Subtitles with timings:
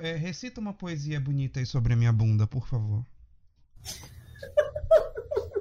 [0.00, 3.04] É, recita uma poesia bonita aí sobre a minha bunda, por favor.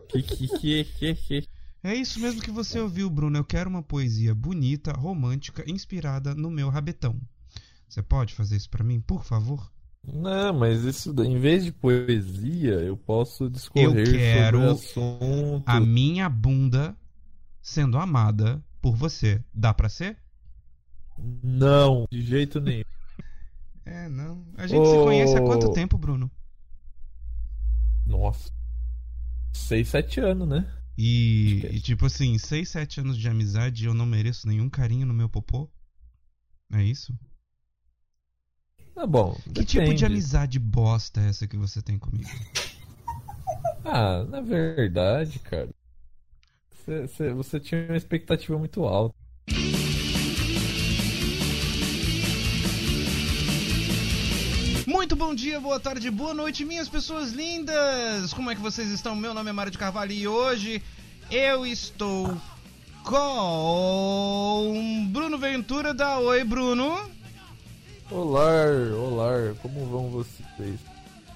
[0.09, 1.47] Que, que, que, que.
[1.83, 3.37] É isso mesmo que você ouviu, Bruno.
[3.37, 7.19] Eu quero uma poesia bonita, romântica, inspirada no meu rabetão.
[7.87, 9.71] Você pode fazer isso pra mim, por favor?
[10.03, 15.63] Não, mas isso, em vez de poesia, eu posso discorrer Eu quero sobre o assunto.
[15.65, 16.97] A minha bunda
[17.61, 19.43] sendo amada por você.
[19.53, 20.17] Dá pra ser?
[21.43, 22.83] Não, de jeito nenhum.
[23.87, 24.45] É, não.
[24.57, 26.29] A gente se conhece há quanto tempo, Bruno?
[28.05, 28.51] Nossa.
[29.53, 30.69] 6, 7 anos, né?
[30.97, 34.69] E, é e, tipo assim, 6, 7 anos de amizade e eu não mereço nenhum
[34.69, 35.69] carinho no meu popô?
[36.73, 37.17] É isso?
[38.93, 39.35] Tá bom.
[39.53, 40.05] Que tipo de depende.
[40.05, 42.29] amizade bosta é essa que você tem comigo?
[43.85, 45.69] Ah, na verdade, cara.
[47.35, 49.15] Você tinha uma expectativa muito alta.
[54.97, 58.33] Muito bom dia, boa tarde, boa noite, minhas pessoas lindas!
[58.33, 59.15] Como é que vocês estão?
[59.15, 60.81] Meu nome é Mário de Carvalho e hoje
[61.29, 62.35] eu estou
[63.03, 66.99] com Bruno Ventura da Oi, Bruno.
[68.09, 68.65] Olá,
[68.99, 70.79] olá, como vão vocês?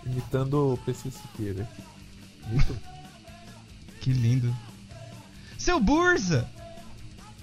[0.08, 1.70] Imitando o PC Siqueira.
[2.48, 2.76] Muito
[4.02, 4.52] Que lindo.
[5.60, 6.50] Seu Burza!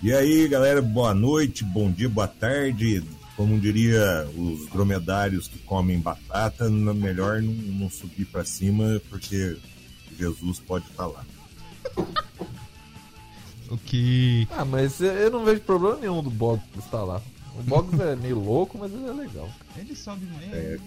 [0.03, 3.05] E aí, galera, boa noite, bom dia, boa tarde.
[3.39, 9.56] Como diria os dromedários que comem batata, não- melhor não, não subir pra cima porque
[10.19, 11.25] Jesus pode estar lá.
[13.70, 14.48] O que.
[14.56, 17.20] Ah, mas eu- não vejo problema nenhum do Boggs estar lá.
[17.55, 19.47] O Boggs é meio louco, mas ele é legal.
[19.77, 20.55] Ele sobe meio.
[20.55, 20.78] É.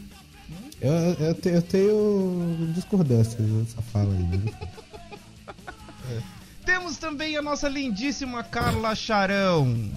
[0.82, 0.92] Eu,
[1.28, 4.24] eu, te- eu tenho discordância nessa fala aí.
[4.24, 4.52] né?
[6.66, 9.92] Temos também a nossa lindíssima Carla Charão.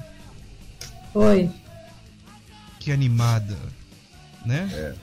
[1.15, 1.51] Oi,
[2.85, 3.57] Que animada.
[4.45, 4.69] Né?
[4.73, 4.95] É.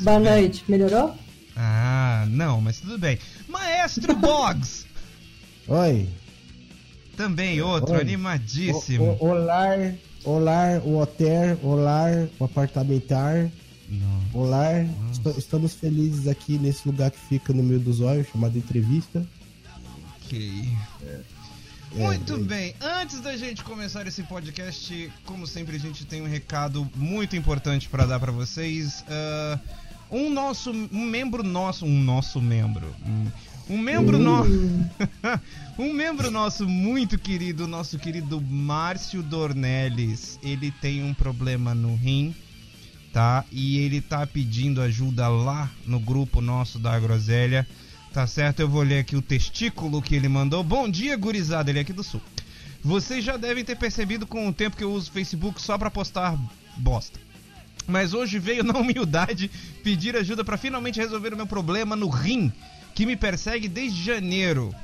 [0.00, 0.30] Boa bem.
[0.30, 0.64] noite.
[0.66, 1.14] Melhorou?
[1.54, 3.18] Ah, não, mas tudo bem.
[3.46, 4.86] Maestro Boggs!
[5.66, 6.08] Oi.
[7.16, 8.00] Também outro, Oi.
[8.00, 9.16] animadíssimo.
[9.20, 13.50] O, o, olar, olar, o hotel, olar, o apartamentar,
[13.88, 14.40] Não.
[14.40, 14.86] olar.
[15.10, 19.26] Esto- estamos felizes aqui nesse lugar que fica no meio dos olhos, chamado entrevista.
[20.24, 20.68] Ok.
[21.92, 26.88] Muito bem, antes da gente começar esse podcast, como sempre a gente tem um recado
[26.94, 29.04] muito importante para dar para vocês.
[29.08, 29.58] Ah,
[30.10, 34.50] um nosso, um membro nosso, um nosso membro, um, um membro nosso,
[35.78, 42.34] um membro nosso muito querido, nosso querido Márcio Dornelles, ele tem um problema no rim,
[43.12, 43.44] tá?
[43.50, 47.66] E ele tá pedindo ajuda lá no grupo nosso da Groselha.
[48.12, 48.60] Tá certo?
[48.60, 50.64] Eu vou ler aqui o testículo que ele mandou.
[50.64, 51.70] Bom dia, gurizada.
[51.70, 52.20] Ele é aqui do sul.
[52.82, 55.90] Vocês já devem ter percebido com o tempo que eu uso o Facebook só pra
[55.90, 56.38] postar
[56.76, 57.20] bosta.
[57.86, 59.50] Mas hoje veio na humildade
[59.82, 62.52] pedir ajuda pra finalmente resolver o meu problema no rim,
[62.94, 64.74] que me persegue desde janeiro.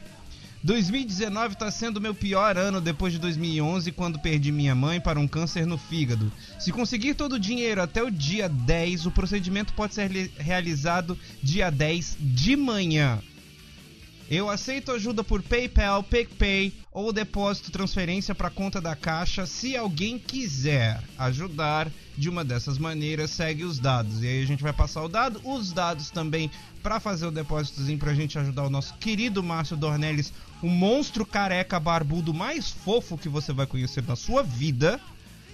[0.65, 5.29] 2019 tá sendo meu pior ano depois de 2011, quando perdi minha mãe para um
[5.29, 6.33] câncer no fígado.
[6.59, 11.19] Se conseguir todo o dinheiro até o dia 10, o procedimento pode ser reali- realizado
[11.43, 13.21] dia 10 de manhã.
[14.31, 19.45] Eu aceito ajuda por PayPal, PicPay ou depósito transferência para conta da Caixa.
[19.45, 24.23] Se alguém quiser ajudar de uma dessas maneiras, segue os dados.
[24.23, 26.51] E aí a gente vai passar o dado, os dados também
[26.83, 30.33] para fazer o depósitozinho pra gente ajudar o nosso querido Márcio Dornelles,
[30.65, 34.99] o monstro careca barbudo mais fofo que você vai conhecer na sua vida.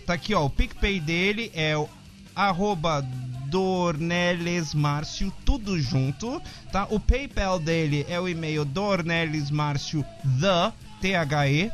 [0.07, 1.89] Tá aqui, ó, o PicPay dele é o
[2.33, 3.05] arroba
[3.49, 6.41] Dornelesmárcio, tudo junto,
[6.71, 6.87] tá?
[6.89, 10.05] O PayPal dele é o e-mail dornelesmárcio,
[10.41, 11.73] the, T-H-E,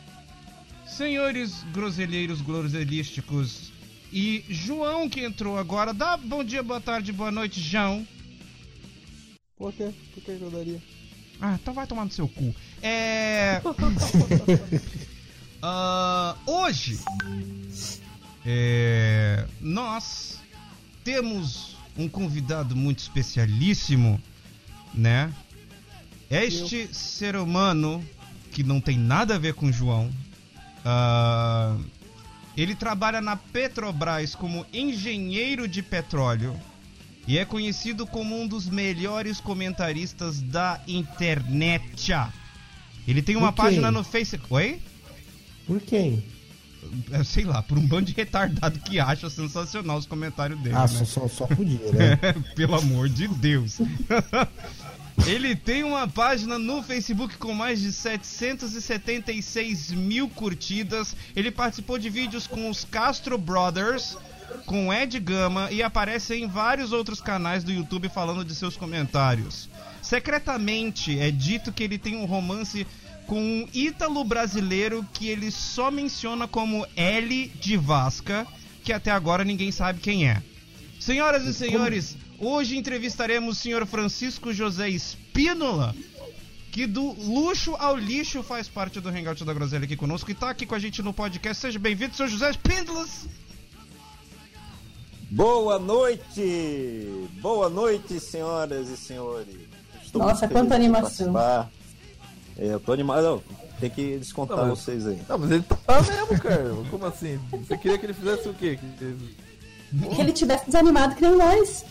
[0.86, 3.72] senhores groselheiros groselísticos
[4.12, 8.08] e João que entrou agora, dá bom dia, boa tarde, boa noite, João.
[9.58, 9.92] Por quê?
[10.14, 10.82] Por que eu daria?
[11.42, 12.56] Ah, então vai tomar no seu cu.
[12.82, 13.62] É.
[15.68, 17.00] Ah, hoje,
[18.46, 20.40] é, nós
[21.04, 24.22] temos um convidado muito especialíssimo,
[24.94, 25.34] né?
[26.44, 28.04] Este ser humano
[28.52, 30.10] que não tem nada a ver com o João,
[30.84, 31.78] ah,
[32.56, 36.56] Ele trabalha na Petrobras como engenheiro de petróleo
[37.28, 42.14] e é conhecido como um dos melhores comentaristas da internet.
[43.08, 44.54] Ele tem uma página no Facebook.
[44.54, 44.80] Oi?
[45.66, 46.24] Por quem?
[47.12, 50.76] É, Sei lá, por um bando de retardado que acha sensacional os comentários dele.
[50.76, 50.88] Ah, né?
[50.88, 52.18] só, só, só podia, né?
[52.56, 53.80] Pelo amor de Deus.
[55.26, 61.16] Ele tem uma página no Facebook com mais de 776 mil curtidas.
[61.36, 64.18] Ele participou de vídeos com os Castro Brothers,
[64.66, 69.70] com Ed Gama e aparece em vários outros canais do YouTube falando de seus comentários.
[70.02, 72.86] Secretamente é dito que ele tem um romance
[73.26, 78.46] com um ítalo brasileiro que ele só menciona como L de Vasca,
[78.84, 80.44] que até agora ninguém sabe quem é.
[81.00, 82.16] Senhoras e senhores,
[82.48, 85.96] hoje entrevistaremos o senhor Francisco José Espínola,
[86.72, 90.50] que do luxo ao lixo faz parte do Hangout da Groselha aqui conosco e tá
[90.50, 91.62] aqui com a gente no podcast.
[91.62, 93.06] Seja bem-vindo, senhor José Espínola.
[95.32, 97.28] Boa noite!
[97.42, 99.56] Boa noite, senhoras e senhores.
[100.04, 101.36] Estou Nossa, quanta animação.
[102.58, 103.24] É, eu tô animado.
[103.24, 103.44] Não,
[103.80, 105.20] tem que descontar Não, mas- vocês aí.
[105.28, 106.72] Não, mas ele tá mesmo, cara.
[106.90, 107.40] Como assim?
[107.52, 108.78] Você queria que ele fizesse o quê?
[108.80, 111.84] Que- Que ele tivesse desanimado que nem nós.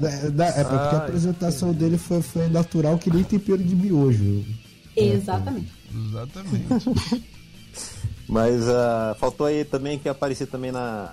[0.00, 3.74] Da- da- é porque a Ah, apresentação dele foi, foi natural que nem tempero de
[3.74, 4.44] miojo.
[4.96, 5.72] Exatamente.
[5.94, 7.24] Exatamente.
[8.28, 11.12] Mas ah, faltou aí também que aparecer também na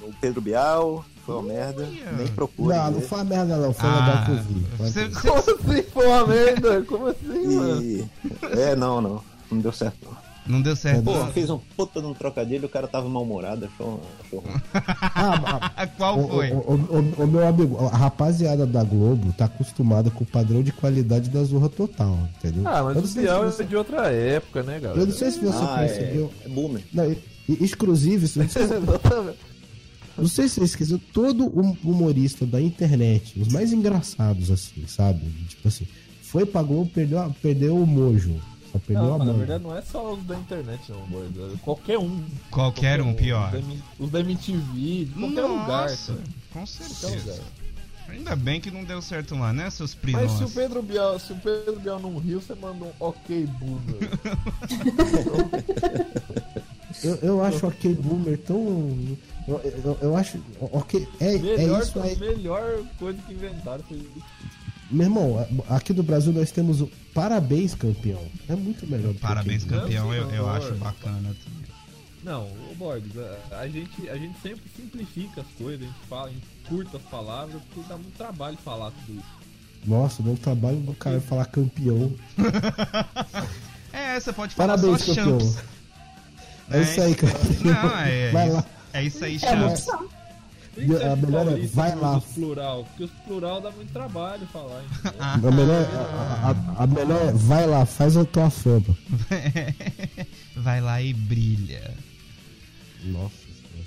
[0.00, 1.04] no Pedro Bial.
[1.26, 1.86] Foi uma merda.
[2.16, 2.76] Nem procura.
[2.76, 3.06] Não, não ver.
[3.06, 5.12] foi uma merda não, foi Ah, que cê- legal.
[5.12, 5.82] cê- Como assim?
[5.92, 6.82] Foi uma merda?
[6.82, 7.82] Como assim, mano?
[7.82, 8.10] E...
[8.58, 9.22] É, não, não.
[9.50, 9.98] Não deu certo.
[10.06, 10.27] não.
[10.48, 11.04] Não deu certo.
[11.04, 14.54] Pô, fez um puta de um trocadilho, o cara tava mal-humorado, achou, achou ruim.
[14.72, 16.50] Ah, Qual o, foi?
[16.52, 20.62] o, o- o- o meu amigo, a rapaziada da Globo tá acostumada com o padrão
[20.62, 22.62] de qualidade da Zorra Total, entendeu?
[22.66, 25.00] Ah, mas o não sei Bial se é você, de outra época, né, galera?
[25.00, 26.32] eu não sei se você Ah, percebeu.
[26.42, 26.82] é, é boomer.
[26.92, 27.18] Não, e-
[27.48, 29.38] e- exclusivo, isso- não sei, se- Exatamente.
[30.16, 35.20] não sei se você esqueceu, todo hum- humorista da internet, os mais engraçados, assim, sabe?
[35.48, 35.86] Tipo assim,
[36.22, 38.34] foi pra Globo, perdeu, perdeu o mojo.
[38.78, 39.38] Só perdeu Não, a mas na mão.
[39.38, 41.58] verdade não é só os da internet, não.
[41.58, 42.24] Qualquer um.
[42.50, 43.52] Qualquer um, pior.
[43.98, 46.24] Os da, MTV, de qualquer lugar, Nossa, cara.
[46.52, 47.32] com Qualquer certeza.
[47.32, 47.46] lugar.
[48.08, 50.22] Ainda bem que não deu certo lá, né, seus primos?
[50.22, 53.46] Mas se o Pedro Bial, se o Pedro Bial não riu, você manda um ok
[53.46, 54.08] boomer.
[57.04, 58.56] Eu, eu acho ok boomer tão.
[59.46, 60.38] Eu, eu, eu acho.
[60.58, 61.06] Ok.
[61.20, 62.16] É, é melhor, isso aí.
[62.18, 64.00] melhor coisa que inventaram foi
[64.90, 68.24] Meu irmão, aqui do Brasil nós temos o Parabéns Campeão.
[68.48, 69.82] É muito melhor do que Parabéns, boomer.
[69.82, 71.68] campeão, eu, eu acho bacana também.
[72.24, 73.12] Não, ô Borges,
[73.52, 76.96] a, a gente, a gente sempre simplifica as coisas, a gente fala, a gente curta
[76.96, 79.38] as palavras, porque dá muito trabalho falar tudo isso.
[79.86, 82.12] Nossa, dá um trabalho do cara falar campeão.
[83.92, 85.40] É, você pode falar Parabéns, só campeão.
[85.40, 85.58] champs.
[86.70, 87.48] É isso aí, campeão.
[87.64, 88.64] Não, é, Vai isso, lá.
[88.92, 89.88] é isso aí, É champs.
[89.88, 90.08] opção.
[90.86, 92.16] Por que você A melhor é, vai lá.
[92.18, 94.82] os plural, porque os plural dá muito trabalho falar.
[95.18, 98.96] A melhor, a, a- a melhor é, vai lá, faz a tua fama.
[100.56, 101.94] Vai lá e brilha.
[103.04, 103.86] Nossa senhora.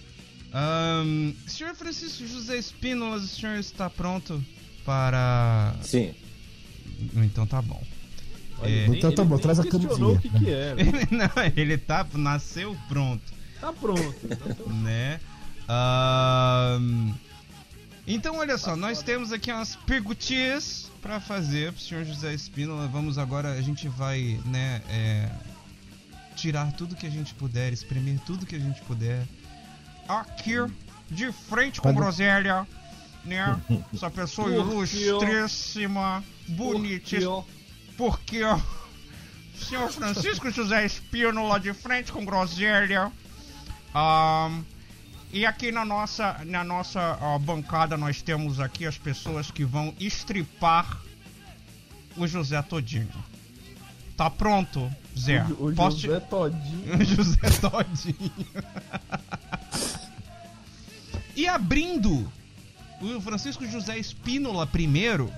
[0.53, 4.43] Ahn, senhor Francisco José Espínola, o senhor está pronto
[4.85, 5.73] para.
[5.81, 6.13] Sim.
[7.15, 7.81] Então tá bom.
[8.63, 8.69] É.
[8.69, 10.17] ele Então tá ele bom, traz a camisinha.
[10.19, 10.75] que, que era.
[11.11, 12.05] Não, ele tá.
[12.13, 13.23] Nasceu pronto.
[13.59, 14.15] Tá pronto.
[14.23, 15.19] então tá- né?
[15.73, 17.13] Ahn,
[18.05, 22.85] então, olha só, nós temos aqui umas perguntinhas para fazer pro senhor José Espínola.
[22.87, 25.29] Vamos agora, a gente vai, né, é,
[26.35, 29.25] tirar tudo que a gente puder, espremer tudo que a gente puder.
[30.09, 30.55] Aqui,
[31.09, 32.67] de frente com groselha,
[33.23, 33.57] né?
[33.93, 37.45] Essa pessoa ilustríssima, bonitíssima.
[37.95, 43.09] Porque ó, o senhor Francisco José Espínola de frente com groselha.
[43.93, 44.63] Ahn,
[45.33, 49.93] e aqui na nossa, na nossa ó, bancada nós temos aqui as pessoas que vão
[49.99, 50.99] estripar
[52.17, 53.07] o José todinho.
[54.17, 55.43] Tá pronto, Zé?
[55.57, 56.95] O, o Posso te- José Todinho.
[56.99, 58.31] o José Todinho.
[61.35, 62.31] e abrindo
[63.01, 65.31] o Francisco José Espínola primeiro,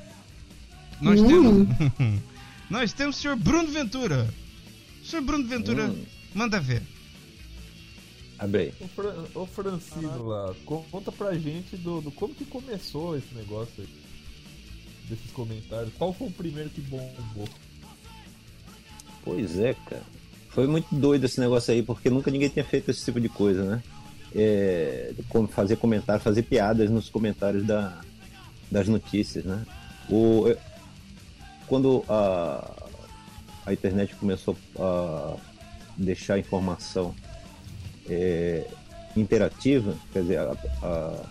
[0.99, 1.27] nós Hum.
[1.27, 2.21] temos
[2.69, 4.27] nós temos o senhor Bruno Ventura.
[5.05, 6.05] Senhor Bruno Ventura, Hum.
[6.33, 6.81] manda ver.
[8.43, 8.73] Abre aí.
[8.81, 13.33] Ô, Fran, ô Francino lá, co- conta pra gente do, do como que começou esse
[13.35, 13.87] negócio aí.
[15.07, 15.93] Desses comentários.
[15.97, 17.47] Qual foi o primeiro que bombou?
[19.23, 20.03] Pois é, cara.
[20.49, 23.63] Foi muito doido esse negócio aí, porque nunca ninguém tinha feito esse tipo de coisa,
[23.63, 23.83] né?
[24.35, 25.13] É,
[25.49, 28.01] fazer comentários, fazer piadas nos comentários da,
[28.69, 29.63] das notícias, né?
[30.09, 30.57] O, eu-
[31.67, 32.83] quando a,
[33.65, 35.35] a internet começou a,
[35.97, 37.15] deixar informação
[38.09, 38.65] é,
[39.15, 41.23] interativa, quer dizer, a- a-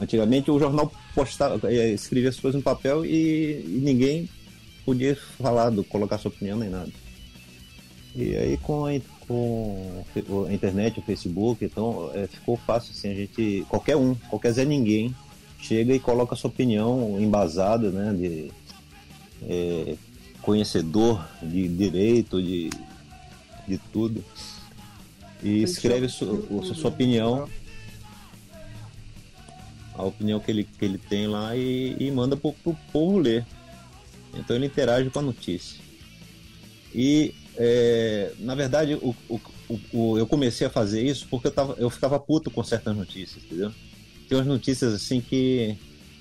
[0.00, 4.28] antigamente o jornal postava, é, escrevia as coisas no papel e, e ninguém
[4.84, 6.90] podia falar, do, colocar sua opinião nem nada.
[8.14, 8.90] E aí com a,
[9.26, 10.04] com
[10.48, 14.64] a internet, o Facebook, então é, ficou fácil assim, a gente, qualquer um, qualquer Zé
[14.64, 15.14] Ninguém,
[15.60, 18.50] chega e coloca sua opinião embasada, né, de
[19.48, 19.94] é,
[20.42, 22.70] conhecedor de direito, de,
[23.66, 24.24] de tudo,
[25.42, 27.48] e escreve su, o- sua opinião,
[29.94, 33.44] a opinião que ele, que ele tem lá e, e manda pro, pro povo ler.
[34.34, 35.80] Então ele interage com a notícia.
[36.94, 41.52] E, é, na verdade, o, o, o- o- eu comecei a fazer isso porque eu,
[41.52, 43.72] tava, eu ficava puto com certas notícias, entendeu?
[44.28, 45.76] Tem umas notícias assim que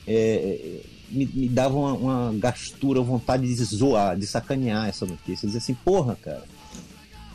[0.07, 1.93] é, me, me davam uma,
[2.29, 5.45] uma gastura, vontade de zoar, de sacanear essa notícia.
[5.45, 6.43] Dizer assim, porra, cara,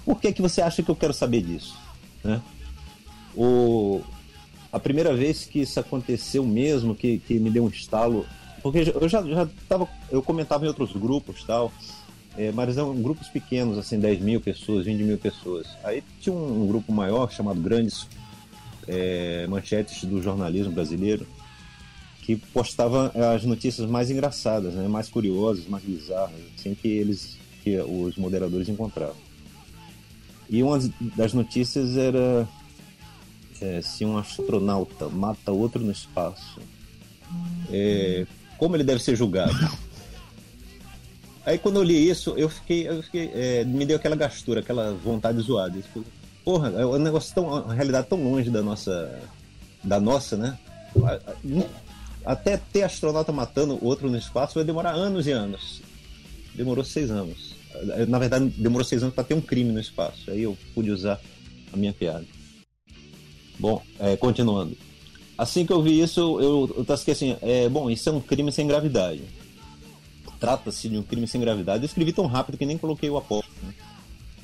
[0.05, 1.77] por que, que você acha que eu quero saber disso?
[2.23, 2.41] Né?
[3.37, 4.01] O,
[4.71, 8.27] a primeira vez que isso aconteceu mesmo, que, que me deu um estalo,
[8.63, 11.73] porque eu já, já tava, eu comentava em outros grupos tal,
[12.37, 15.67] é, mas eram grupos pequenos, assim, 10 mil pessoas, 20 mil pessoas.
[15.85, 18.07] Aí tinha um, um grupo maior chamado Grandes
[18.89, 21.27] é, Manchetes do Jornalismo Brasileiro,
[22.23, 27.77] que postava as notícias mais engraçadas, né, mais curiosas, mais bizarras, assim, que eles, que
[27.79, 29.17] os moderadores encontravam.
[30.53, 30.79] E uma
[31.17, 32.47] das notícias era
[33.59, 36.61] é, se um astronauta mata outro no espaço,
[37.71, 38.27] é,
[38.59, 39.57] como ele deve ser julgado?
[41.47, 44.93] Aí quando eu li isso, eu fiquei, eu fiquei é, me deu aquela gastura, aquela
[44.93, 45.81] vontade zoada.
[45.81, 46.05] Fiquei,
[46.45, 49.19] Porra, é um negócio tão, uma realidade tão longe da nossa,
[49.83, 50.59] da nossa, né?
[52.27, 55.81] Até ter astronauta matando outro no espaço vai demorar anos e anos.
[56.55, 57.52] Demorou seis anos.
[58.09, 60.31] Na verdade, demorou seis anos para ter um crime no espaço.
[60.31, 61.21] Aí eu pude usar
[61.73, 62.25] a minha piada.
[63.59, 64.77] Bom, é, continuando.
[65.37, 68.53] Assim que eu vi isso, eu, eu tasquei assim, é, bom, isso é um crime
[68.53, 69.23] sem gravidade.
[70.39, 71.83] Trata-se de um crime sem gravidade.
[71.83, 73.55] Eu escrevi tão rápido que nem coloquei o apóstolo.
[73.63, 73.75] né?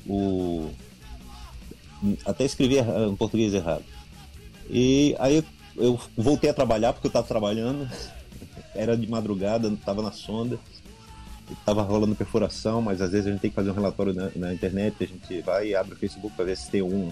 [0.07, 0.71] O...
[2.25, 3.83] Até escrevi em português errado.
[4.69, 5.43] E aí
[5.75, 7.89] eu voltei a trabalhar, porque eu estava trabalhando.
[8.73, 10.57] Era de madrugada, estava na sonda.
[11.51, 14.53] Estava rolando perfuração, mas às vezes a gente tem que fazer um relatório na, na
[14.53, 14.95] internet.
[15.03, 17.11] A gente vai e abre o Facebook para ver se tem algum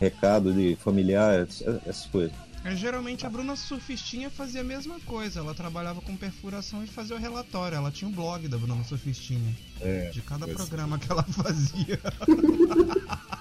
[0.00, 1.46] recado de familiar,
[1.86, 2.32] essas coisas.
[2.64, 5.38] É, geralmente a Bruna Surfistinha fazia a mesma coisa.
[5.38, 7.76] Ela trabalhava com perfuração e fazia o relatório.
[7.76, 9.54] Ela tinha um blog da Bruna Surfistinha.
[9.80, 10.56] É, De cada pois.
[10.56, 12.00] programa que ela fazia.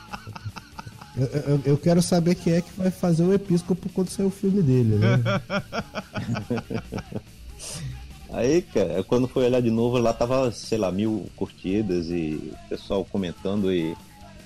[1.17, 4.29] Eu, eu- eu quero saber quem é que vai fazer o episcopo quando sair o
[4.29, 5.17] filme dele, né?
[8.35, 12.69] Aí, cara, quando foi olhar de novo, lá tava, sei lá, mil curtidas e o
[12.69, 13.95] pessoal comentando e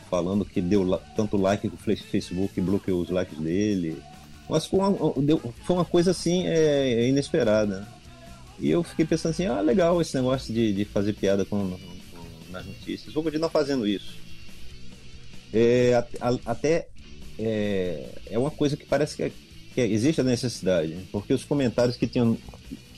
[0.09, 3.97] falando que deu tanto like que o Face- Facebook bloqueou os likes dele.
[4.47, 4.93] Mas foi uma,
[5.63, 7.87] foi uma coisa assim é, inesperada.
[8.59, 12.51] E eu fiquei pensando assim, ah, legal esse negócio de, de fazer piada com, com-
[12.51, 13.11] nas notícias.
[13.13, 14.17] Vou continuar fazendo isso.
[15.53, 16.87] É, a- a- até
[17.39, 19.31] é, é uma coisa que parece que, é-
[19.73, 22.37] que existe a necessidade, porque os comentários que tinham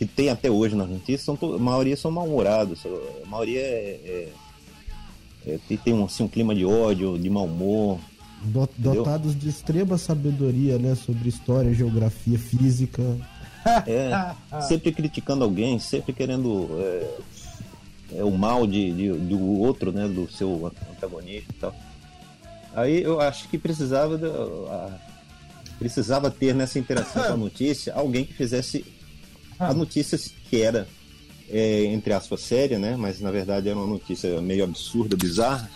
[0.01, 2.81] que tem até hoje nas notícias, são, a maioria são mal-humorados,
[3.23, 4.29] a maioria é, é-
[5.45, 7.99] é- tem, tem um, assim, um clima de ódio, de mau humor.
[8.41, 10.95] Do- dotados de extrema sabedoria, né?
[10.95, 13.03] Sobre história, geografia, física.
[13.85, 17.17] É, sempre criticando alguém, sempre querendo é,
[18.15, 21.75] é, o mal de, de- do outro, né, do seu antagonista e tal.
[22.73, 24.97] Aí eu acho que precisava da- a-
[25.77, 28.83] precisava ter nessa interação com a notícia alguém que fizesse
[29.61, 30.87] a notícia que era
[31.49, 35.69] é, entre aspas séria, né, mas na verdade era uma notícia meio absurda, bizarra.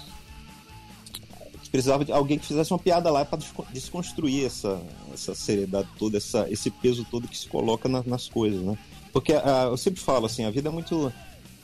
[1.71, 3.37] Precisava de alguém que fizesse uma piada lá para
[3.73, 4.81] desconstruir essa,
[5.13, 8.77] essa seriedade toda, essa, esse peso todo que se coloca na- nas coisas, né?
[9.11, 11.11] Porque ah, eu sempre falo assim, a vida é muito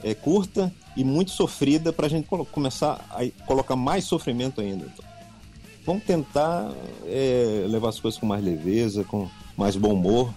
[0.04, 4.86] é, curta e muito sofrida para a gente começar a colocar mais sofrimento ainda.
[4.86, 5.06] Então,
[5.86, 6.74] vamos tentar
[7.06, 10.34] é, levar as coisas com mais leveza, com mais bom humor,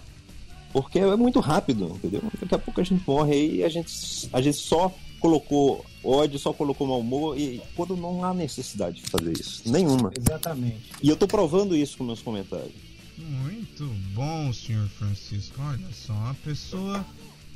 [0.75, 2.21] porque é muito rápido, entendeu?
[2.37, 6.37] Daqui a pouco a gente morre aí e a gente, a gente só colocou ódio,
[6.37, 10.11] só colocou mau humor e quando não há necessidade de fazer isso, nenhuma.
[10.19, 10.91] Exatamente.
[11.01, 12.73] E eu tô provando isso com meus comentários.
[13.17, 15.61] Muito bom, senhor Francisco.
[15.61, 17.05] Olha só, uma pessoa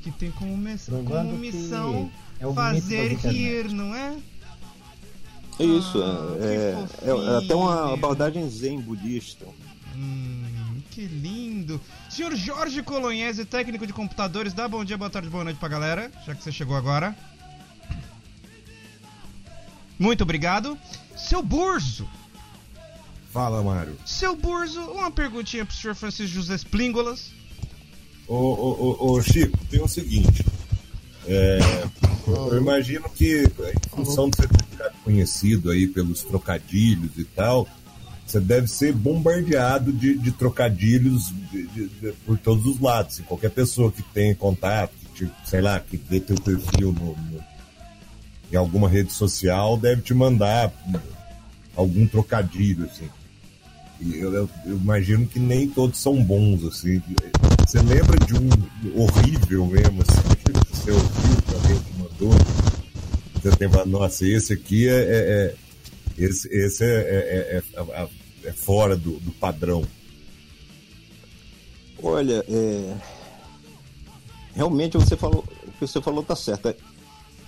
[0.01, 0.55] que tem como,
[1.05, 2.09] como missão
[2.39, 4.17] é fazer rir, não é?
[5.59, 9.45] É isso, Ah, é, é, é até uma abordagem zen budista.
[9.93, 10.38] Hum,
[10.89, 11.79] que lindo.
[12.10, 16.12] Senhor Jorge Colonhese, técnico de computadores, dá bom dia, boa tarde, boa noite pra galera,
[16.25, 17.15] já que você chegou agora.
[19.98, 20.77] Muito obrigado.
[21.17, 22.08] Seu Burzo!
[23.31, 23.96] Fala, Mário.
[24.05, 27.31] Seu Burzo, uma perguntinha pro senhor Francisco José Splíngolas.
[28.27, 30.46] Ô, ô, ô, ô, Chico, tem o seguinte.
[31.27, 31.60] É,
[32.27, 37.67] eu imagino que, em função de você ter ficado conhecido aí pelos trocadilhos e tal,
[38.31, 43.15] você deve ser bombardeado de, de trocadilhos de- de- por todos os lados.
[43.15, 47.43] Assim, qualquer pessoa que tenha contato, que, sei lá, que vê teu perfil no- no-
[48.51, 50.71] em alguma rede social, deve te mandar
[51.75, 53.09] algum trocadilho, assim.
[54.01, 57.01] E eu, eu- eu imagino que nem todos são bons, assim.
[57.67, 58.50] Você lembra de um
[59.01, 62.39] horrível mesmo, assim, que você ouviu, que alguém te mandou?
[63.41, 64.91] Você tem nossa, esse aqui é.
[64.93, 65.55] é- é-
[66.17, 68.07] esse esse é, é- é- é-
[68.50, 69.84] é fora do, do padrão.
[72.01, 72.98] Olha, é...
[74.53, 76.74] realmente você falou, o que você falou tá certo.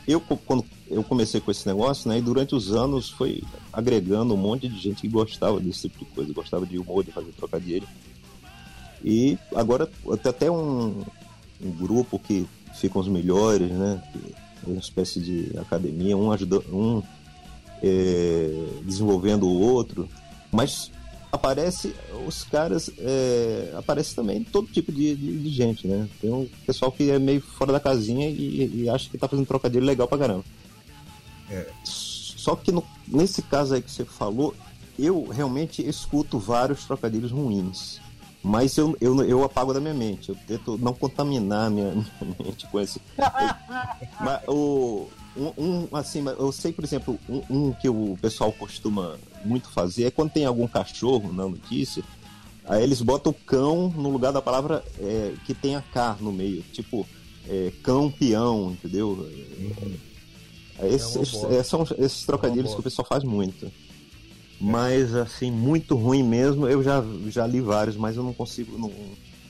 [0.08, 3.42] Eu co- quando eu comecei com esse negócio, né, e durante os anos foi
[3.72, 7.12] agregando um monte de gente que gostava desse tipo de coisa, gostava de humor, de
[7.12, 7.88] fazer trocadilho.
[9.04, 9.90] E agora
[10.28, 11.04] até um,
[11.62, 14.04] um grupo que ficam os melhores, né,
[14.66, 17.02] é uma espécie de academia, um ajudando, um
[17.82, 20.10] é, desenvolvendo o outro,
[20.52, 20.92] mas
[21.32, 21.96] aparece
[22.28, 26.08] os caras é, aparece também todo tipo de, de, de gente né?
[26.20, 29.46] Tem um pessoal que é meio fora da casinha e, e acha que tá fazendo
[29.46, 30.44] trocadilho legal pra caramba.
[31.84, 34.54] Só que no- nesse caso aí que você falou
[35.00, 38.00] eu realmente escuto vários trocadilhos ruins.
[38.44, 40.30] Mas eu, eu, eu apago da minha mente.
[40.30, 41.92] Eu tento não contaminar a minha,
[42.22, 43.00] minha mente com esse.
[44.20, 49.18] Mas o um, um, assim, eu sei, por exemplo, um, um que o pessoal costuma
[49.46, 52.04] muito fazer é quando tem algum cachorro na notícia,
[52.66, 56.62] aí eles botam cão no lugar da palavra é, que tem a K no meio,
[56.74, 57.08] tipo
[57.48, 59.30] é, cão peão, entendeu?
[60.80, 63.72] É, esses, É são esses trocadilhos que o pessoal faz muito.
[64.60, 68.92] Mas, assim, muito ruim mesmo, eu já, já li vários, mas eu não consigo, não,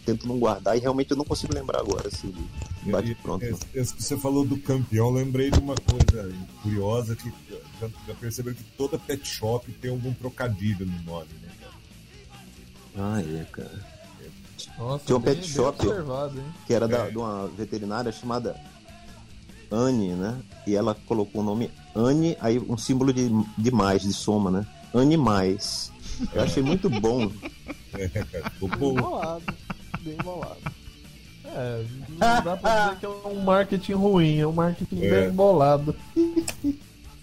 [0.06, 2.42] tento não guardar e realmente eu não consigo lembrar agora, assim, de
[2.90, 3.44] bate pronto.
[3.46, 7.32] Esse, esse que você falou do campeão, eu lembrei de uma coisa curiosa que
[7.80, 11.74] já, já perceberam que toda pet shop tem algum trocadilho no nome, né, cara?
[12.98, 13.92] Ah, é, cara.
[14.78, 15.78] Nossa, Tinha um bem- pet shop.
[16.66, 17.12] que era da- É.
[17.12, 18.56] de uma veterinária chamada
[19.72, 20.42] Anne, né?
[20.68, 24.66] E ela colocou o nome Anne, aí um símbolo de, de mais, de soma, né?
[24.94, 25.92] Anne mais.
[26.34, 27.32] Eu achei muito bom.
[27.94, 28.94] É, cara, ficou Bem bom.
[28.96, 29.44] bolado.
[30.00, 30.62] Bem bolado.
[31.54, 35.10] É, não dá pra dizer que é um marketing ruim, é um marketing É.
[35.10, 35.96] bem bolado.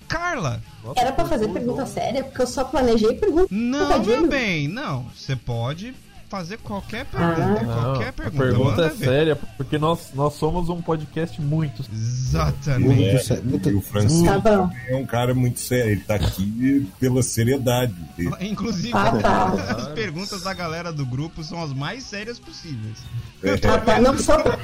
[0.07, 0.63] Carla!
[0.97, 3.49] Era pra fazer pergunta séria, porque eu só planejei pergunta.
[3.51, 5.05] Não, meu bem, não.
[5.15, 5.95] Você pode
[6.29, 7.43] fazer qualquer pergunta.
[7.43, 7.63] Ah.
[7.63, 8.45] Não, qualquer a pergunta.
[8.45, 9.05] pergunta manda é ver.
[9.05, 11.83] séria, porque nós, nós somos um podcast muito.
[11.93, 12.95] Exatamente.
[13.03, 17.23] Muito sério, muito- o Francisco Tá é um cara muito sério, ele tá aqui pela
[17.23, 17.95] seriedade.
[18.17, 18.31] dele.
[18.41, 19.47] Inclusive, Ah, tá.
[19.77, 22.99] as perguntas da galera do grupo são as mais sérias possíveis.
[23.69, 24.01] Ah, tá.
[24.01, 24.59] Não, só pra,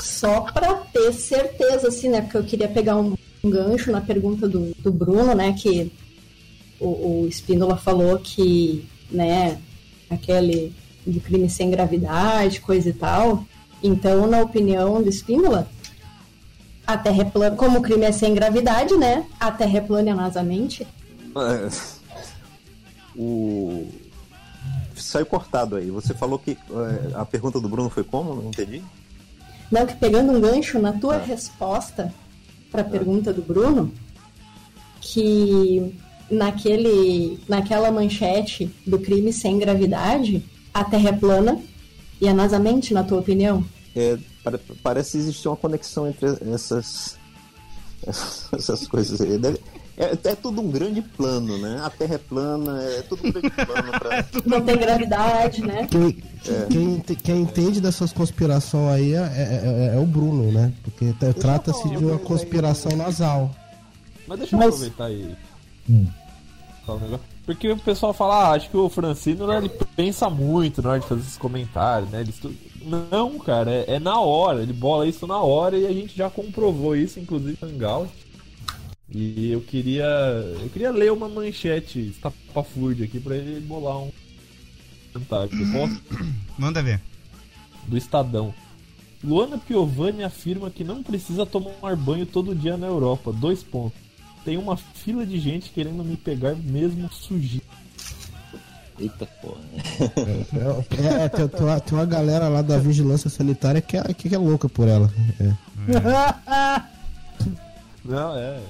[0.00, 2.20] só pra ter certeza, assim, né?
[2.20, 5.52] Porque eu queria pegar um, um gancho na pergunta do, do Bruno, né?
[5.54, 5.90] Que
[6.78, 9.58] o, o Espíndola falou que, né,
[10.10, 10.74] aquele
[11.06, 13.44] do crime sem gravidade, coisa e tal.
[13.82, 15.68] Então, na opinião do Espíndola,
[16.86, 19.26] a Terra é plana, como o crime é sem gravidade, né?
[19.38, 20.86] A Terra é plana nasamente.
[23.18, 23.88] O...
[24.94, 25.90] Saiu cortado aí.
[25.90, 28.34] Você falou que é, a pergunta do Bruno foi como?
[28.34, 28.82] Não entendi.
[29.70, 32.12] Não, que pegando um gancho na tua resposta
[32.70, 33.90] para a pergunta do Bruno,
[35.00, 35.98] que
[36.30, 41.58] naquele, naquela manchete do crime sem gravidade, a Terra é plana
[42.20, 43.64] e a NASA mente, na tua opinião?
[43.94, 47.16] É, pare- parece existir uma conexão entre essas
[48.52, 49.38] essas coisas aí.
[49.38, 49.60] Deve-
[49.96, 51.80] é, é tudo um grande plano, né?
[51.82, 54.26] A Terra é plana, é tudo um grande plano pra...
[54.44, 55.86] Não tem gravidade, né?
[55.90, 56.22] Quem,
[56.68, 60.72] quem, ente- quem entende dessas conspirações aí é, é- é- é o Bruno, né?
[60.84, 63.50] Porque trata-se de uma conspiração nasal.
[64.28, 65.34] Mas deixa eu Mas- aproveitar aí.
[66.84, 67.26] Falar um negócio.
[67.44, 71.00] Porque o pessoal fala, ah, acho que o Francino né, ele pensa muito na hora
[71.00, 72.20] de fazer esses comentários, né?
[72.20, 72.34] Ele
[73.10, 76.28] Não, cara, é, é na hora, ele bola isso na hora e a gente já
[76.28, 78.10] comprovou isso, inclusive no Hangout.
[79.08, 80.04] E eu queria.
[80.60, 84.10] Eu queria ler uma manchete estapafúrdia aqui pra ele bolar um
[85.12, 85.50] comentário.
[86.58, 87.00] Manda ver.
[87.86, 88.52] do Estadão.
[89.22, 93.32] Luana Piovani afirma que não precisa tomar banho todo dia na Europa.
[93.32, 94.05] Dois pontos.
[94.46, 97.60] Tem uma fila de gente querendo me pegar mesmo sujinho.
[98.98, 99.60] Eita porra.
[100.00, 104.32] É, é, tem, tem uma, tem uma galera lá da vigilância sanitária que é, que
[104.32, 105.12] é louca por ela.
[105.40, 105.52] É.
[108.04, 108.60] Não, é.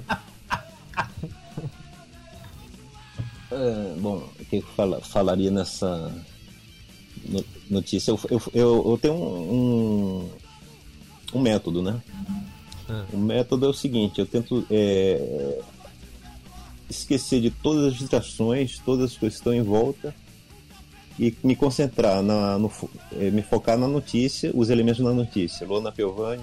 [3.53, 6.11] É, bom, o que eu fala, falaria nessa
[7.29, 8.11] no- notícia?
[8.11, 10.31] Eu, eu, eu, eu tenho um, um,
[11.35, 12.01] um método, né?
[13.13, 15.59] O método é o seguinte: eu tento é,
[16.89, 20.15] esquecer de todas as distrações, todas as coisas que estão em volta
[21.19, 22.71] e me concentrar na, no,
[23.13, 25.67] é, me focar na notícia, os elementos da notícia.
[25.67, 26.43] Luana Piovani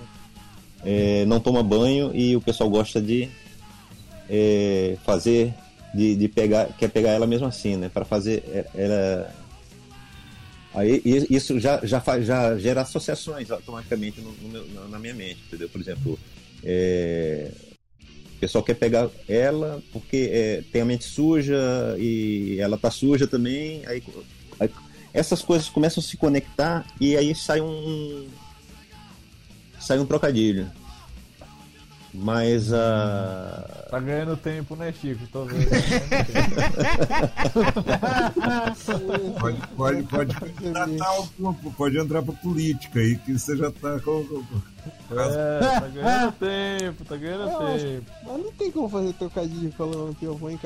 [0.84, 3.30] é, não toma banho e o pessoal gosta de
[4.30, 5.54] é, fazer,
[5.94, 7.90] de, de pegar, quer pegar ela mesmo assim, né?
[7.90, 9.43] Para fazer é, ela.
[10.74, 15.14] Aí isso já, já, faz, já gera associações automaticamente no, no meu- na, na minha
[15.14, 15.70] mente, entendeu?
[15.70, 16.20] Por exemplo,
[16.64, 17.52] é,
[18.36, 21.56] o pessoal quer pegar ela porque é, tem a mente suja
[22.00, 23.86] e ela tá suja também.
[23.86, 24.02] Aí,
[24.60, 24.70] aí
[25.14, 28.28] essas coisas começam a se conectar e aí sai um
[29.80, 30.72] sai um trocadilho.
[32.14, 35.28] Mas a Tá ganhando tempo, né, Chico?
[35.28, 35.70] Tô vendo.
[39.40, 41.14] Pode, pode, pode, tratar
[41.78, 44.24] pode entrar pra política aí, que você já tá com.
[44.26, 44.62] com- com-
[45.12, 48.12] É, tá ganhando tempo, tá ganhando Eu acho- tempo.
[48.26, 50.58] Mas não tem como fazer trocadilho falando que eu vou em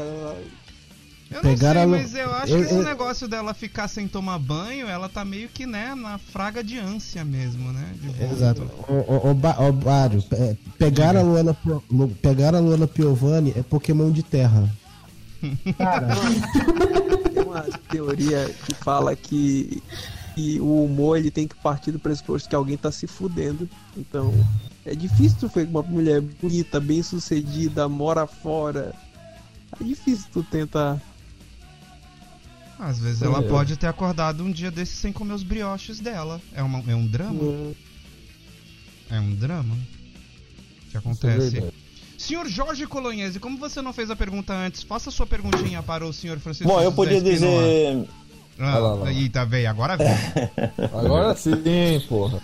[1.30, 3.54] Eu não Pegaram sei, a Lu- mas eu acho eu- que esse eu- negócio dela
[3.54, 7.94] ficar sem tomar banho, ela tá meio que, né, na fraga de ânsia mesmo, né?
[8.32, 8.63] Exato.
[8.88, 11.56] Ô, ô, ô, Ba- ô, Bário, pe- pegar a Luana,
[12.22, 14.70] pegar a Luana Piovani é Pokémon de terra.
[15.78, 16.08] Cara,
[17.34, 19.84] tem uma teoria que fala que,
[20.34, 23.70] que o humor ele tem que partir do pressuposto que alguém tá se fudendo.
[23.96, 24.34] Então,
[24.86, 28.94] é difícil tu ver uma mulher bonita, bem sucedida, mora fora.
[29.80, 31.00] É difícil tu tentar.
[32.80, 33.42] Às vezes ela É.
[33.42, 36.40] pode ter acordado um dia desses sem comer os brioches dela.
[36.54, 37.42] É, uma, é um drama?
[37.44, 37.76] uh,
[39.10, 39.76] É um drama
[40.92, 41.50] que é acontece.
[41.52, 41.74] verdade.
[42.18, 46.12] Senhor Jorge Colonhese, como você não fez a pergunta antes, faça sua perguntinha para o
[46.12, 46.68] senhor Francisco.
[46.72, 48.06] bom, eu podia dizer
[48.60, 49.12] Ah, lá, lá.
[49.13, 50.10] Eita, veio, agora veio.
[50.94, 51.52] Agora sim,
[52.10, 52.42] porra.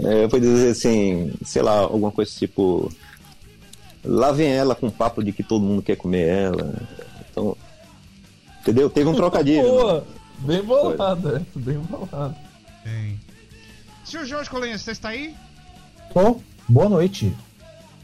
[0.00, 2.92] É, eu podia dizer assim, sei lá, alguma coisa tipo.
[4.04, 6.74] Lá vem ela com o papo de que todo mundo quer comer ela.
[7.30, 7.56] Então.
[8.64, 8.88] Entendeu?
[8.88, 9.62] Teve um trocadilho.
[9.62, 9.68] né?
[9.68, 10.06] Boa,
[10.38, 12.34] bem bolado, é, bem bolado.
[12.82, 13.20] Bem.
[14.06, 15.34] Senhor Jorge Colonhese, você está aí?
[16.14, 16.40] Tô.
[16.66, 17.30] Boa noite.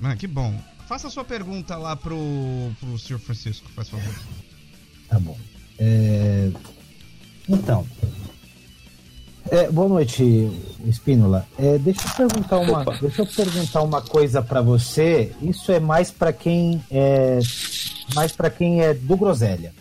[0.02, 0.54] Ah, que bom.
[0.86, 2.16] Faça a sua pergunta lá pro,
[2.78, 4.14] pro senhor Francisco, faz favor.
[5.08, 5.36] Tá bom.
[5.78, 6.50] É,
[7.48, 7.86] Então.
[9.50, 10.22] É, boa noite,
[10.86, 11.46] Espínola.
[11.58, 12.98] É, deixa eu perguntar uma, Opa.
[13.00, 15.32] deixa eu perguntar uma coisa pra você.
[15.40, 17.38] Isso é mais pra quem é
[18.14, 19.72] mais para quem é do Groselha.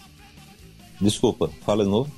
[0.99, 2.09] Desculpa, fala de novo.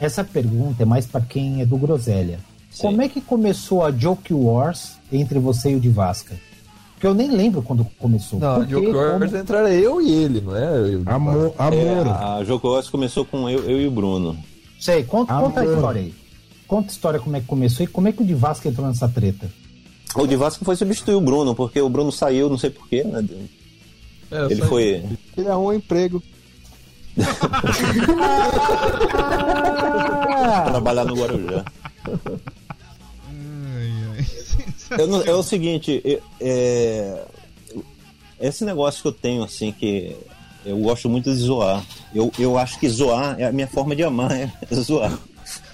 [0.00, 2.38] Essa pergunta é mais pra quem é do Groselha.
[2.70, 2.82] Sim.
[2.82, 6.34] Como é que começou a Joke Wars entre você e o Divasca?
[6.92, 8.38] Porque eu nem lembro quando começou.
[8.38, 8.72] Não, Por quê?
[8.74, 10.94] Joke Wars Como- entraram eu e ele, não é?
[10.94, 12.08] Eu, Amor, É, amor.
[12.08, 14.36] a Joko Oz começou com eu, eu e o Bruno.
[14.78, 16.14] Sei, conta, conta a história aí.
[16.66, 19.08] Conta a história como é que começou e como é que o Divasca entrou nessa
[19.08, 19.50] treta.
[20.14, 23.24] O de Vasco foi substituir o Bruno, porque o Bruno saiu, não sei porquê, né?
[24.30, 25.04] É, eu Ele foi.
[25.36, 26.22] Ele arrumou um emprego.
[30.66, 31.64] trabalhar no Guarujá.
[34.98, 37.22] Eu não- é o seguinte, eu- é,
[38.40, 40.16] esse negócio que eu tenho, assim, que
[40.64, 41.82] eu gosto muito de zoar.
[42.14, 45.12] Eu, eu acho que zoar é a minha forma de amar, é zoar.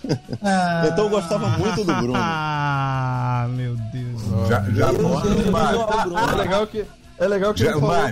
[0.05, 2.15] Então eu gostava muito do Bruno.
[2.17, 4.49] Ah, meu Deus.
[4.49, 5.29] Já, já Eu bota,
[6.09, 6.87] zoava Mário.
[7.23, 7.63] É legal que.
[7.63, 8.11] É ele falou.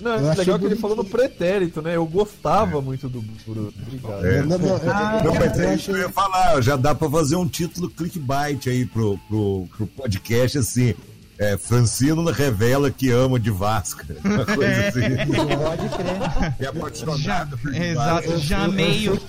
[0.00, 1.94] No, não, é legal que ele falou no pretérito, né?
[1.94, 3.72] Eu gostava muito do Bruno.
[3.82, 4.26] Obrigado.
[4.26, 4.42] É.
[4.42, 4.78] Não, não,
[5.24, 7.90] Não, mas eu é isso que eu ia falar, já dá pra fazer um título
[7.90, 10.94] clickbait aí pro, pro, pro podcast assim.
[11.38, 14.06] É, Francino revela que ama de Vasca.
[14.24, 15.00] Uma coisa assim.
[15.00, 16.54] Pode crer.
[16.58, 19.20] É apaixonado Já, por é, exato, já meio.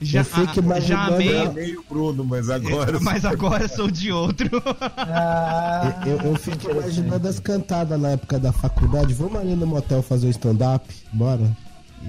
[0.00, 1.50] Já, ah, já meio.
[1.50, 2.98] amei o Bruno, mas agora.
[3.02, 4.48] Mas agora sou de outro.
[4.96, 9.12] Ah, Eu, eu fico imaginando as cantadas na época da faculdade.
[9.14, 10.86] Vamos ali no motel fazer um stand-up?
[11.12, 11.56] Bora.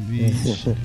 [0.08, 0.76] Vixe.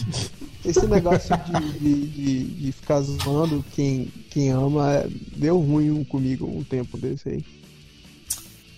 [0.64, 6.46] Esse negócio de, de, de, de ficar zoando quem, quem ama é- deu ruim comigo
[6.46, 7.44] um tempo desse aí.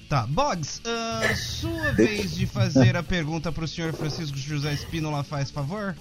[0.09, 5.51] Tá, Boggs, ah, sua vez de fazer a pergunta pro senhor Francisco José Espínola, faz
[5.51, 5.95] favor?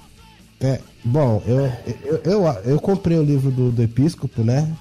[0.59, 1.71] É, bom, eu,
[2.03, 4.71] eu, eu, eu comprei o livro do, do Episcopo, né?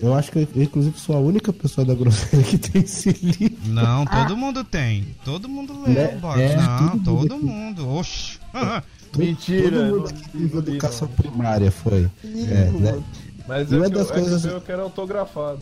[0.00, 3.58] Eu acho que eu, inclusive, sou a única pessoa da Groselha que tem esse livro.
[3.66, 5.06] Não, todo mundo tem.
[5.24, 6.20] Todo mundo lê Né?
[6.38, 7.88] É, Não, todo todo mundo mundo.
[7.96, 8.38] Oxi.
[9.16, 12.08] Mentira, Todo eu mundo não li teve educação primária foi.
[12.24, 13.02] É, né?
[13.48, 15.58] Mas eu, uma que- das é coisas- que eu quero autografado.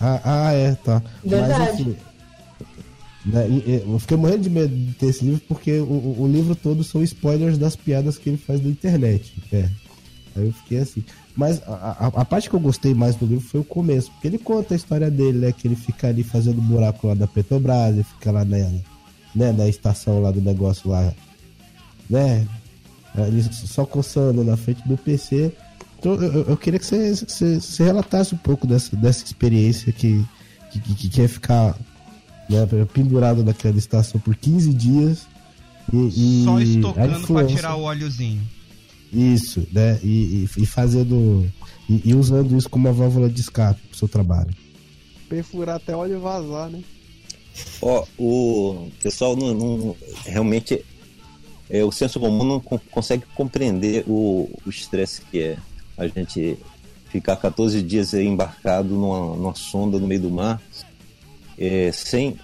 [0.00, 1.02] Ah, ah, é, tá.
[1.22, 1.58] Verdade.
[1.58, 1.96] Mas enfim.
[3.26, 3.82] Né?
[3.84, 7.02] Eu fiquei morrendo de medo de ter esse livro porque o, o livro todo são
[7.02, 9.34] spoilers das piadas que ele faz na internet.
[9.52, 9.68] É.
[10.36, 11.04] Aí eu fiquei assim.
[11.36, 14.28] Mas a, a, a, parte que eu gostei mais do livro foi o começo, porque
[14.28, 15.52] ele conta a história dele, né?
[15.52, 18.56] Que ele fica ali fazendo buraco lá da Petrobras, ele fica lá na,
[19.34, 21.12] né, na estação lá do negócio lá,
[22.08, 22.46] né?
[23.26, 25.52] Ele só coçando na frente do PC.
[25.98, 30.24] Então eu, eu queria que você, você, você, relatasse um pouco dessa, dessa experiência que,
[30.70, 31.76] que, que, que é ficar
[32.48, 35.26] né, pendurado naquela estação por 15 dias.
[35.92, 38.42] E, Só estocando para tirar o óleozinho.
[39.12, 40.00] Isso, né?
[40.02, 41.48] E, e, e fazendo.
[41.88, 44.52] E, e, usando isso como uma válvula de escape pro seu trabalho.
[45.28, 46.82] Perfurar até óleo vazar, né?
[47.80, 50.84] Ó, o pessoal não, não realmente
[51.70, 55.58] é, o senso comum não consegue compreender o estresse que é
[55.96, 56.58] a gente
[57.08, 60.60] ficar 14 dias embarcado numa, numa sonda no meio do mar
[61.58, 62.36] é, sem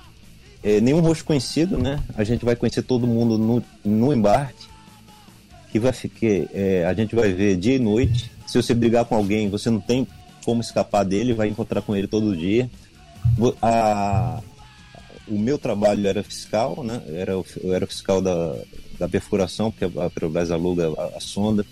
[0.62, 2.03] é, nenhum rosto conhecido, né?
[2.16, 4.66] A gente vai conhecer todo mundo no, no embarque,
[5.70, 8.31] que vai ficar, é, a gente vai ver dia e noite.
[8.46, 10.07] Se você brigar com alguém, você não tem
[10.44, 12.70] como escapar dele, vai encontrar com ele todo dia.
[13.61, 14.40] A,
[15.27, 17.03] o meu trabalho era fiscal, né?
[17.09, 18.55] Era, eu era fiscal da,
[18.98, 21.64] da perfuração, porque a Petrobras aluga a, a sonda.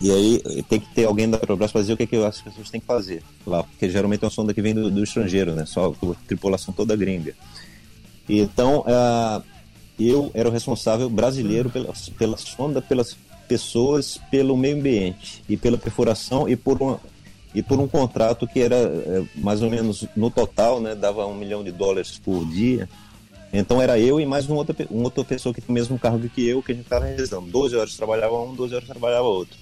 [0.00, 2.80] E aí tem que ter alguém da Petrobras fazer o que, que as pessoas têm
[2.80, 5.64] que fazer lá, porque geralmente é uma sonda que vem do, do estrangeiro, né?
[5.64, 5.94] Só
[6.26, 7.34] tripulação toda gringa.
[8.28, 9.42] Então, uh,
[9.98, 13.16] eu era o responsável brasileiro pela, pela sonda, pelas
[13.48, 17.00] pessoas, pelo meio ambiente e pela perfuração e por uma,
[17.54, 21.34] e por um contrato que era é, mais ou menos no total, né, dava um
[21.34, 22.88] milhão de dólares por dia.
[23.52, 26.28] Então era eu e mais um outra, uma outra pessoa que tem o mesmo cargo
[26.28, 27.46] que eu, que a gente estava realizando.
[27.46, 29.56] 12 horas trabalhava um, 12 horas trabalhava outro.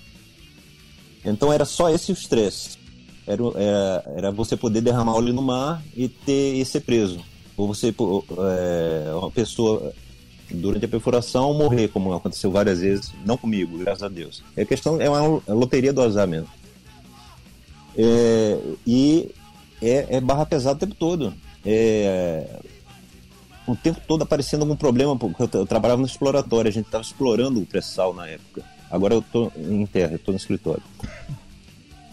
[1.25, 2.79] Então era só esse o estresse.
[3.27, 7.21] Era, era, era, você poder derramar óleo no mar e ter e ser preso.
[7.57, 9.93] Ou você, é, uma pessoa,
[10.51, 14.43] durante a perfuração, morrer, como aconteceu várias vezes, não comigo, graças a Deus.
[14.55, 16.49] É questão, é uma loteria do azar mesmo.
[17.97, 19.31] É, e
[19.81, 21.33] é, é, barra pesada o tempo todo.
[21.65, 22.61] É,
[23.67, 27.03] o tempo todo aparecendo algum problema, porque eu, eu trabalhava no exploratório, a gente estava
[27.03, 28.74] explorando o pré-sal na época.
[28.91, 30.83] Agora eu estou em terra, eu tô no escritório.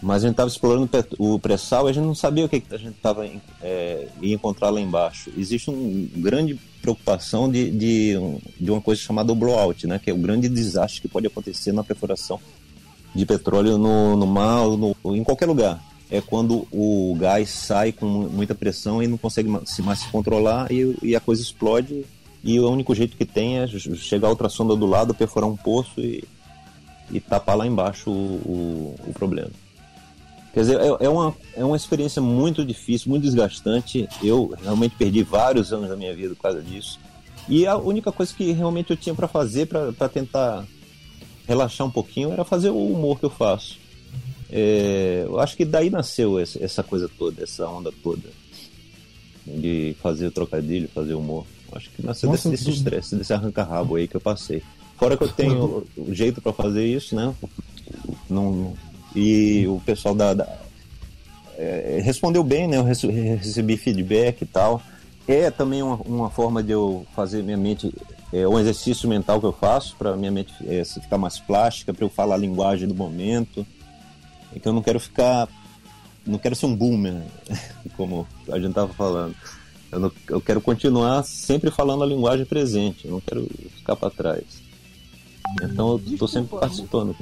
[0.02, 2.76] Mas a gente estava explorando o pré-sal e a gente não sabia o que, a
[2.76, 3.24] gente estava
[3.62, 5.30] é, ia encontrar lá embaixo.
[5.38, 8.14] Existe uma grande preocupação de, de,
[8.60, 10.00] de uma coisa chamada blowout, né?
[10.00, 12.40] que é o grande desastre que pode acontecer na perfuração
[13.14, 15.80] de petróleo no, no mar ou em qualquer lugar.
[16.10, 20.70] É quando o gás sai com muita pressão e não consegue mais, mais se controlar
[20.72, 22.04] e, e a coisa explode.
[22.42, 26.00] E o único jeito que tem é chegar outra sonda do lado, perfurar um poço
[26.00, 26.24] e,
[27.12, 28.14] e tapar lá embaixo o,
[29.04, 29.50] o, o problema.
[30.52, 34.08] Quer dizer, é, é, uma, é uma experiência muito difícil, muito desgastante.
[34.22, 36.98] Eu realmente perdi vários anos da minha vida por causa disso.
[37.48, 40.64] E a única coisa que realmente eu tinha para fazer para tentar
[41.46, 43.78] relaxar um pouquinho era fazer o humor que eu faço.
[44.50, 48.28] É, eu acho que daí nasceu essa coisa toda, essa onda toda
[49.46, 51.46] de fazer trocadilho, fazer humor.
[51.72, 54.62] Acho que nasceu Nossa, desse estresse, desse arranca-rabo aí que eu passei.
[55.02, 57.34] Fora que eu tenho o jeito para fazer isso, né?
[58.30, 58.72] Não,
[59.16, 60.60] e o pessoal da, da
[61.58, 62.76] é, respondeu bem, né?
[62.76, 64.80] Eu recebi feedback e tal.
[65.26, 67.92] É também uma, uma forma de eu fazer minha mente,
[68.32, 72.04] é um exercício mental que eu faço para minha mente é, ficar mais plástica, para
[72.04, 73.66] eu falar a linguagem do momento.
[74.54, 75.48] É que eu não quero ficar,
[76.24, 77.20] não quero ser um boomer,
[77.96, 79.34] como a gente tava falando.
[79.90, 84.08] Eu, não, eu quero continuar sempre falando a linguagem presente, eu não quero ficar para
[84.08, 84.61] trás.
[85.62, 87.14] Então eu tô sempre participando.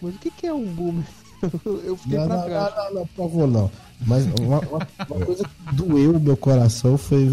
[0.00, 1.04] Mas o que, que é um boomer?
[1.84, 2.74] eu fiquei não, pra não, trás.
[2.74, 3.70] Não, não, não, por favor, não.
[4.06, 7.26] Mas uma, uma, uma coisa que doeu o meu coração foi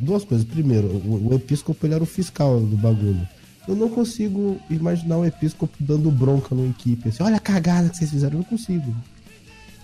[0.00, 0.46] duas coisas.
[0.46, 3.26] Primeiro, o, o episcopo ele era o fiscal do bagulho.
[3.66, 7.08] Eu não consigo imaginar um episcopo dando bronca numa equipe.
[7.08, 8.34] Assim, olha a cagada que vocês fizeram.
[8.34, 8.94] Eu não consigo.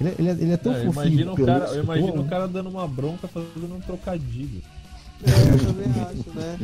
[0.01, 1.21] Ele, é, ele, é, ele é tão é, fofinho.
[1.21, 4.63] Imagino cara, eu imagino o cara dando uma bronca fazendo um trocadilho.
[5.23, 6.59] É, eu também acho, né?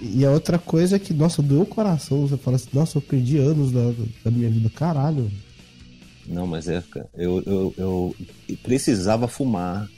[0.00, 2.26] E a outra coisa é que, nossa, doeu o coração.
[2.26, 3.92] Você fala assim, nossa, eu perdi anos da,
[4.24, 4.70] da minha vida.
[4.70, 5.30] Caralho.
[6.26, 6.82] Não, mas é,
[7.16, 8.16] eu, eu, eu
[8.62, 9.88] precisava fumar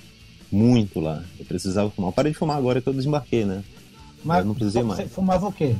[0.50, 1.22] muito lá.
[1.38, 2.08] Eu precisava fumar.
[2.08, 3.62] Eu parei de fumar agora que eu desembarquei, né?
[4.24, 5.00] Mas eu não precisei mais.
[5.00, 5.76] Você fumava o quê?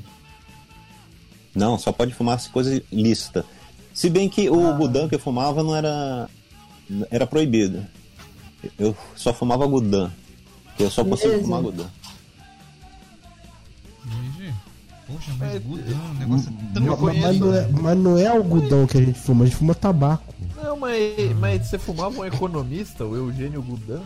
[1.54, 3.44] Não, só pode fumar coisa lícita.
[3.94, 4.72] Se bem que o ah.
[4.72, 6.28] Gudan que eu fumava não era.
[7.11, 7.85] era proibido.
[8.78, 10.11] Eu só fumava Gudan.
[10.78, 11.87] Eu só consigo fumar Gudan.
[15.07, 18.27] Poxa, mas é, Gudan, o negócio é tão mas, mas, não é, mas não é
[18.27, 20.35] algodão que a gente fuma, a gente fuma tabaco.
[20.57, 24.03] Não, mas, mas você fumava um economista, o Eugênio Gudan?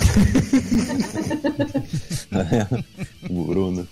[3.30, 3.86] o Bruno.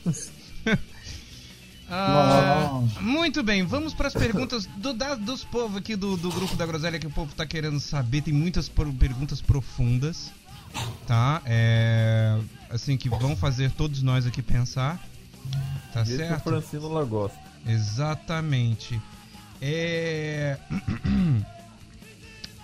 [1.91, 6.57] Ah, muito bem, vamos para as perguntas do, da, dos povos aqui do, do grupo
[6.57, 8.23] da Groselha que o povo tá querendo saber.
[8.23, 10.31] Tem muitas perguntas profundas,
[11.07, 11.41] tá?
[11.47, 15.01] É, assim que vão fazer todos nós aqui pensar.
[15.93, 16.43] Tá o certo?
[16.43, 17.39] Francino lá gosta.
[17.67, 19.01] Exatamente.
[19.61, 20.59] É...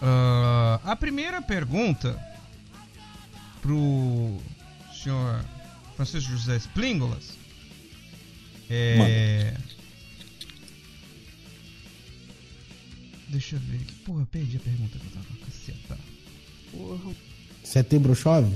[0.06, 2.18] Ah, a primeira pergunta
[3.62, 4.38] pro
[4.92, 5.42] senhor
[5.96, 7.38] Francisco José Splíngolas
[8.68, 9.54] é.
[13.28, 13.94] Deixa eu ver aqui.
[14.04, 15.26] Porra, eu perdi a pergunta que eu tava.
[15.44, 15.98] Caceta.
[17.62, 18.54] Setembro chove?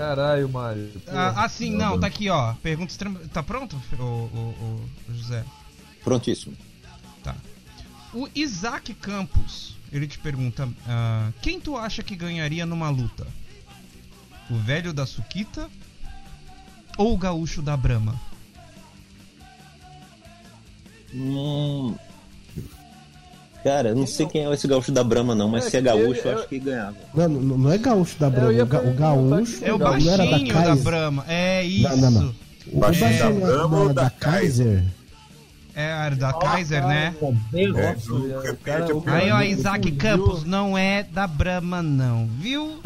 [0.00, 0.90] Caralho, Mário.
[1.08, 2.54] Ah, ah, sim, não, tá aqui, ó.
[2.62, 3.20] Pergunta extrema...
[3.34, 5.44] Tá pronto, o, o, o José?
[6.02, 6.56] Prontíssimo.
[7.22, 7.36] Tá.
[8.14, 13.26] O Isaac Campos, ele te pergunta: ah, quem tu acha que ganharia numa luta?
[14.48, 15.68] O velho da Suquita
[16.96, 18.18] ou o gaúcho da Brahma?
[21.12, 21.94] Hum...
[23.62, 25.80] Cara, eu não sei quem é esse gaúcho da Brahma, não, mas É, se é
[25.82, 26.94] gaúcho, eu- eu acho que ganhava.
[27.14, 28.52] Não, não, não é gaúcho da eu Brahma.
[28.54, 30.84] ia O, ga- o perguntar gaúcho É o não era da baixinho da, Kaiser.
[30.84, 31.24] Brahma.
[31.28, 31.88] É isso.
[31.88, 32.34] Não, não, não.
[32.72, 34.84] O Baixinho baixinho da Brahma da, da Kaiser.
[35.74, 37.14] É a da Kaiser, né?
[37.52, 38.08] Meu É, Deus.
[38.08, 39.40] o- cara, Aí, ó.
[39.42, 42.80] Isaac Campos não é da Brahma, não, viu?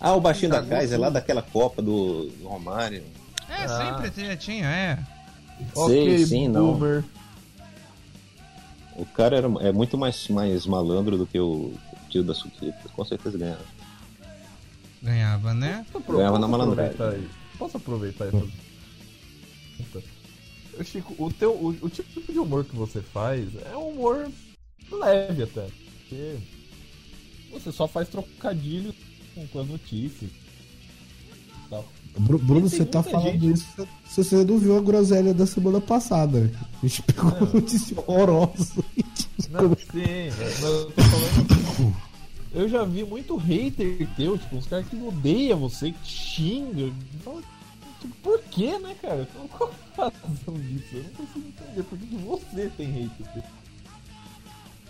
[0.00, 0.70] Ah, o baixinho da Gaúcho.
[0.70, 3.02] Kaiser, lá daquela Copa do do Romário.
[3.48, 3.68] É, Ah.
[3.96, 4.98] sempre tinha, tinha, é.
[5.74, 6.74] Ok, sim, não.
[6.74, 7.02] boomer.
[8.98, 11.72] O cara era, é muito mais, mais malandro do que o
[12.10, 12.88] tio da Suquita.
[12.94, 13.64] Com certeza ganhava.
[15.00, 15.86] Ganhava, né?
[15.92, 16.92] Posso Ganhava na posso malandragem.
[16.94, 17.28] aproveitar aí?
[17.56, 20.04] Posso aproveitar e fazer.
[20.80, 24.28] Ô, Chico, o, teu, o, o tipo de humor que você faz é um humor
[24.90, 25.66] leve até.
[26.00, 26.36] Porque
[27.52, 28.92] você só faz trocadilho
[29.34, 30.30] com, com as notícias.
[32.18, 36.50] Bruno, você tá falando gente- isso se você não viu a groselha da semana passada.
[36.82, 38.84] A gente pegou uma notícia horrorosa.
[39.50, 41.96] Não, sim, mas eu tô falando.
[42.54, 46.92] Eu já vi muito hater teu, tipo, uns caras que odeiam você, que xingam.
[47.24, 47.42] Fala,
[48.00, 49.28] Tipo, por que, né, cara?
[49.56, 50.84] Qual a razão disso?
[50.94, 53.42] Eu não consigo entender por que que você tem hater.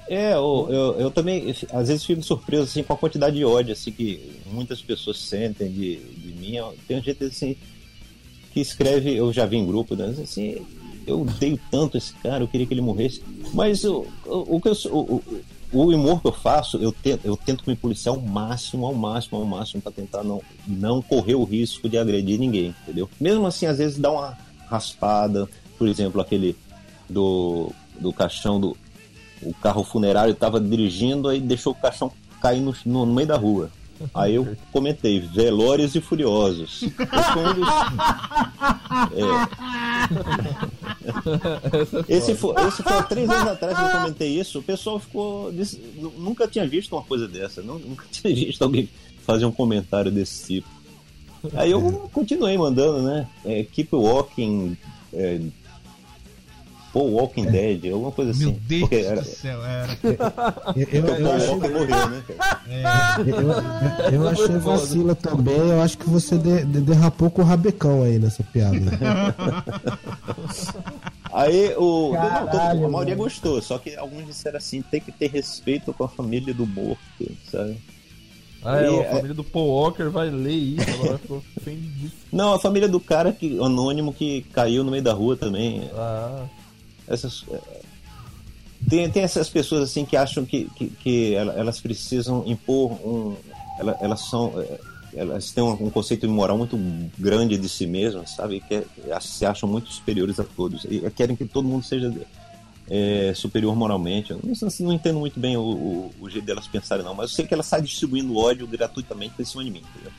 [0.08, 3.72] É, eu, eu, eu também, às vezes, fico surpreso assim, com a quantidade de ódio
[3.72, 6.56] assim, que muitas pessoas sentem de, de mim.
[6.86, 7.56] Tem gente assim,
[8.52, 10.64] que escreve, eu já vi em grupo, né, assim,
[11.06, 13.22] eu odeio tanto esse cara, eu queria que ele morresse.
[13.52, 15.22] Mas o, o, que eu, o,
[15.72, 19.38] o humor que eu faço, eu tento, eu tento me policiar ao máximo, ao máximo,
[19.38, 23.08] ao máximo, para tentar não, não correr o risco de agredir ninguém, entendeu?
[23.20, 24.36] Mesmo assim, às vezes dá uma
[24.68, 26.56] raspada, por exemplo, aquele
[27.08, 28.76] do, do caixão do,
[29.42, 33.36] o carro funerário estava dirigindo, aí deixou o caixão cair no, no- no meio da
[33.36, 33.70] rua.
[34.14, 36.82] Aí eu comentei, Velozes e Furiosos.
[36.82, 37.68] Esse foi dos-
[39.14, 39.58] É.
[42.16, 44.58] Esse foi, esse foi três anos atrás que eu comentei isso.
[44.58, 45.52] O pessoal ficou.
[45.52, 45.80] disse-
[46.16, 47.62] nunca tinha visto uma coisa dessa.
[47.62, 48.88] nu- Nunca tinha visto alguém
[49.24, 50.68] fazer um comentário desse tipo.
[51.54, 53.28] Aí eu continuei mandando, né?
[53.44, 54.76] É, keep walking.
[55.12, 55.40] É,
[56.92, 58.44] Paul Walking Dead, alguma coisa assim.
[58.46, 59.98] Meu Deus Porque era, do céu, era.
[60.02, 60.18] Eu, eu,
[60.74, 62.62] porque o eu Paul achei, Walker morreu, né, cara?
[64.10, 65.56] eu, eu achei vacila também.
[65.56, 68.76] Eu acho que você de- de- derrapou com o rabecão aí nessa piada.
[71.32, 72.12] Aí o.
[72.14, 73.28] não, todo- Caralho, a maioria mano.
[73.28, 76.98] gostou, só que alguns disseram assim, tem que ter respeito com a família do morto,
[77.50, 77.76] sabe?
[78.64, 81.42] Ah, é, E, a é- família do Paul Walker vai ler isso, agora ficou.
[82.32, 85.88] Não, a família do cara que, anônimo que caiu no meio da rua também.
[85.94, 86.44] Ah,
[87.08, 87.58] Essas, é,
[88.88, 93.36] tem, tem essas pessoas assim que acham que, que, que ela- elas precisam impor um.
[93.78, 94.52] ela- Elas são.
[94.60, 94.78] é,
[95.14, 96.78] Elas têm um, conceito moral muito
[97.18, 98.60] grande de si mesmas, sabe?
[98.60, 98.84] Que é-
[99.20, 100.84] se acham muito superiores a todos.
[100.84, 102.12] E querem que todo mundo seja
[102.90, 104.30] é, superior moralmente.
[104.32, 107.36] Eu não, não entendo muito bem o, o, o jeito delas pensarem, não, mas eu
[107.36, 109.82] sei que elas saem distribuindo ódio gratuitamente por cima de mim.
[109.94, 110.12] entendeu?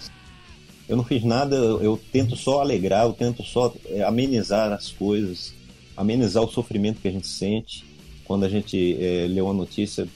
[0.88, 3.72] Eu não fiz nada, eu, eu tento só alegrar, eu tento só
[4.08, 5.54] amenizar as coisas,
[6.00, 7.84] amenizar o sofrimento que a gente sente
[8.26, 10.08] quando a gente é, lê uma notícia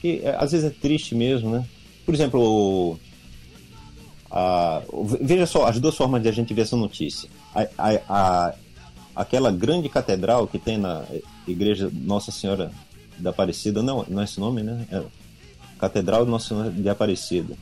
[0.00, 1.66] que é, às vezes é triste mesmo, né?
[2.06, 2.98] Por exemplo, o-
[4.30, 7.28] a- o- veja só as duas formas de a gente ver essa notícia.
[7.54, 7.66] A,
[8.08, 8.54] a-
[9.14, 11.04] aquela grande catedral que tem na
[11.46, 12.70] igreja Nossa Senhora
[13.18, 14.86] da Aparecida, não, não é esse nome, né?
[14.90, 15.02] É
[15.78, 17.54] Catedral Nossa Senhora de Aparecida.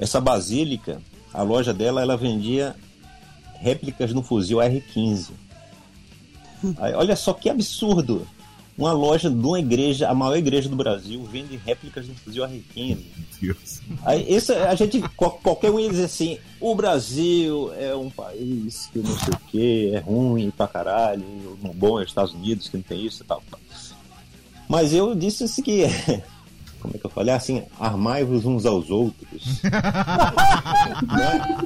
[0.00, 1.00] Essa basílica,
[1.32, 2.74] a loja dela, ela vendia
[3.60, 5.30] réplicas no fuzil R15.
[6.78, 8.26] Aí, olha só que absurdo!
[8.76, 12.98] Uma loja de uma igreja, a maior igreja do Brasil, vende réplicas do fuzil R15.
[13.42, 13.80] Deus.
[14.04, 18.88] Aí, isso, a gente, qual- qualquer um ia dizer assim: o Brasil é um país
[18.92, 21.24] que não sei o que, é ruim pra caralho,
[21.60, 23.42] o bom é os Estados Unidos que não tem isso e tal.
[24.68, 25.82] Mas eu disse assim que.
[26.80, 27.34] Como é que eu falei?
[27.34, 29.60] Assim, armai-vos uns aos outros.
[31.06, 31.58] Né?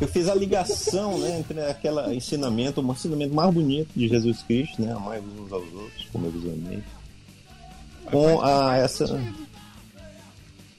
[0.00, 4.80] Eu fiz a ligação né, entre aquele ensinamento, o ensinamento mais bonito de Jesus Cristo,
[4.82, 4.92] né?
[4.92, 6.82] Amai-vos uns aos outros, como eu vos amei.
[8.10, 9.04] Com a, essa.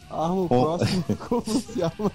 [0.09, 2.11] Arma o Com- próximo como se arma.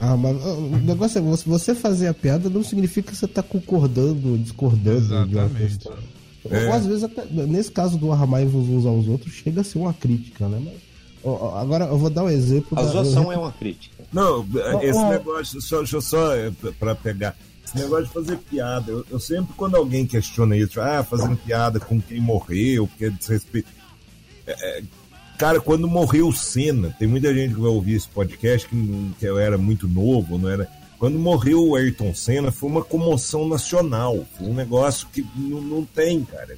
[0.00, 3.26] Ah, mas ah, o negócio é você- você fazer a piada não significa que você
[3.28, 5.58] tá concordando ou discordando de uma Exatamente.
[5.78, 5.96] questão.
[6.50, 6.66] É.
[6.68, 9.94] Ou às vezes, até, nesse caso do armai-vos uns aos outros, chega a ser uma
[9.94, 10.60] crítica, né?
[10.64, 10.74] Mas,
[11.24, 12.78] ó, agora eu vou dar um exemplo.
[12.78, 14.04] A da- zoação é uma crítica.
[14.12, 14.46] Não,
[14.82, 17.36] esse negócio, só, deixa eu só é, pra- pra pegar.
[17.66, 18.92] Esse negócio de fazer piada.
[18.92, 23.10] Eu, eu sempre, quando alguém questiona isso, ah, fazendo piada com quem morreu, porque é
[23.10, 23.68] desrespeito.
[24.46, 24.82] É,
[25.38, 29.24] cara, quando morreu o Senna, tem muita gente que vai ouvir esse podcast que, que
[29.24, 30.68] eu era muito novo, não era.
[30.98, 34.26] Quando morreu o Ayrton Senna, foi uma comoção nacional.
[34.36, 36.56] Foi um negócio que não, não tem, cara.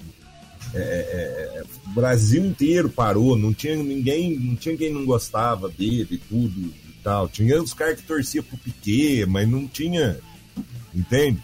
[0.74, 5.68] É, é, é, o Brasil inteiro parou, não tinha ninguém, não tinha quem não gostava
[5.68, 7.28] dele e tudo e tal.
[7.28, 10.18] Tinha os caras que torciam pro Piquet, mas não tinha.
[10.94, 11.42] Entende?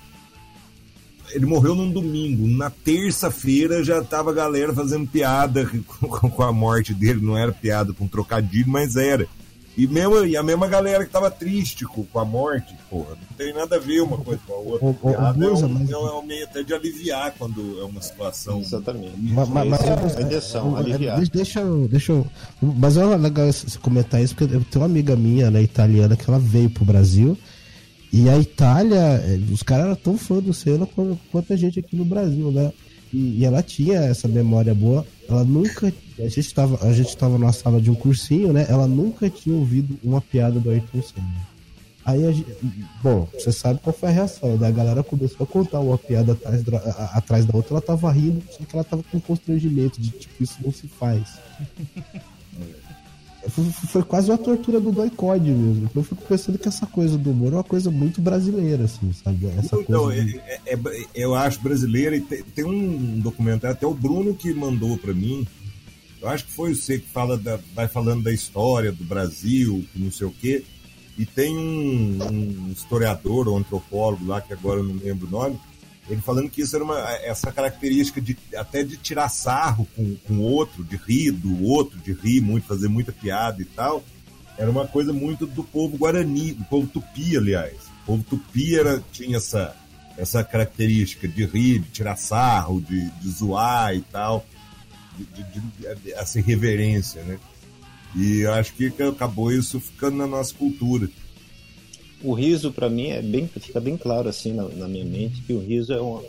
[1.30, 2.46] Ele morreu num domingo.
[2.46, 7.20] Na terça-feira já tava a galera fazendo piada com, com a morte dele.
[7.22, 9.26] Não era piada com trocadilho, mas era.
[9.76, 13.36] E, mesmo, e a mesma galera que tava triste com, com a morte, porra, não
[13.38, 14.86] tem nada a ver uma coisa com a outra.
[14.86, 17.80] Ô, ô, ô, Piada é, Buza, um, mas- é um meio até de aliviar quando
[17.80, 18.60] é uma situação.
[18.60, 19.12] Exatamente.
[19.18, 21.16] Ma- ma- mas é a aliviar.
[21.16, 21.88] deixa, deixa eu.
[21.88, 22.26] Deixa eu
[22.60, 26.28] mas é legal você comentar isso, porque eu tenho uma amiga minha, né, italiana, que
[26.28, 27.36] ela veio pro Brasil.
[28.12, 31.78] E a Itália, eh, os caras eram tão fã do Senna quanto, quanto a gente
[31.80, 32.70] aqui no Brasil, né?
[33.10, 35.06] E, e ela tinha essa memória boa.
[35.26, 35.90] Ela nunca.
[36.24, 38.66] A gente estava a gente tava numa sala de um cursinho, né?
[38.68, 41.52] Ela nunca tinha ouvido uma piada do Ayrton Senna.
[42.04, 42.46] Aí a gente,
[43.02, 44.66] bom, você sabe qual foi a reação, né?
[44.66, 48.10] A galera começou a contar uma piada atrás da, a- atrás da outra, ela tava
[48.10, 51.22] rindo, só que ela tava com constrangimento de tipo, isso não se faz.
[53.48, 55.90] Foi, foi quase uma tortura do doicode mesmo.
[55.96, 59.46] Eu fico pensando que essa coisa do humor é uma coisa muito brasileira, assim, sabe?
[59.58, 60.20] Essa Então, coisa.
[60.20, 64.32] é- de- é- é- eu acho brasileira e tem, tem um documentário, até o Bruno
[64.32, 65.44] que mandou pra mim.
[66.22, 70.10] Eu acho que foi você que fala da- vai falando da história do Brasil, não
[70.10, 70.62] sei o quê.
[71.18, 72.18] E tem um,
[72.68, 75.58] um historiador ou antropólogo lá, que agora eu não lembro o nome,
[76.08, 80.40] ele falando que isso era uma, essa característica de até de tirar sarro com o
[80.40, 84.02] outro, de rir do outro, de rir muito, fazer muita piada e tal,
[84.56, 87.74] era uma coisa muito do povo guarani, do povo tupi, aliás.
[88.02, 89.76] O povo tupi era, tinha essa,
[90.16, 94.44] essa característica de rir, de tirar sarro, de, de zoar e tal,
[95.16, 97.38] de, de- de- essa irreverência, né?
[98.16, 101.08] E acho que acabou isso ficando na nossa cultura.
[102.22, 105.52] O riso, pra mim, é bem, fica bem claro assim na, na minha mente que
[105.52, 106.22] o riso é, uma,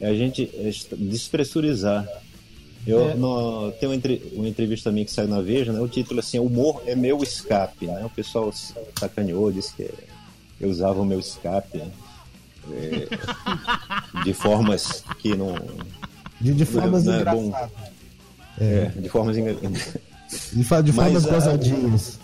[0.00, 0.50] é a gente
[0.96, 2.06] despressurizar.
[2.86, 3.14] Eu É.
[3.14, 5.80] no, tem uma, entre- uma entrevista minha que saiu na Veja, né?
[5.80, 8.04] O título assim, humor é meu escape, né?
[8.04, 8.52] O pessoal
[8.98, 9.90] sacaneou, disse que
[10.60, 11.90] eu usava o meu escape né?
[12.70, 13.08] É,
[14.24, 15.54] de formas que não,
[16.40, 17.52] De, de formas não é bom.
[18.64, 18.96] Engraçadas.
[18.96, 19.36] é, de formas
[20.84, 22.18] De, Mas, formas ah, gozadinhas.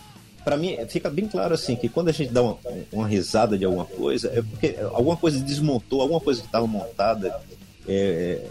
[0.44, 2.58] Pra mim, fica bem claro assim que quando a gente dá uma,
[2.92, 7.40] uma risada de alguma coisa, é porque alguma coisa desmontou, alguma coisa que estava montada,
[7.88, 8.50] é, é,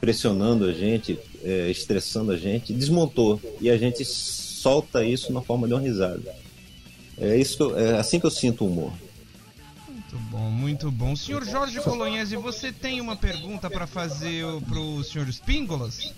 [0.00, 3.40] pressionando a gente, é, estressando a gente, desmontou.
[3.60, 6.32] E a gente solta isso na forma de uma risada.
[7.18, 8.92] É, isso é assim que eu sinto o humor.
[9.88, 11.16] Muito bom, muito bom.
[11.16, 16.14] Senhor Jorge Colonhese, você tem uma pergunta para fazer pro senhor Spíngolas?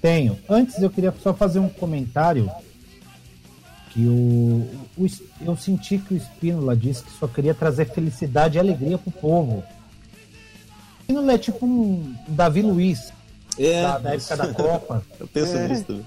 [0.00, 0.38] Tenho.
[0.48, 2.50] Antes eu queria só fazer um comentário
[3.90, 5.06] que o, o
[5.40, 9.64] eu senti que o Spínola disse que só queria trazer felicidade e alegria pro povo.
[11.00, 13.12] O Spínola é tipo um Davi Luiz
[13.58, 15.04] É, da, da época da Copa.
[15.18, 16.06] eu penso nisso também.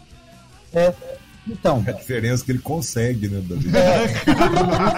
[0.73, 0.93] É,
[1.47, 3.69] então, A diferença é que ele consegue, né, Davi?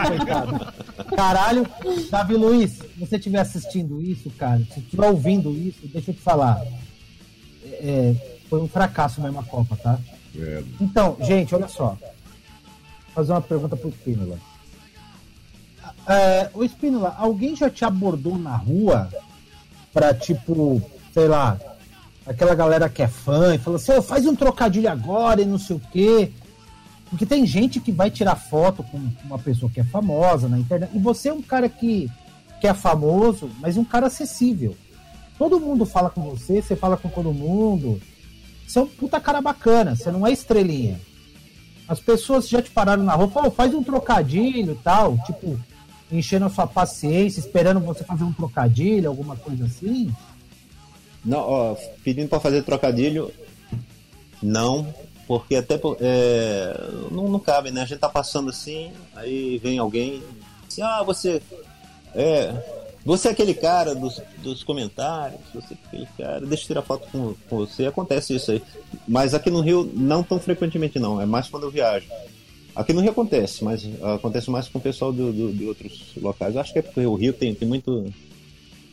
[0.08, 0.74] coitado.
[1.16, 1.66] Caralho,
[2.12, 6.22] Davi Luiz, se você estiver assistindo isso, cara, se estiver ouvindo isso, deixa eu te
[6.22, 6.62] falar.
[7.66, 8.14] É,
[8.54, 9.98] foi um fracasso mesmo a Copa, tá?
[10.38, 10.64] É.
[10.80, 11.98] Então, gente, olha só.
[11.98, 14.38] Vou fazer uma pergunta pro Spínola.
[16.08, 19.10] É, o Spínola, alguém já te abordou na rua
[19.92, 20.80] pra, tipo,
[21.12, 21.60] sei lá,
[22.28, 25.58] aquela galera que é fã e falou assim, "Ô, faz um trocadilho agora e não
[25.58, 26.32] sei o quê.
[27.10, 30.92] Porque tem gente que vai tirar foto com uma pessoa que é famosa na internet.
[30.94, 32.08] E você é um cara que,
[32.62, 34.78] que é famoso, mas um cara acessível.
[35.40, 38.00] Todo mundo fala com você, você fala com todo mundo.
[38.74, 41.00] Você é um puta cara bacana, você não é estrelinha.
[41.88, 45.60] As pessoas já te pararam na rua, pô, faz um trocadilho tal, tipo,
[46.12, 50.12] enchendo a sua paciência, esperando você fazer um trocadilho, alguma coisa assim?
[51.24, 53.32] Não, ó, pedindo pra fazer trocadilho,
[54.42, 54.92] não,
[55.28, 57.84] porque até é, não, não cabe, né?
[57.84, 60.24] A gente tá passando assim, aí vem alguém,
[60.68, 61.40] assim, ah, você
[62.16, 66.82] é, você é aquele cara dos, dos comentários, você é aquele cara, deixa eu tirar
[66.82, 68.62] foto com, com você, acontece isso aí.
[69.08, 72.08] Mas aqui no Rio, não tão frequentemente não, é mais quando eu viajo.
[72.76, 73.84] Aqui no Rio acontece, mas
[74.16, 76.56] acontece mais com o pessoal do, do- de outros locais.
[76.56, 78.12] Eu acho que é porque o Rio tem, tem muito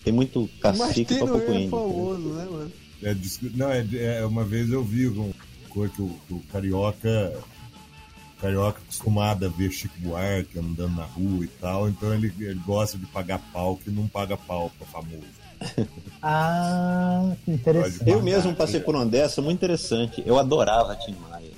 [0.05, 1.71] tem muito cacique pra pouco Rio é índio.
[1.71, 2.73] famoso, né, mano?
[3.03, 3.17] É,
[3.55, 3.87] não, é,
[4.21, 5.31] é, uma vez eu vi um,
[5.71, 7.33] coisa que o, que o carioca.
[8.41, 12.59] O carioca acostumado a ver Chico Buarque andando na rua e tal, então ele, ele
[12.67, 15.41] gosta de pagar pau que não paga pau pra famoso.
[16.23, 18.03] Ah, que interessante.
[18.07, 20.23] Eu mesmo passei por uma dessa, muito interessante.
[20.27, 21.51] Eu adorava Tim Maia.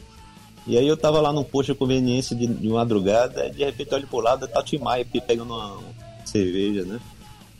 [0.66, 3.90] E aí eu tava lá num posto de conveniência de, de madrugada, e de repente
[3.90, 5.80] eu olho pro lado, tá o Tim Maia pe- pegando uma
[6.24, 7.00] cerveja, né?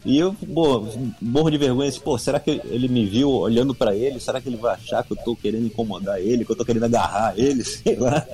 [0.05, 0.87] E eu, pô,
[1.21, 4.19] morro de vergonha, assim, pô, será que ele me viu olhando pra ele?
[4.21, 6.85] Será que ele vai achar que eu tô querendo incomodar ele, que eu tô querendo
[6.85, 8.25] agarrar ele, sei lá.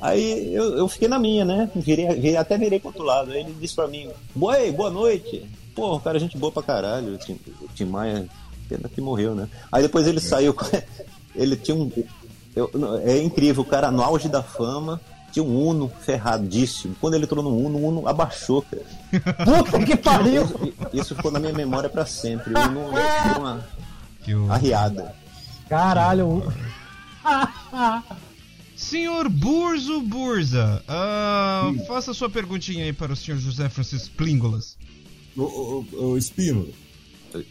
[0.00, 1.70] Aí eu, eu fiquei na minha, né?
[1.74, 3.30] Virei, virei- até virei pro outro lado.
[3.30, 5.44] Aí ele disse pra mim, Boi, boa noite.
[5.74, 7.14] Pô, cara, gente boa pra caralho.
[7.14, 8.26] O Tim, o Tim Maia,
[8.68, 9.48] pena que morreu, né?
[9.70, 10.54] Aí depois ele saiu.
[11.34, 11.90] Ele tinha um.
[12.56, 12.70] eu-
[13.04, 14.98] é incrível, o cara no auge da fama
[15.30, 16.96] tinha um Uno ferradíssimo.
[16.98, 18.82] Quando ele entrou no Uno, o Uno abaixou, cara.
[19.44, 20.44] Puta que pariu!
[20.44, 20.60] Isso,
[20.94, 22.54] isso ficou na minha memória pra sempre.
[22.54, 23.66] O Uno deu uma
[24.24, 24.50] Que o...
[24.50, 25.14] arriada.
[28.90, 34.76] Senhor Burzo Burza, ah, faça sua perguntinha aí para o senhor José Francisco Plíngolas.
[35.36, 36.68] Ô, ô, ô, Espino,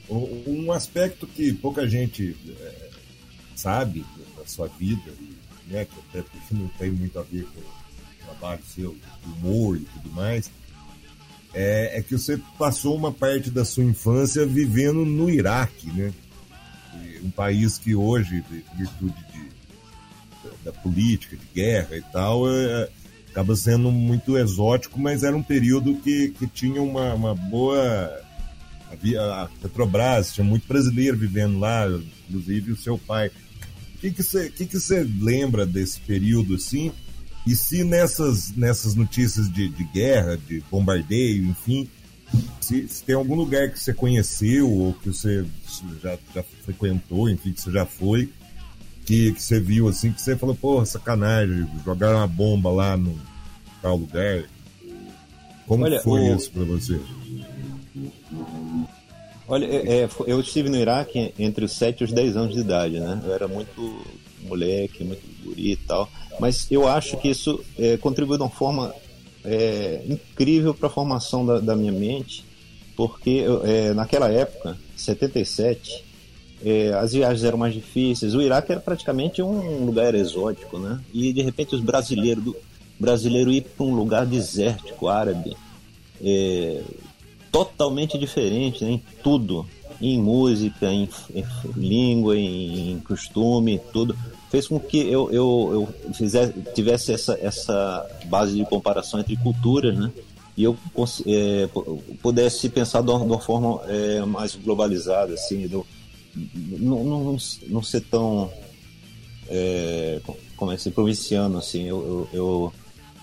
[0.08, 2.90] o- um aspecto que pouca gente é,
[3.54, 4.06] sabe
[4.38, 5.12] da sua vida,
[5.68, 9.82] né, que até porque não tem muito a ver com o trabalho seu, humor e
[9.82, 10.50] tudo mais,
[11.54, 16.14] é, é que você passou uma parte da sua infância vivendo no Iraque, né?
[17.24, 19.25] Um país que hoje, de virtude de,
[20.66, 22.90] da política, de guerra e tal, é,
[23.30, 28.22] acaba sendo muito exótico, mas era um período que, que tinha uma, uma boa.
[29.20, 31.86] A Petrobras, tinha muito brasileiro vivendo lá,
[32.28, 33.30] inclusive o seu pai.
[33.96, 36.92] O que que você que que você lembra desse período assim?
[37.46, 41.90] E se nessas, nessas notícias de, de guerra, de bombardeio, enfim,
[42.60, 45.46] se, se tem algum lugar que você conheceu ou que você
[46.02, 48.30] já, já frequentou, enfim, que você já foi,
[49.06, 53.18] que, que você viu assim, que você falou, porra, sacanagem, jogaram uma bomba lá no
[53.82, 54.44] tal lugar.
[55.68, 57.00] Como Olha, foi o- isso pra você?
[59.48, 62.62] Olha, é, é, eu estive no Iraque entre os 7 e os 10 anos de
[62.62, 63.22] idade, né?
[63.24, 64.02] Eu era muito
[64.44, 66.10] moleque, muito guri e tal.
[66.40, 68.94] Mas eu acho que isso é, contribuiu de uma forma
[69.44, 72.44] é, incrível para a formação da, da minha mente,
[72.96, 76.04] porque eu, é, naquela época, 77,
[76.66, 78.34] é, as viagens eram mais difíceis.
[78.34, 81.00] O Iraque era praticamente um lugar exótico, né?
[81.14, 82.56] E de repente os brasileiros, do,
[83.00, 85.56] brasileiro ir para um lugar desértico, árabe,
[86.24, 86.82] é,
[87.52, 89.66] totalmente diferente né, em tudo,
[90.02, 91.46] em música, em, em
[91.78, 94.18] língua, em, em costume, tudo.
[94.50, 99.96] Fez com que eu, eu, eu fizesse, tivesse essa, essa base de comparação entre culturas,
[99.96, 100.12] né?
[100.58, 100.76] E eu
[101.28, 105.86] é, pu- pudesse pensar de uma, de uma forma é, mais globalizada, assim, do,
[106.36, 108.52] não, não, não ser tão
[109.50, 110.20] é,
[110.58, 112.74] como é que se diz, provinciano assim eu eu,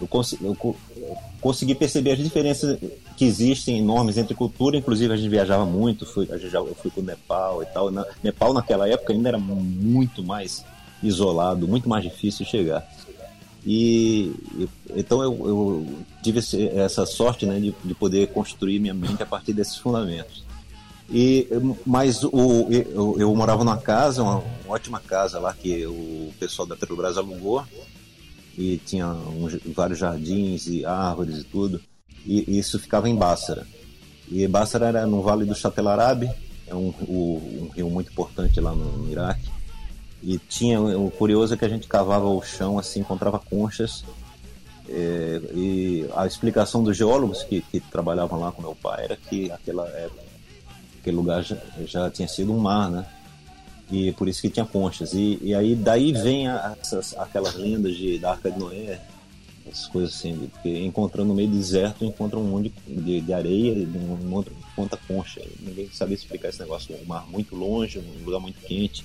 [0.00, 2.78] eu, consi- eu co- eu consegui perceber as diferenças
[3.16, 6.74] que existem enormes entre cultura inclusive a gente viajava muito fui, a gente já, eu
[6.74, 10.64] fui para o Nepal e tal Na, Nepal naquela época ainda era muito mais
[11.02, 12.86] isolado muito mais difícil chegar.
[13.64, 14.32] E
[14.96, 15.86] então eu, eu
[16.22, 16.40] tive
[16.74, 20.42] essa sorte né, de, de poder construir minha mente a partir desses fundamentos
[21.12, 21.46] e,
[21.84, 26.66] mas o, eu, eu morava numa casa, uma, uma ótima casa lá que o pessoal
[26.66, 27.62] da Petrobras alugou
[28.56, 31.80] e tinha uns- vários jardins e árvores e tudo.
[32.24, 33.66] E isso ficava em Bássara.
[34.28, 36.30] E Bássara era no Vale do Chatelarabe,
[36.66, 39.50] é um, um rio muito importante lá no, no Iraque.
[40.22, 44.04] E tinha o curioso é que a gente cavava o chão assim, encontrava conchas.
[44.88, 49.50] É, e a explicação dos geólogos que, que trabalhavam lá com meu pai era que
[49.50, 50.22] aquela época
[51.02, 53.04] aquele lugar já, já tinha sido um mar, né?
[53.90, 55.12] E por isso que tinha conchas.
[55.12, 59.00] E, e aí daí vem a- essas, aquelas lendas de, da Arca de Noé,
[59.66, 63.72] essas coisas assim, porque encontrando no meio do deserto, encontra um monte de, de, areia
[63.72, 65.42] e um monte conta concha.
[65.60, 66.96] Ninguém sabia explicar esse negócio.
[67.02, 69.04] Um mar muito longe, um lugar muito quente.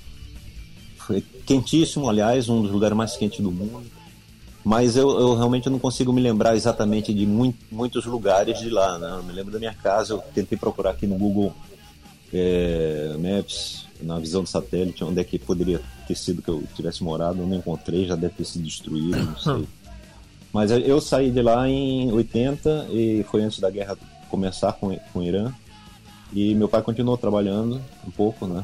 [0.98, 3.86] Foi quentíssimo, aliás, um dos lugares mais quentes do mundo.
[4.64, 8.98] Mas eu, eu realmente não consigo me lembrar exatamente de muito, muitos lugares de lá,
[9.00, 9.10] né?
[9.18, 11.54] Eu me lembro da minha casa, eu tentei procurar aqui no Google
[12.34, 17.04] é, Maps, na visão do satélite, onde é que poderia ter sido que eu tivesse
[17.04, 19.68] morado, eu não encontrei, já deve ter sido destruído, não sei.
[20.54, 23.98] Mas eu- saí de lá em 80 e foi antes da guerra
[24.30, 25.54] começar com, com o Irã.
[26.34, 28.64] E meu pai continuou trabalhando um pouco, né?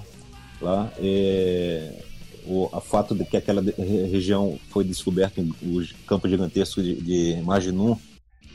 [0.61, 0.91] Lá.
[0.97, 2.03] É,
[2.45, 7.97] o a fato de que aquela região foi descoberto o campo gigantesco de, de Majinun,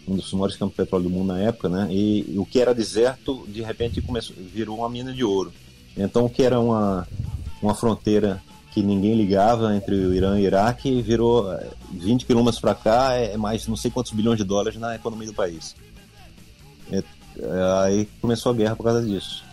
[0.08, 1.88] um dos maiores campos de petróleo do mundo na época, né?
[1.90, 5.52] E, o que era deserto, de repente começou, virou uma mina de ouro.
[5.96, 7.06] Então o que era uma
[7.60, 8.42] uma fronteira
[8.72, 13.14] que ninguém ligava entre o Irã e o Iraque virou eh, 20 quilômetros para cá
[13.14, 15.74] é mais não sei quantos bilhões de dólares na economia do país.
[16.92, 19.44] É, é, aí começou a guerra por causa disso.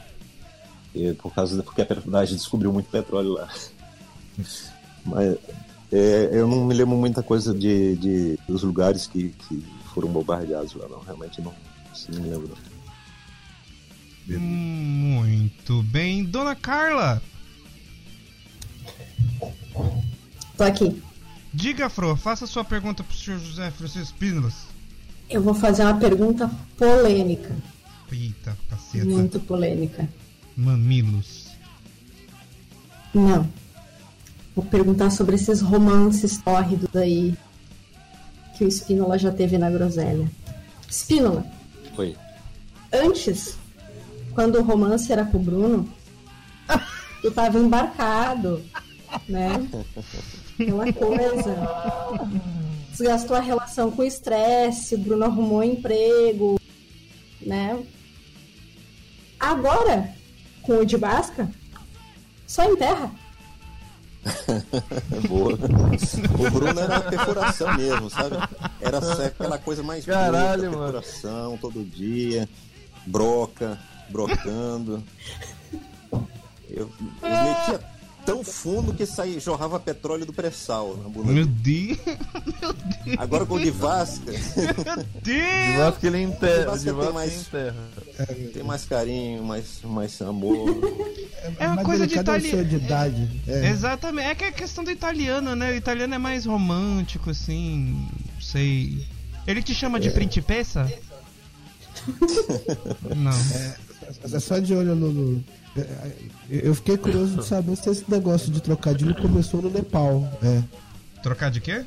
[0.93, 3.49] E por causa porque a Petrobras descobriu muito petróleo lá.
[5.05, 5.37] Mas
[5.91, 9.63] é, eu não me lembro muita coisa de, de dos lugares que, que
[9.95, 10.99] foram bombardeados lá, não.
[10.99, 11.53] Realmente não,
[11.89, 12.57] assim, não me lembro.
[14.27, 16.25] Muito bem.
[16.25, 17.21] Dona Carla,
[20.57, 21.01] Tô aqui.
[21.53, 24.53] diga, Fro, faça sua pergunta pro senhor José Francisco Pínolas.
[25.29, 27.55] Eu vou fazer uma pergunta polêmica.
[28.11, 29.05] Eita, caceta.
[29.05, 30.07] Muito polêmica.
[30.57, 31.47] Mamilos.
[33.13, 33.49] Não.
[34.55, 37.35] Vou perguntar sobre esses romances tórridos aí
[38.55, 40.29] que o Spínola já teve na groselha.
[40.89, 41.45] Spínola,
[41.95, 42.15] Foi.
[42.91, 43.57] antes,
[44.33, 45.89] quando o romance era com o Bruno,
[47.21, 48.63] tu tava embarcado,
[49.27, 49.49] né?
[50.59, 51.55] Aquela coisa.
[52.91, 56.59] Desgastou a relação com o estresse, o Bruno arrumou emprego,
[57.41, 57.83] né?
[59.39, 60.13] Agora,
[60.61, 61.51] com o de Basca,
[62.47, 63.11] só enterra.
[65.27, 65.53] Boa.
[65.53, 68.35] O Bruno era perfuração mesmo, sabe?
[68.81, 68.97] Era
[69.27, 72.49] aquela coisa mais Caralho, bruta, perfuração todo dia,
[73.05, 73.77] broca,
[74.09, 75.03] brocando.
[76.69, 76.89] Eu,
[77.21, 77.94] eu metia
[78.25, 81.31] tão fundo que saía, jorrava petróleo do pré-sal na bunda.
[81.33, 81.97] Meu Deus.
[83.17, 84.37] Agora com o de Vasca, De
[85.21, 85.77] Deus.
[85.77, 86.59] Vasco ele enterra.
[86.59, 87.75] De Vasco De tem Vasco mais- enterra.
[88.53, 90.79] tem mais carinho, mais, mais amor.
[91.59, 93.41] É uma mais coisa de delicado é o de.
[93.51, 93.69] É.
[93.69, 94.27] Exatamente.
[94.27, 95.71] É que é questão do italiano, né?
[95.71, 98.07] O italiano é mais romântico, assim.
[98.33, 99.05] Não sei.
[99.45, 100.91] Ele te chama de principessa?
[103.15, 103.31] Não.
[104.35, 105.43] É só de olho no.
[105.75, 106.11] No- é,
[106.49, 110.27] Eu fiquei curioso de saber se esse negócio de trocadilho começou no Nepal.
[110.43, 110.61] É.
[111.21, 111.83] Trocar de quê?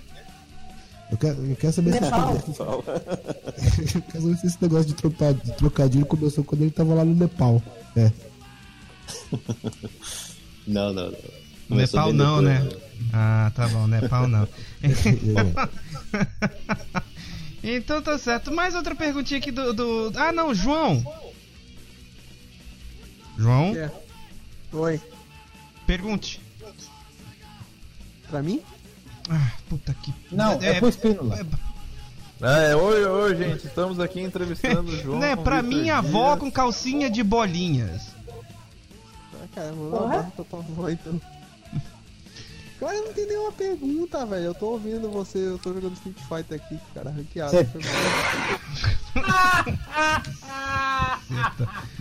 [1.10, 2.34] Eu quero, eu quero saber se Nepal.
[2.36, 7.04] eu quero saber se esse negócio de, troca- de trocadilho começou quando ele tava lá
[7.04, 7.62] no Nepal.
[7.96, 8.12] É.
[10.66, 11.10] Não, não, não.
[11.12, 11.16] No
[11.76, 12.60] Começou Nepal não, né?
[12.62, 12.82] depois,
[13.12, 14.46] Ah, tá bom, Nepal não.
[17.62, 18.52] então tá certo.
[18.52, 19.72] Mais outra perguntinha aqui do.
[19.72, 20.12] do...
[20.16, 21.02] Ah, não, João.
[23.38, 23.90] João, É.
[24.72, 25.00] Oi.
[25.86, 26.40] pergunte.
[28.28, 28.60] Pra mim?
[29.30, 30.12] Ah, puta que.
[30.30, 31.38] Não, é, pro Espínola.
[32.40, 33.66] É, oi, oi, gente.
[33.66, 35.18] Estamos aqui entrevistando o João.
[35.18, 36.40] Né, pra minha avó Dias.
[36.40, 38.08] com calcinha de bolinhas.
[39.34, 41.20] Ah, cara, vou pra tua avó então.
[42.80, 44.44] Cara, eu não tem nenhuma pergunta, velho.
[44.44, 47.50] Eu tô ouvindo você, eu tô jogando Street Fighter aqui, cara, ranqueado.
[47.50, 47.66] Cê-.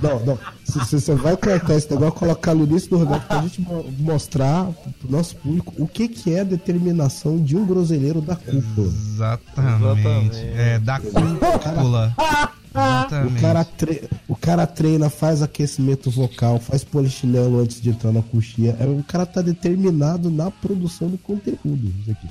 [0.01, 0.39] Não, não.
[0.63, 3.85] Se se você vai cortar esse negócio, colocar no início do Roberto pra gente mo-
[3.99, 4.65] mostrar
[4.99, 8.87] pro nosso público o que, que é a determinação de um groselheiro da cúpula.
[8.87, 9.83] Exatamente.
[9.83, 10.37] Exatamente.
[10.55, 12.15] É, da cúpula.
[12.77, 18.21] O cara, tre- o cara treina, faz aquecimento vocal, faz polichinelo antes de entrar na
[18.21, 18.75] coxinha.
[18.79, 21.91] É, O cara tá determinado na produção do conteúdo.
[22.01, 22.27] Isso aqui.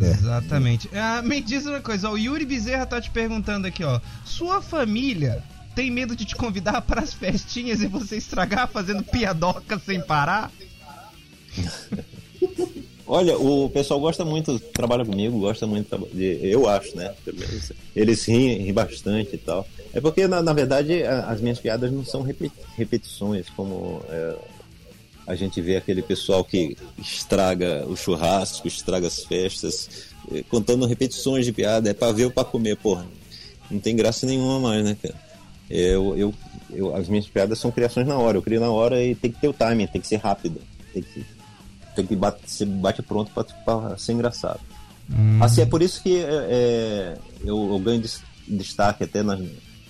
[0.00, 0.88] Exatamente.
[0.94, 4.00] Ah, me diz uma coisa, ó, o Yuri Bezerra tá te perguntando aqui, ó.
[4.24, 5.42] Sua família
[5.74, 10.50] tem medo de te convidar para as festinhas e você estragar fazendo piadoca sem parar?
[13.06, 17.12] Olha, o pessoal gosta muito, trabalha comigo, gosta muito, de, eu acho, né?
[17.94, 19.66] Eles riem, riem bastante e tal.
[19.92, 24.36] É porque, na, na verdade, a- as minhas piadas não são repe- repetições, como é,
[25.30, 29.88] a gente vê aquele pessoal que estraga o churrasco, estraga as festas,
[30.32, 31.88] eh, contando repetições de piada.
[31.90, 33.06] É pra ver ou pra comer, porra.
[33.70, 35.14] Não tem graça nenhuma mais, né, cara?
[35.70, 36.34] Eu, eu,
[36.70, 38.36] eu, as minhas piadas são criações na hora.
[38.38, 40.60] Eu crio na hora e tem que ter o timing, tem que ser rápido.
[40.92, 41.24] Tem que,
[41.94, 44.60] tem que bate, ser bate pronto pra, pra ser engraçado.
[45.40, 49.40] Assim, é por isso que é, eu, eu ganho des- destaque até nas,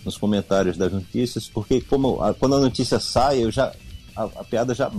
[0.05, 3.73] nos comentários das notícias, porque como a- quando a notícia sai, eu já
[4.23, 4.91] a, a piada já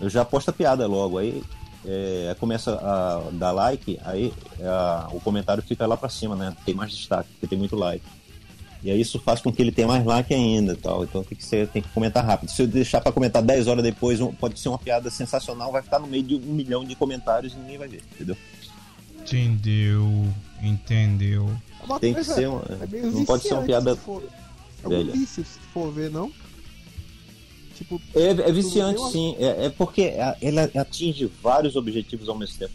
[0.00, 1.42] eu já posto a piada logo, aí
[1.84, 6.54] é, começa a dar like, aí a, o comentário fica lá para cima, né?
[6.64, 8.04] Tem mais destaque, porque tem muito like.
[8.84, 11.04] E aí isso faz com que ele tenha mais like ainda, tal.
[11.04, 12.50] Então tem que ser, tem que comentar rápido.
[12.50, 15.82] Se eu deixar para comentar 10 horas depois, um, pode ser uma piada sensacional, vai
[15.82, 18.36] ficar no meio de um milhão de comentários e ninguém vai ver, entendeu?
[19.20, 20.26] Entendeu?
[20.60, 21.48] Entendeu?
[21.84, 24.24] Uma Tem que ser uma, é não pode ser uma piada se for-
[24.82, 25.12] É um velha.
[25.12, 26.32] vício, se for ver, não?
[27.82, 29.34] Tipo, É, é viciante, sim.
[29.38, 32.72] É, é porque ela atinge vários objetivos ao mesmo tempo.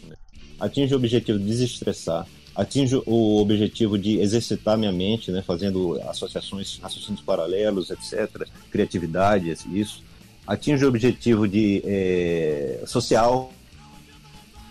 [0.60, 5.42] Atinge o objetivo de desestressar, atinge o objetivo de exercitar minha mente, né?
[5.42, 8.46] fazendo associações, raciocínios paralelos, etc.
[8.70, 10.02] Criatividade, isso.
[10.46, 13.52] Atinge o objetivo de é, social.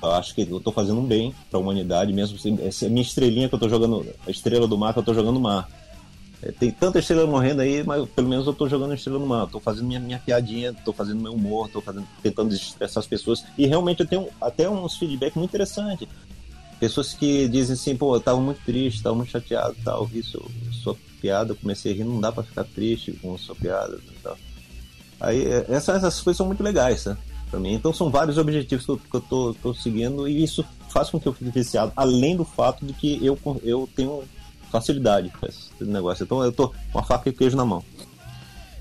[0.04, 2.88] Eu acho que eu estou fazendo um bem para a humanidade, mesmo se essa é
[2.88, 5.36] a minha estrelinha que eu estou jogando, a estrela do mar que eu estou jogando
[5.36, 5.68] no mar.
[6.42, 9.48] É, tem tanta estrela morrendo aí, mas pelo menos eu tô jogando estrela no mar.
[9.48, 13.44] Tô fazendo minha, minha piadinha, tô fazendo meu humor, tô fazendo, tentando desestressar as pessoas.
[13.58, 16.08] E realmente eu tenho até uns feedback muito interessantes.
[16.80, 20.06] Pessoas que dizem assim, pô, eu tava muito triste, tava muito chateado tal.
[20.06, 24.00] Vi sua, sua piada, comecei a rir, não dá pra ficar triste com sua piada
[24.22, 24.38] tal.
[25.20, 27.18] Aí é, essas, essas coisas são muito legais, né?
[27.50, 27.74] Pra mim.
[27.74, 31.20] Então são vários objetivos que eu, que eu tô, tô seguindo e isso faz com
[31.20, 34.24] que eu fique viciado, além do fato de que eu, eu tenho
[34.72, 36.24] facilidade com esse negócio.
[36.24, 37.84] Então eu tô com a faca e queijo na mão.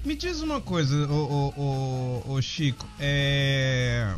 [0.05, 2.87] Me diz uma coisa, ô, ô, ô, ô, Chico.
[2.99, 4.15] É.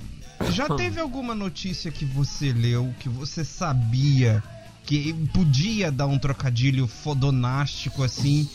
[0.51, 4.43] Já teve alguma notícia que você leu que você sabia
[4.85, 8.49] que podia dar um trocadilho fodonástico assim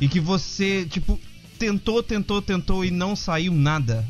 [0.00, 1.18] e que você, tipo,
[1.58, 4.04] tentou, tentou, tentou e não saiu nada?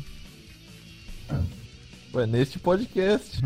[2.11, 3.39] Ué, neste podcast.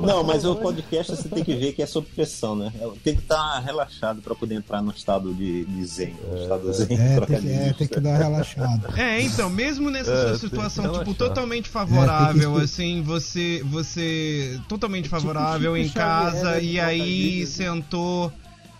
[0.00, 2.72] Não, mas o podcast você tem que ver que é sob pressão, né?
[3.02, 6.14] Tem que estar relaxado para poder entrar no estado de, de zen.
[6.30, 8.90] No estado zen É, tem que, é, tem que dar uma relaxada.
[8.96, 14.58] É, então, mesmo nessa É, sua situação, tipo, totalmente É, favorável, que- assim, você, você
[14.68, 18.32] totalmente favorável Chico em Xavier, casa né, e aí sentou.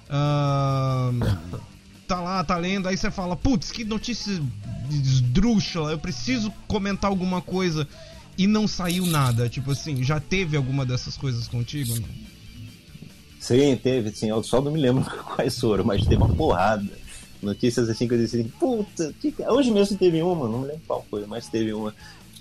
[0.09, 1.21] ahn,
[2.07, 4.41] tá lá, tá lendo, aí você fala, putz, que notícia
[4.91, 7.87] esdrúxula, eu preciso comentar alguma coisa
[8.37, 9.49] e não saiu nada.
[9.49, 11.95] Tipo assim, já teve alguma dessas coisas contigo?
[11.97, 12.09] Não?
[13.41, 14.29] Sim, teve, sim.
[14.29, 16.87] Eu só não me lembro quais foram, mas teve uma porrada.
[17.43, 19.33] Notícias assim que eu disse assim, puta, que...
[19.47, 21.95] hoje mesmo teve uma, não lembro qual foi, mas teve uma.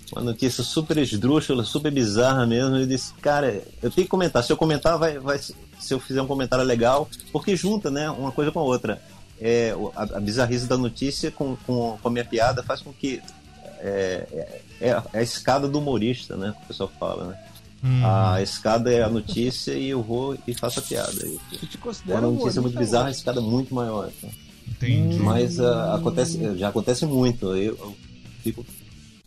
[0.10, 2.78] Uma notícia super esdrúxula, super bizarra mesmo.
[2.78, 4.42] Eu disse, cara, eu tenho que comentar.
[4.42, 5.38] Se eu comentar, vai, vai.
[5.38, 9.02] Se eu fizer um comentário legal, porque junta, né, uma coisa com a outra.
[9.40, 13.22] É, a, a bizarrice da notícia com, com, com a minha piada faz com que.
[13.80, 16.54] É, é, é a- escada do humorista, né?
[16.58, 17.40] Que o pessoal fala, né?
[17.84, 21.14] Hum, A escada é a notícia e eu vou e faço a piada.
[21.24, 24.10] Eu- Eu te Quando considero a notícia é muito bizarra, a escada é muito maior.
[24.20, 24.28] tá?
[24.68, 25.18] entendi.
[25.20, 27.56] Mas ah, acontece, já acontece muito.
[27.56, 27.96] Eu, eu
[28.44, 28.66] fico.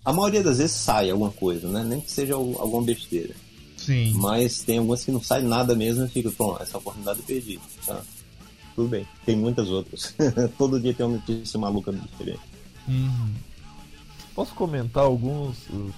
[0.04, 1.84] A maioria das vezes sai alguma coisa, né?
[1.86, 3.34] Nem que seja al- alguma besteira.
[3.76, 4.12] Sim.
[4.16, 7.60] Mas tem algumas que não sai nada mesmo e fica, pô, essa oportunidade eu perdi.
[7.86, 8.00] Tá?
[8.74, 9.06] Tudo bem.
[9.26, 10.14] Tem muitas outras.
[10.56, 12.40] Todo dia tem uma notícia maluca diferente.
[12.88, 13.28] Uhum.
[14.34, 15.56] Posso comentar alguns.
[15.70, 15.92] uh,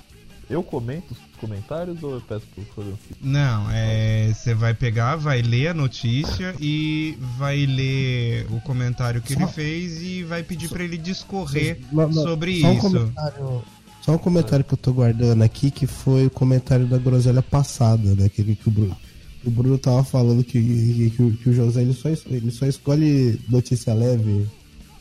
[0.51, 3.17] Eu comento os comentários ou eu peço pro Francisco?
[3.21, 4.33] Não, é.
[4.35, 9.49] Você vai pegar, vai ler a notícia e vai ler o comentário que ele Só-
[9.53, 12.81] fez e vai pedir pra ele discorrer Não, não, sobre só um isso.
[12.83, 13.63] comentário-
[14.03, 18.15] Só um comentário que eu tô guardando aqui, que foi o comentário da groselha passada,
[18.17, 18.29] né?
[18.29, 18.97] Que, que o, Bruno,
[19.45, 22.67] o Bruno tava falando que, que, que o- que o José ele só, ele só
[22.67, 24.47] escolhe notícia leve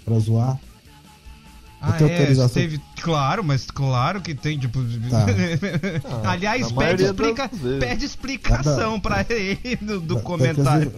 [0.05, 0.59] pra zoar.
[1.83, 2.61] Ah, é, autorização.
[2.61, 2.79] teve.
[3.01, 4.79] Claro, mas claro que tem, tipo.
[5.09, 5.25] Tá.
[6.29, 10.91] Aliás, na pede, explica, pede explicação pra ele do, do Tá, comentário.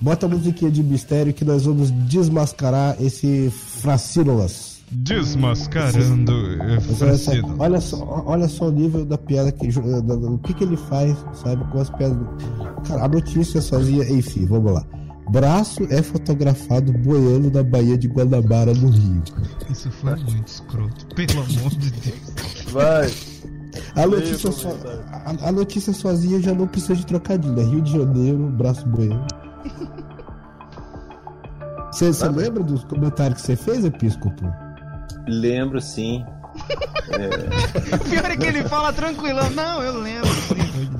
[0.00, 3.50] Bota a musiquinha de mistério que nós vamos desmascarar esse
[3.80, 4.72] Fracínolas.
[4.90, 7.56] Desmascarando eh, Francino.
[7.58, 10.76] Olha só, olha só o nível da piada que da- da- o que, que ele
[10.76, 12.18] faz, sabe, com as piadas.
[12.86, 14.84] Cara, a notícia sozinha, enfim, vamos lá.
[15.30, 19.22] Braço é fotografado boiando na Baía de Guanabara, no Rio.
[19.70, 22.62] Isso foi muito escroto, pelo amor de Deus.
[22.72, 23.10] Vai!
[23.94, 24.68] A notícia, so,
[25.10, 27.58] a, a notícia sozinha já não precisa de trocadilho.
[27.58, 29.26] É Rio de Janeiro, braço boiando.
[31.90, 34.44] Você lembra dos comentários que você fez, Episcopo?
[35.28, 36.24] Lembro sim.
[37.94, 39.50] O pior é que ele fala tranquilão.
[39.50, 40.30] Não, eu lembro.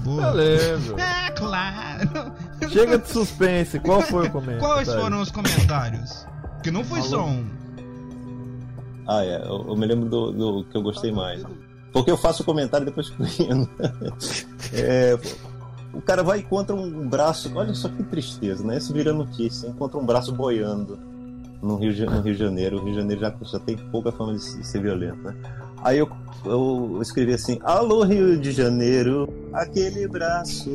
[0.06, 0.96] Eu lembro.
[0.98, 2.32] Ah, claro.
[2.68, 4.60] Chega de suspense, qual foi o comentário?
[4.60, 6.26] Quais foram os comentários?
[6.62, 7.44] Que não foi só um.
[9.06, 9.42] Ah, é.
[9.42, 11.42] Eu, eu me lembro do, do que eu gostei mais.
[11.92, 13.68] Porque eu faço o comentário depois fico rindo.
[14.72, 15.18] É,
[15.92, 17.50] o cara vai e encontra um braço.
[17.54, 18.78] Olha só que tristeza, né?
[18.78, 19.68] Isso vira notícia.
[19.68, 21.11] Encontra um braço boiando
[21.62, 22.76] no Rio, de- no Rio de Janeiro.
[22.78, 25.34] O Rio de Janeiro já, já tem pouca fama de, ser violento, né?
[25.84, 26.08] Aí eu,
[26.44, 30.70] eu escrevi assim: Alô, Rio de Janeiro, aquele braço.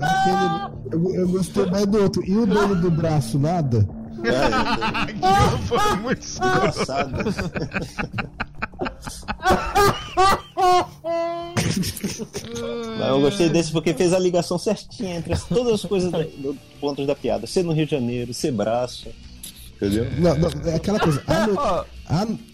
[0.00, 2.22] Aquele- eu, eu gostei mais do outro.
[2.24, 3.86] E o dono do braço, nada?
[4.24, 7.12] Cara, Aquilo foi muito engraçado.
[12.98, 16.18] Mas eu gostei desse porque fez a ligação certinha entre as- todas as coisas da,
[16.18, 17.46] do, pontos da piada.
[17.46, 19.08] Ser no Rio de Janeiro, ser braço.
[19.76, 20.06] Entendeu?
[20.18, 21.22] Não, não, é aquela coisa.
[21.26, 21.84] A, no- a-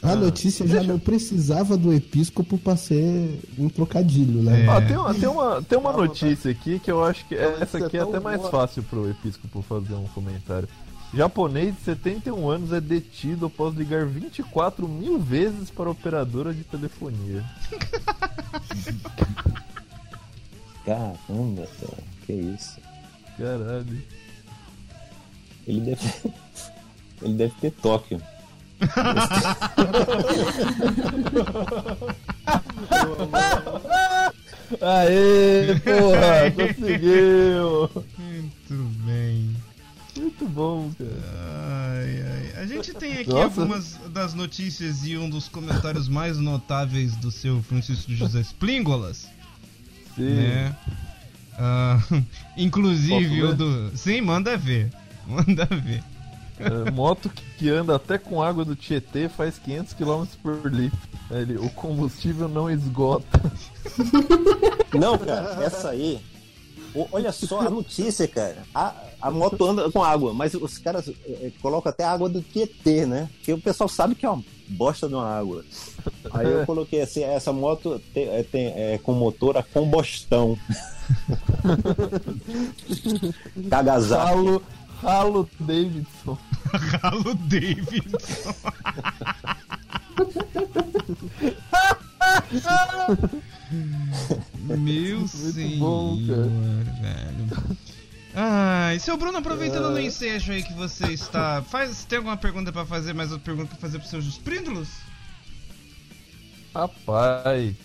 [0.02, 4.66] a notícia já não precisava do episcopo pra ser um trocadilho, né?
[4.68, 7.96] ó, tem, uma, tem, uma, tem uma notícia aqui que eu acho que essa aqui
[7.96, 10.68] é até mais fácil pro episcopo fazer um comentário.
[11.12, 16.62] Japonês de 71 anos é detido após ligar 24 mil vezes para a operadora de
[16.62, 17.44] telefonia.
[20.86, 22.78] Caramba, cara, que isso.
[23.36, 24.00] Caralho.
[25.66, 26.02] Ele deve,
[27.22, 28.22] ele deve ter Tóquio.
[34.80, 37.90] Aê, porra, conseguiu!
[38.16, 39.56] Muito bem.
[40.40, 41.10] Muito bom, cara.
[42.02, 42.22] Ai,
[42.56, 42.62] ai.
[42.62, 43.60] A gente tem aqui Nossa.
[43.60, 49.28] algumas das notícias e um dos comentários mais notáveis do seu Francisco José Splíngolas,
[50.16, 50.34] Sim.
[50.34, 50.76] né?
[51.58, 51.98] Ah,
[52.56, 53.92] inclusive o do.
[53.96, 54.90] Sim, manda ver.
[55.26, 56.02] Manda ver.
[56.58, 60.98] É, moto que- que anda até com água do Tietê faz 500 km por litro.
[61.30, 63.40] Ele, o combustível não esgota.
[64.98, 66.20] Não, cara, essa aí.
[66.94, 68.62] o- Olha só a notícia, cara.
[68.74, 73.06] A, a moto anda com água, mas os caras eh, colocam até água do Tietê,
[73.06, 73.28] né?
[73.36, 75.64] Porque o pessoal sabe que é uma bosta de uma água.
[76.32, 80.58] Aí eu coloquei assim: essa moto tem, é, tem- é com motor a combustão.
[83.68, 84.24] Kagazaki.
[84.24, 84.62] Ralo,
[85.02, 86.38] ralo Davidson.
[87.02, 88.54] Ralo Davidson.
[94.78, 96.50] Meu senhor, bom, velho.
[98.90, 101.62] Ai, seu Bruno, aproveitando no ensejo aí que você está.
[101.62, 104.88] Faz, tem alguma pergunta pra fazer, mais outra pergunta pra fazer pros seus Spríndulos?
[106.74, 107.76] Rapaz.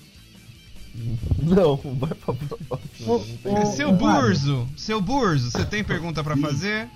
[1.43, 3.65] Não, vai pra próxima.
[3.75, 6.89] seu Burzo, seu Burzo, você tem pergunta pra fazer?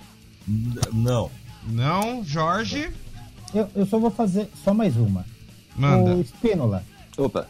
[0.92, 1.30] Não.
[1.68, 2.90] Não, Jorge?
[3.54, 5.24] Eu, eu só vou fazer só mais uma.
[5.76, 6.16] Manda.
[6.16, 6.84] Ô, Spínola,
[7.16, 7.46] Opa,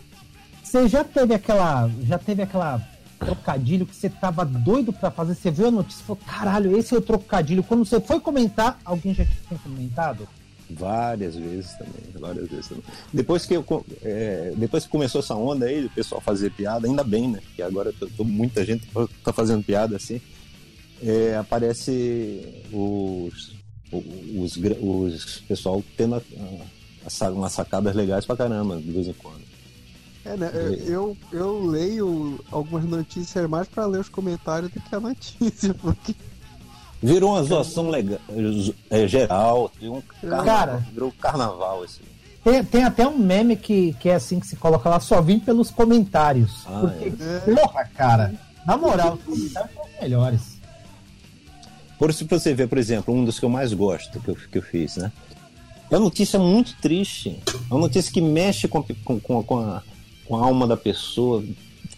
[0.62, 1.90] você já teve aquela.
[2.02, 2.86] Já teve aquela
[3.20, 5.34] trocadilho que você tava doido pra fazer?
[5.34, 7.62] Você viu a notícia e falou, caralho, esse é o trocadilho.
[7.62, 10.26] Quando você foi comentar, alguém já tinha comentado?
[10.72, 12.84] várias vezes também, várias vezes também.
[13.12, 17.02] Depois que, eu, é, depois que começou essa onda aí, o pessoal fazer piada, ainda
[17.02, 17.40] bem, né?
[17.44, 18.86] Porque agora tô- tô- muita gente
[19.24, 20.20] tá fazendo piada assim.
[21.02, 23.52] É, aparece os,
[23.92, 26.18] os, gra- os pessoal tendo a-
[27.04, 29.49] a- a umas sacadas legais pra caramba, de vez em quando.
[30.24, 30.50] É, né?
[30.86, 36.14] Eu, eu leio algumas notícias mais pra ler os comentários do que a notícia, porque
[37.02, 38.18] Virou uma zoação legal,
[38.90, 40.86] é, geral, tem um carnaval, Cara.
[40.92, 42.02] virou carnaval assim.
[42.44, 45.38] Tem, tem até um meme que, que é assim que se coloca lá, só vim
[45.38, 46.64] pelos comentários.
[46.66, 47.10] Ah, porque,
[47.54, 48.34] porra, cara,
[48.66, 50.60] na moral, os comentários são os melhores.
[51.98, 54.36] Por isso, pra você ver, por exemplo, um dos que eu mais gosto que eu,
[54.36, 55.10] que eu fiz, né?
[55.90, 57.40] É uma notícia muito triste.
[57.48, 59.82] É uma notícia que mexe com, com, com, com a,
[60.30, 61.42] com a alma da pessoa,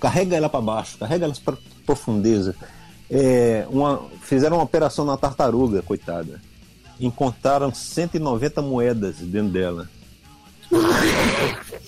[0.01, 1.55] carrega ela para baixo, carrega ela para
[1.85, 2.57] profundeza.
[3.11, 6.41] É, uma, fizeram uma operação na tartaruga, coitada.
[6.99, 9.87] Encontraram 190 moedas dentro dela.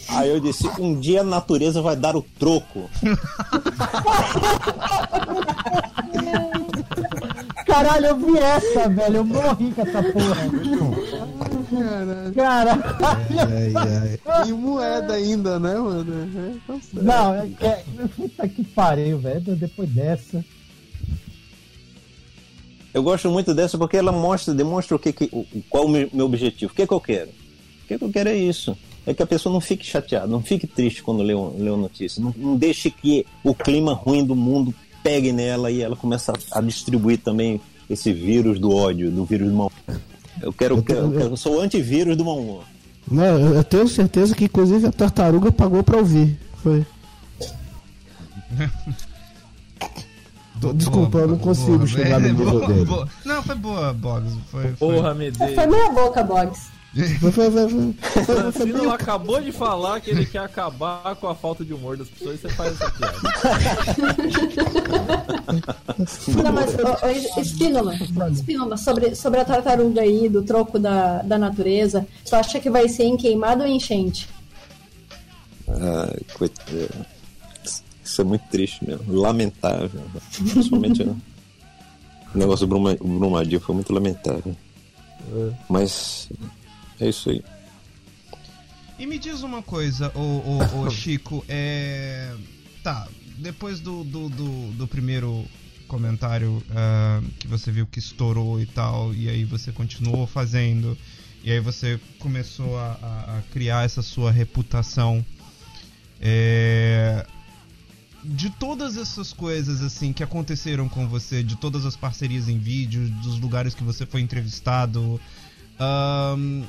[0.08, 2.90] Aí eu disse: um dia a natureza vai dar o troco.
[7.74, 9.16] Caralho, eu vi essa, velho.
[9.16, 10.48] Eu morri com essa porra.
[11.70, 12.34] Caralho.
[12.34, 12.82] Caralho.
[13.50, 14.48] Ai, ai.
[14.48, 16.14] E moeda ainda, né, mano?
[16.22, 17.04] É, tá certo.
[17.04, 19.56] Não, é, é, puta que pariu, velho.
[19.56, 20.44] Depois dessa.
[22.92, 26.26] Eu gosto muito dessa porque ela mostra, demonstra o que, que o, qual o meu
[26.26, 26.70] objetivo.
[26.70, 27.30] O que, que eu quero?
[27.30, 28.78] O que, que eu quero é isso.
[29.04, 32.22] É que a pessoa não fique chateada, não fique triste quando lê, lê uma notícia.
[32.22, 34.72] Não, não deixe que o clima ruim do mundo
[35.04, 39.54] pegue nela e ela começa a, distribuir também esse vírus do ódio, do vírus do
[39.54, 39.70] mal.
[40.40, 42.64] Eu quero, eu, quero, eu, quero- eu sou antivírus do mau humor.
[43.08, 46.36] Não, eu tenho certeza que inclusive a tartaruga pagou pra ouvir.
[46.62, 46.84] Foi.
[50.74, 52.84] Desculpa, eu não consigo chegar no nível boa, dele.
[52.86, 53.08] boa.
[53.24, 54.34] Não, foi boa, Boggs.
[54.50, 54.72] Foi, foi.
[54.94, 55.54] Porra, Medeiros.
[55.54, 56.68] Foi meia boca, Boggs.
[58.24, 62.36] Francino acabou de falar que ele quer acabar com a falta de humor das pessoas
[62.36, 63.18] e você faz essa piada.
[66.42, 67.94] Não, mas, ô, ô, Espínola,
[68.30, 72.88] Espínola, sobre, sobre a tartaruga aí, do troco da, da natureza, tu acha que vai
[72.88, 74.28] ser em queimado ou enchente?
[75.68, 76.88] Ah, é,
[78.04, 79.12] Isso é muito triste mesmo.
[79.12, 80.02] Lamentável.
[80.36, 84.54] Principalmente o negócio do Brumadinho foi muito lamentável.
[85.68, 86.28] Mas
[87.00, 87.42] é isso aí.
[88.98, 92.34] E me diz uma coisa, ô, ô, ô, Chico, é.
[92.82, 95.44] Tá, depois do, do, do, do primeiro
[95.88, 100.96] comentário ah, que você viu que estourou e tal, e aí você continuou fazendo,
[101.42, 105.24] e aí você começou a, a- a criar essa sua reputação.
[106.20, 107.26] É,
[108.22, 113.08] de todas essas coisas assim que aconteceram com você, de todas as parcerias em vídeo,
[113.22, 115.20] dos lugares que você foi entrevistado,
[115.78, 116.64] ahn,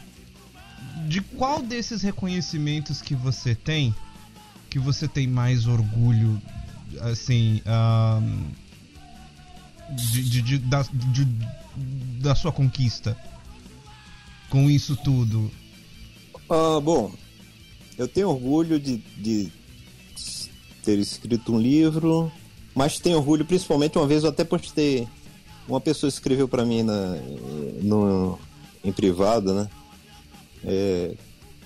[1.07, 3.93] de qual desses reconhecimentos que você tem
[4.69, 6.41] que você tem mais orgulho,
[6.99, 8.43] assim, ahn,
[9.95, 11.27] de, de- de- da, de-
[12.21, 13.17] da sua conquista
[14.49, 15.49] com isso tudo?
[16.49, 17.11] Ah, bom,
[17.97, 19.49] eu tenho orgulho de, de
[20.83, 22.29] ter escrito um livro,
[22.75, 25.07] mas tenho orgulho principalmente uma vez eu até postei.
[25.67, 27.15] Uma pessoa escreveu para mim na,
[27.81, 28.37] no,
[28.83, 29.67] em privado, né?
[30.65, 31.13] É,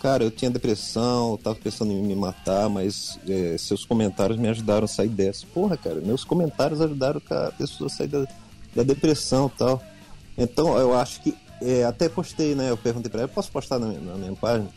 [0.02, 4.47] cara, eu tinha depressão, eu tava pensando em me matar, mas é, seus comentários me
[4.47, 5.45] ajudaram a sair dessa.
[5.54, 8.28] Porra, cara, meus comentários ajudaram a pessoa a sair da,
[8.76, 9.82] da depressão tal.
[10.38, 11.34] Então eu acho que.
[11.62, 12.70] é, até postei, né?
[12.70, 14.70] Eu perguntei pra ela, posso postar na, minha- na minha página?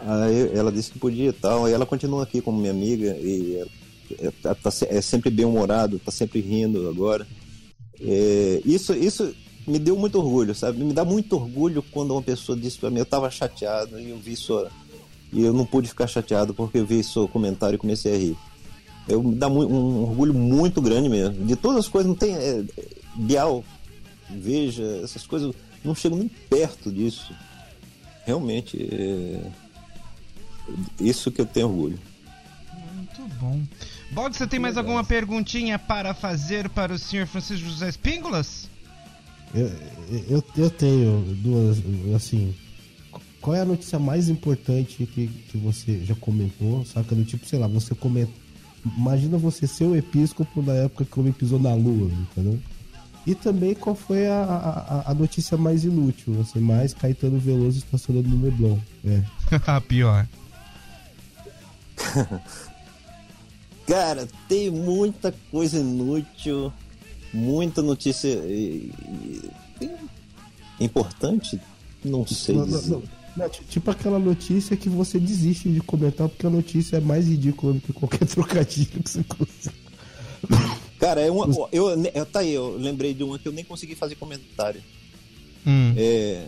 [0.00, 1.68] Aí ela disse que podia e tal.
[1.68, 3.64] E ela continua aqui como minha amiga e
[4.20, 7.26] é, tá- tá é sempre bem humorado, tá sempre rindo agora.
[8.00, 9.34] É, isso, isso
[9.66, 10.82] me deu muito orgulho, sabe?
[10.82, 14.18] Me dá muito orgulho quando uma pessoa disse pra mim, eu tava chateado e eu
[14.18, 14.70] vi sua.
[15.32, 18.36] E eu não pude ficar chateado porque eu vi seu comentário e comecei a rir.
[19.08, 21.44] Eu, me dá um orgulho muito grande mesmo.
[21.44, 22.34] De todas as coisas, não tem.
[22.34, 22.64] É,
[23.14, 23.64] Bial,
[24.30, 25.54] veja, essas coisas
[25.84, 27.34] não chegam nem perto disso.
[28.24, 29.40] Realmente, é,
[31.00, 31.98] isso que eu tenho orgulho.
[32.94, 33.60] Muito bom.
[34.12, 38.68] Bog, você tem mais alguma perguntinha para fazer para o senhor Francisco José Espíngulas?
[39.54, 39.70] Eu,
[40.28, 41.78] eu, eu tenho duas,
[42.14, 42.54] assim.
[43.40, 46.84] Qual é a notícia mais importante que, que você já comentou?
[46.84, 47.14] Saca?
[47.14, 48.32] Do tipo, sei lá, você comenta.
[48.96, 52.58] Imagina você ser o episcopo na época que o homem pisou na lua, entendeu?
[53.26, 58.28] E também qual foi a, a, a notícia mais inútil, assim, mais Caetano Veloso estacionando
[58.28, 58.78] no Leblon.
[59.04, 59.22] É.
[59.88, 60.28] Pior.
[63.86, 66.72] Cara, tem muita coisa inútil,
[67.32, 68.90] muita notícia e-
[69.80, 69.90] e-
[70.80, 71.60] importante.
[72.04, 72.90] Não sei Não, dizer.
[72.90, 73.02] não.
[73.36, 77.26] Não, ti- tipo aquela notícia que você desiste de comentar porque a notícia é mais
[77.28, 79.76] ridícula do que qualquer trocadilho que você consegue.
[80.98, 83.94] Cara, é uma, eu, eu, tá aí, eu lembrei de uma que eu nem consegui
[83.94, 84.82] fazer comentário.
[85.66, 85.92] Hum.
[85.96, 86.46] É,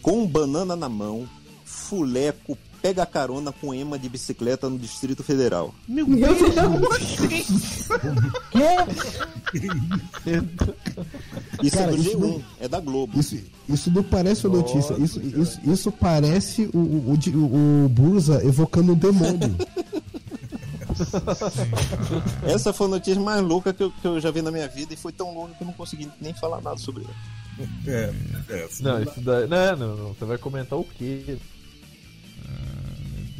[0.00, 1.28] com banana na mão,
[1.64, 5.74] fuleco pega carona com ema de bicicleta no Distrito Federal.
[5.88, 7.44] Meu Deus, assim?
[11.62, 13.18] Isso Cara, é do isso G1, não- é da Globo.
[13.18, 14.94] Isso, isso não parece uma notícia.
[14.94, 19.56] Isso, isso, isso parece o, o, o, o Burza evocando um demônio.
[22.44, 24.92] Essa foi a notícia mais louca que eu, que eu já vi na minha vida
[24.92, 27.14] e foi tão louca que eu não consegui nem falar nada sobre ela.
[27.86, 28.12] É,
[28.48, 29.46] é, Não, isso daí.
[29.46, 30.08] Não, não, não.
[30.14, 31.36] Você vai comentar o quê?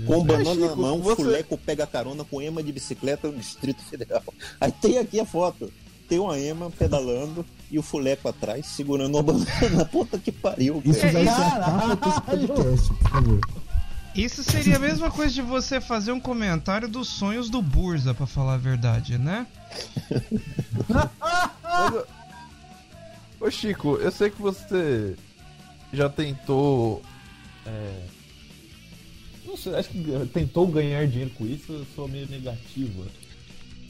[0.07, 4.23] Com banana na mão, você- fuleco pega carona com ema de bicicleta no Distrito Federal.
[4.61, 5.73] Aí tem aqui a foto.
[6.09, 9.85] Tem uma ema pedalando e o fuleco atrás segurando uma banana.
[9.85, 10.83] Puta que pariu.
[10.85, 11.13] Isso cara.
[11.13, 13.41] vai ser a capa desse podcast, por favor.
[14.13, 18.27] Isso seria a mesma coisa de você fazer um comentário dos sonhos do Burza, pra
[18.27, 19.47] falar a verdade, né?
[23.41, 25.15] Ô Chico, eu sei que você
[25.93, 27.01] já tentou.
[27.65, 28.03] é,
[29.51, 32.25] Não sei, acho que tentou ganhar dinheiro com isso, eu sou meio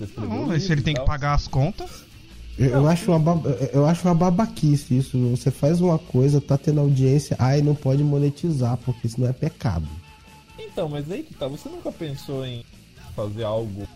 [0.01, 2.05] escreveu Não, mas se ele tem que pagar as contas.
[2.59, 5.19] Eu, eu acho uma, eu acho uma babaquice isso.
[5.29, 9.35] Você faz uma coisa, tá tendo audiência, ai, não pode monetizar, porque isso não é
[9.35, 9.87] pecado.
[10.59, 12.65] Então, mas aí que tá, você nunca pensou em
[13.15, 13.87] fazer algo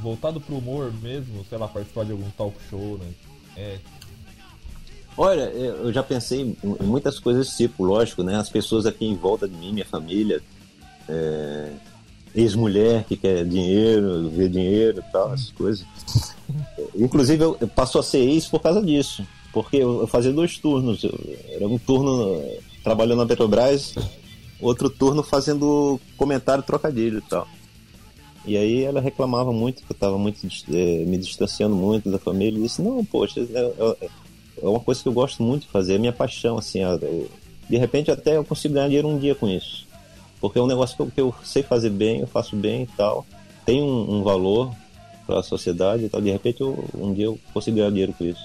[0.00, 3.10] voltado pro humor mesmo, sei lá, participar de algum talk show, né?
[3.58, 3.78] É,
[5.18, 8.36] Olha, eu já pensei em em muitas coisas desse tipo, lógico, né?
[8.36, 10.40] As pessoas aqui em volta de mim, minha família,
[11.08, 11.70] é,
[12.34, 15.86] ex-mulher que quer dinheiro, ver dinheiro e tal, essas coisas.
[16.94, 19.26] Inclusive, eu, eu passou a ser ex por causa disso.
[19.52, 21.02] Porque eu, eu fazia dois turnos.
[21.04, 21.18] eu-
[21.50, 23.94] era um turno eh, trabalhando na Petrobras,
[24.60, 27.48] outro turno fazendo comentário trocadilho e tal.
[28.44, 32.58] E aí ela reclamava muito que eu estava muito é, me distanciando muito da família.
[32.58, 34.06] E disse: Não, poxa, é, é,
[34.62, 36.58] é, uma coisa que eu gosto muito de fazer, é minha paixão.
[36.58, 36.80] assim.
[36.80, 37.28] Eu,
[37.68, 39.86] de repente até eu consigo ganhar dinheiro um dia com isso.
[40.40, 42.86] Porque é um negócio que eu, que eu sei fazer bem, eu faço bem e
[42.96, 43.26] tal.
[43.64, 44.72] Tem um, um valor
[45.26, 46.20] para a sociedade e tal.
[46.20, 48.42] De repente eu, um dia eu consigo ganhar dinheiro com isso.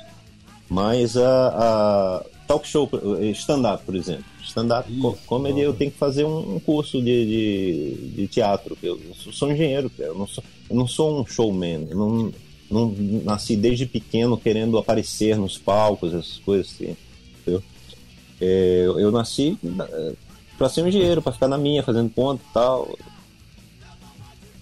[0.69, 2.89] Mas a, a talk show,
[3.33, 4.25] stand-up, por exemplo.
[4.43, 4.91] Stand-up
[5.25, 8.77] comedy, eu tenho que fazer um, curso de, de, de teatro.
[8.81, 11.87] Eu, sou engenheiro, eu não sou, eu não sou um showman.
[11.89, 12.33] Eu não,
[12.69, 16.95] não nasci desde pequeno querendo aparecer nos palcos, essas coisas assim.
[17.41, 17.63] Entendeu?
[18.41, 19.57] É, eu nasci
[20.57, 22.97] para ser um engenheiro, para ficar na minha, fazendo conta e tal.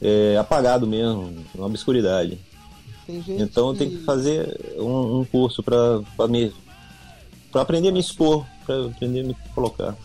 [0.01, 2.39] É, apagado mesmo, uma obscuridade.
[3.07, 6.51] Então eu tenho que fazer um, um curso para me
[7.51, 9.95] para aprender a me expor, para aprender a me colocar.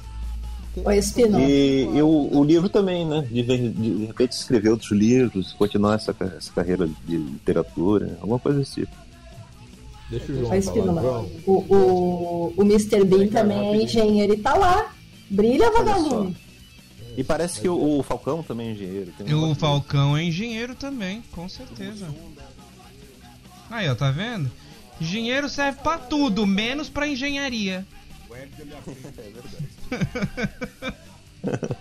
[0.84, 1.38] Oi, Espino.
[1.40, 3.26] E, e o, o, livro também, né?
[3.30, 8.58] De, de, de, repente escrever outros livros, continuar essa, essa carreira de literatura, alguma coisa
[8.58, 8.92] desse tipo.
[10.10, 11.30] Deixa o João falar, João.
[11.46, 13.04] O, o, o Mr.
[13.04, 14.92] Bean também é engenheiro e tá lá.
[15.30, 16.36] Brilha, vagabundo.
[17.16, 19.12] E parece que o, o, Falcão também é engenheiro.
[19.34, 22.06] o Falcão é engenheiro também, com certeza.
[23.70, 24.50] Aí, ó, tá vendo?
[25.00, 27.86] Engenheiro serve pra tudo, menos pra engenharia.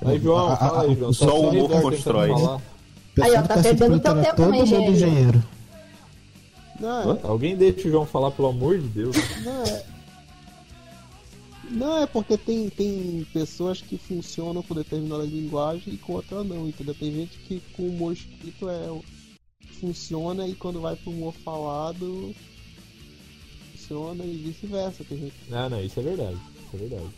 [0.06, 1.14] Aí, João, fala aí, João.
[1.14, 2.32] Só o humor constrói.
[2.32, 5.44] Aí, ó, tá perdendo teu tempo todo mundo engenheiro.
[6.80, 7.20] Não, é...
[7.24, 9.16] Alguém deixa o João falar, pelo amor de Deus.
[9.44, 9.95] Não, é...
[11.72, 16.68] Não, é porque tem, tem pessoas que funcionam com determinada linguagem e com outra não,
[16.68, 16.94] entendeu?
[16.94, 18.88] Tem gente que com humor escrito é
[19.80, 22.34] funciona e quando vai pro humor falado
[23.72, 25.04] funciona e vice-versa.
[25.04, 25.34] Tem gente.
[25.52, 26.38] Ah, não, isso é verdade.
[26.66, 27.10] Isso é verdade.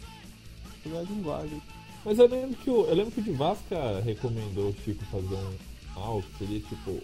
[0.85, 1.61] Isso é linguagem.
[2.03, 5.99] Mas eu lembro que o, eu lembro que o Divasca recomendou o Chico fazer um
[5.99, 7.01] algo que seria tipo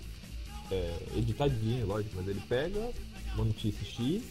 [0.71, 2.91] é, editadinho, lógico, mas ele pega
[3.35, 4.23] uma notícia X,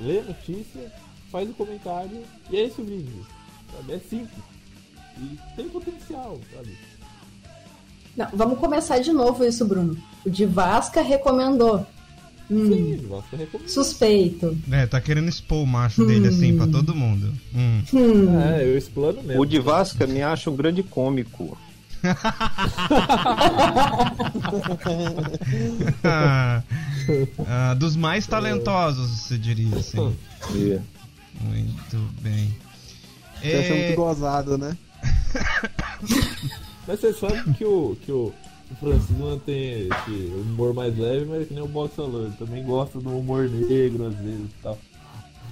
[0.00, 0.92] lê a notícia,
[1.30, 3.26] faz o um comentário e é esse o vídeo.
[3.74, 3.92] Sabe?
[3.92, 4.44] É simples.
[5.18, 6.76] E tem potencial, sabe?
[8.16, 9.96] Não, vamos começar de novo isso, Bruno.
[10.24, 11.86] O Divasca recomendou.
[12.50, 12.66] Hum.
[12.66, 13.72] Sim, Divasca recomendou.
[13.72, 14.58] Suspeito.
[14.70, 16.30] É, tá querendo expor o macho dele hum.
[16.30, 17.32] assim pra todo mundo.
[17.54, 17.82] Hum.
[17.94, 18.40] Hum.
[18.40, 19.40] É, eu explano mesmo.
[19.40, 21.56] O Divasca me acha um grande cômico.
[26.02, 26.62] ah,
[27.46, 30.16] ah, dos mais talentosos, você diria assim.
[30.54, 30.82] Yeah.
[31.40, 32.54] Muito bem.
[33.40, 33.60] Você é...
[33.60, 34.76] acha muito gozado, né?
[36.86, 38.32] Mas você sabe que o, que o,
[38.78, 43.18] Francisco tem esse humor mais leve, mas que nem o Box falou, também gosta do
[43.18, 44.78] humor negro às vezes e tal.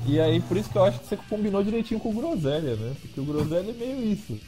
[0.06, 2.94] E aí, por isso que eu acho que você combinou direitinho com o Groselha, né?
[3.00, 4.38] Porque o Groselha é meio isso.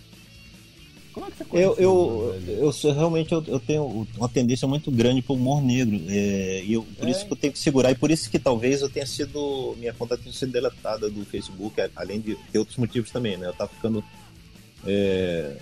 [1.12, 5.20] Como é que você eu, eu, eu, realmente eu, eu, tenho uma tendência muito grande
[5.20, 6.00] para o humor negro.
[6.08, 7.10] É, e eu, por é.
[7.10, 7.90] isso que eu tenho que segurar.
[7.90, 9.74] E por isso que talvez eu tenha sido.
[9.78, 13.48] Minha conta tenha sido deletada do Facebook, além de ter outros motivos também, né?
[13.48, 14.04] Eu tava ficando.
[14.86, 15.56] É,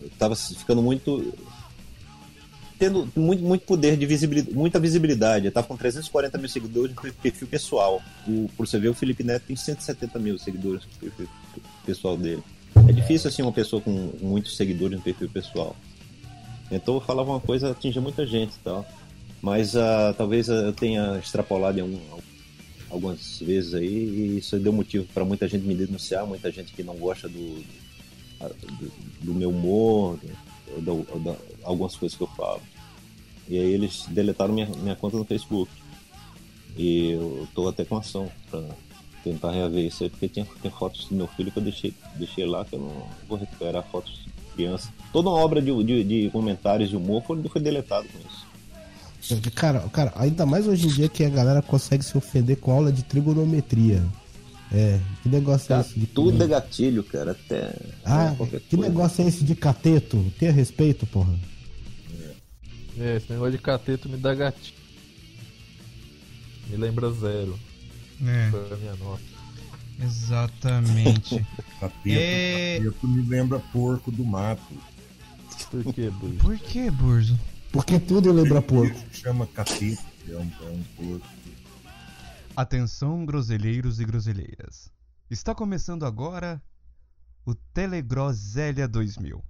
[0.00, 1.34] eu tava ficando muito.
[2.78, 5.46] Tendo muito, muito poder de visibilidade, muita visibilidade.
[5.46, 8.02] Eu tava com 340 mil seguidores no perfil pessoal.
[8.26, 11.28] O, por você ver, o Felipe Neto tem 170 mil seguidores no perfil
[11.84, 12.42] pessoal dele.
[12.88, 15.74] É difícil assim uma pessoa com muitos seguidores no perfil pessoal.
[16.70, 18.86] Então eu falava uma coisa atinge muita gente tal.
[19.40, 21.98] Mas uh, talvez eu tenha extrapolado algum,
[22.90, 26.82] algumas vezes aí e isso deu motivo para muita gente me denunciar, muita gente que
[26.82, 27.62] não gosta do,
[28.40, 30.18] do, do meu humor,
[30.78, 32.62] do, do, algumas coisas que eu falo.
[33.48, 35.70] E aí eles deletaram minha, minha conta no Facebook.
[36.76, 38.62] E eu tô até com ação pra
[39.24, 42.44] tentar reaver isso aí, porque tem, tem fotos do meu filho que eu deixei, deixei
[42.44, 44.90] lá, que eu não vou recuperar fotos de criança.
[45.12, 48.54] Toda uma obra de, de, de comentários de humor foi, foi deletado com isso.
[49.54, 52.92] Cara, cara, ainda mais hoje em dia que a galera consegue se ofender com aula
[52.92, 54.04] de trigonometria.
[54.70, 55.98] É, que negócio é esse?
[55.98, 56.06] De...
[56.06, 57.74] Tudo é gatilho, cara, até.
[58.04, 58.34] Ah,
[58.68, 58.88] que coisa.
[58.88, 60.24] negócio é esse de cateto?
[60.38, 61.34] Tenha respeito, porra.
[62.98, 64.76] É, esse negócio de cateto me dá gatilho.
[66.68, 67.58] Me lembra zero.
[68.22, 68.50] É.
[68.50, 69.22] Foi a minha nota.
[70.00, 71.46] Exatamente.
[71.80, 72.78] Cateto, é...
[72.78, 74.62] cateto me lembra porco do mato.
[75.70, 76.38] Por que, Burzo?
[76.38, 77.38] Por que, Burzo?
[77.72, 78.96] Porque tudo lembra porco.
[79.12, 81.26] Chama cateto, é um, é um porco.
[82.56, 84.90] Atenção, groselheiros e groselheiras.
[85.28, 86.62] Está começando agora
[87.44, 89.44] o Telegroselha 2000,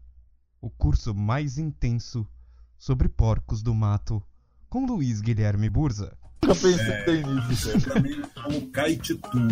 [0.60, 2.26] o curso mais intenso
[2.78, 4.22] sobre porcos do mato,
[4.68, 6.16] com Luiz Guilherme Burza.
[6.46, 7.80] Nunca pensei é, nisso, cara.
[7.80, 9.48] Pra mim, é o Caetitu.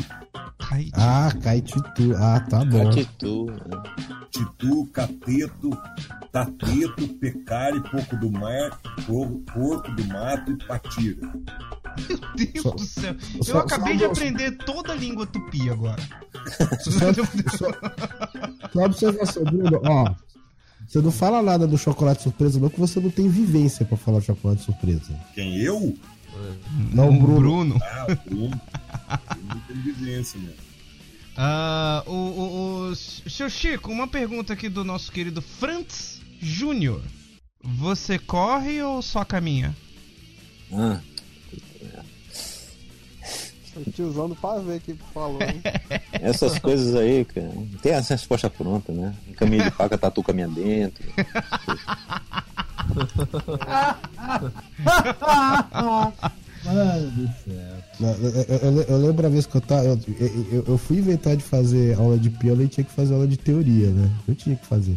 [0.59, 0.93] Caetitu.
[1.01, 2.15] Ah, Caetitu.
[2.17, 2.85] Ah, tá bom.
[2.91, 3.47] Catitu.
[3.47, 3.83] né?
[4.31, 5.71] Titu, Cateto,
[6.33, 11.33] Tateto, Pecari, Porco do Mar, Por- Porco do Mato e Patira.
[12.09, 13.15] Meu Deus Só- do céu.
[13.37, 16.03] Eu só- acabei só- de aprender toda a língua tupi agora.
[16.81, 17.13] Só,
[18.73, 19.81] só, observação, Bruno.
[19.85, 20.15] Ó,
[20.89, 24.21] você não fala nada do chocolate surpresa, não, que você não tem vivência pra falar
[24.21, 25.13] de chocolate surpresa.
[25.35, 25.95] Quem eu?
[26.93, 27.41] Não, o Bruno.
[27.41, 27.81] Bruno.
[27.83, 28.61] Ah, o Bruno.
[30.35, 30.53] Né?
[31.37, 37.01] Ah, o, o, o seu Chico, uma pergunta aqui do nosso querido Frantz Júnior.
[37.63, 39.75] Você corre ou só caminha?
[40.73, 41.01] Ah,
[43.77, 45.63] O tiozão do pavê que falou, hein?
[46.13, 47.51] essas coisas aí, cara.
[47.81, 49.15] Tem essa resposta pronta, né?
[49.37, 51.03] Caminho de faca, tatu caminha dentro.
[56.65, 58.09] Mano do céu.
[58.19, 59.85] Eu, eu- eu- lembro a vez que eu tava.
[59.85, 59.99] Eu,
[60.53, 63.37] eu- eu fui inventar de fazer aula de piano e tinha que fazer aula de
[63.37, 64.11] teoria, né?
[64.29, 64.97] Eu tinha que fazer.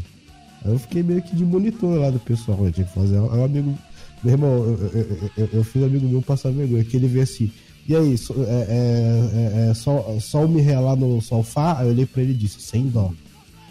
[0.64, 3.16] Aí eu fiquei meio que de monitor lá do pessoal, eu tinha que fazer.
[3.18, 3.78] Aí um amigo.
[4.24, 7.24] Meu irmão, eu, eu, eu- eu fiz um amigo meu passar vergonha, que ele veio
[7.24, 7.52] assim.
[7.88, 11.78] E aí, so- é, é, é, é, só, só me relar no sofá?
[11.80, 13.12] Aí eu olhei pra ele e disse, sem dó.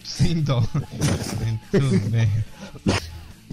[0.04, 0.62] Sem dó.
[1.72, 2.28] Muito bem.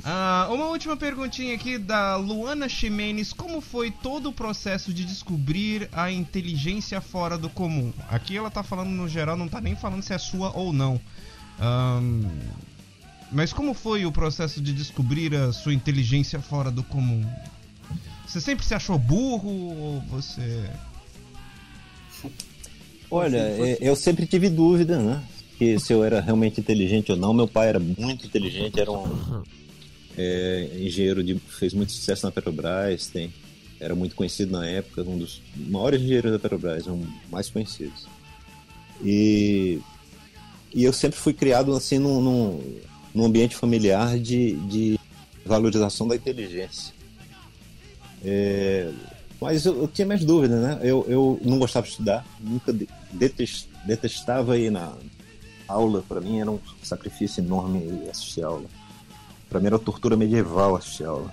[0.04, 3.32] Ah, uma última perguntinha aqui da Luana Ximenes.
[3.32, 7.94] Como foi todo o processo de descobrir a inteligência fora do comum?
[8.10, 11.00] Aqui ela tá falando no geral, não tá nem falando se é sua ou não.
[11.60, 12.24] Ahn,
[13.32, 17.24] mas como foi o processo de descobrir a sua inteligência fora do comum?
[18.28, 20.70] Você sempre se achou burro ou você.
[23.10, 25.22] Olha, é, eu sempre tive dúvida, né?
[25.58, 27.34] Que se eu era realmente inteligente ou não.
[27.34, 29.44] Meu pai era muito inteligente, era um
[30.22, 33.34] é, engenheiro de fez muito sucesso na Petrobras, tem
[33.80, 38.06] era muito conhecido na época, um dos maiores engenheiros da Petrobras, um mais conhecidos.
[39.04, 39.80] E
[40.74, 42.80] e eu sempre fui criado assim num, num,
[43.14, 45.00] num ambiente familiar de, de
[45.46, 46.94] valorização da inteligência.
[48.24, 48.90] É,
[49.42, 50.80] mas eu, eu tinha minhas dúvidas, né?
[50.84, 54.94] Eu, eu não gostava de estudar, nunca de- detes- detestava ir na
[55.68, 56.04] aula.
[56.08, 58.66] Para mim era um sacrifício enorme ir assistir aula.
[59.52, 61.32] Para mim era tortura medieval assistir aula.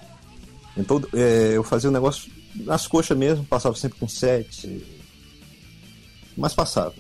[0.76, 4.84] Então é, eu fazia o negócio nas coxas mesmo, passava sempre com sete,
[6.36, 6.94] mas passava.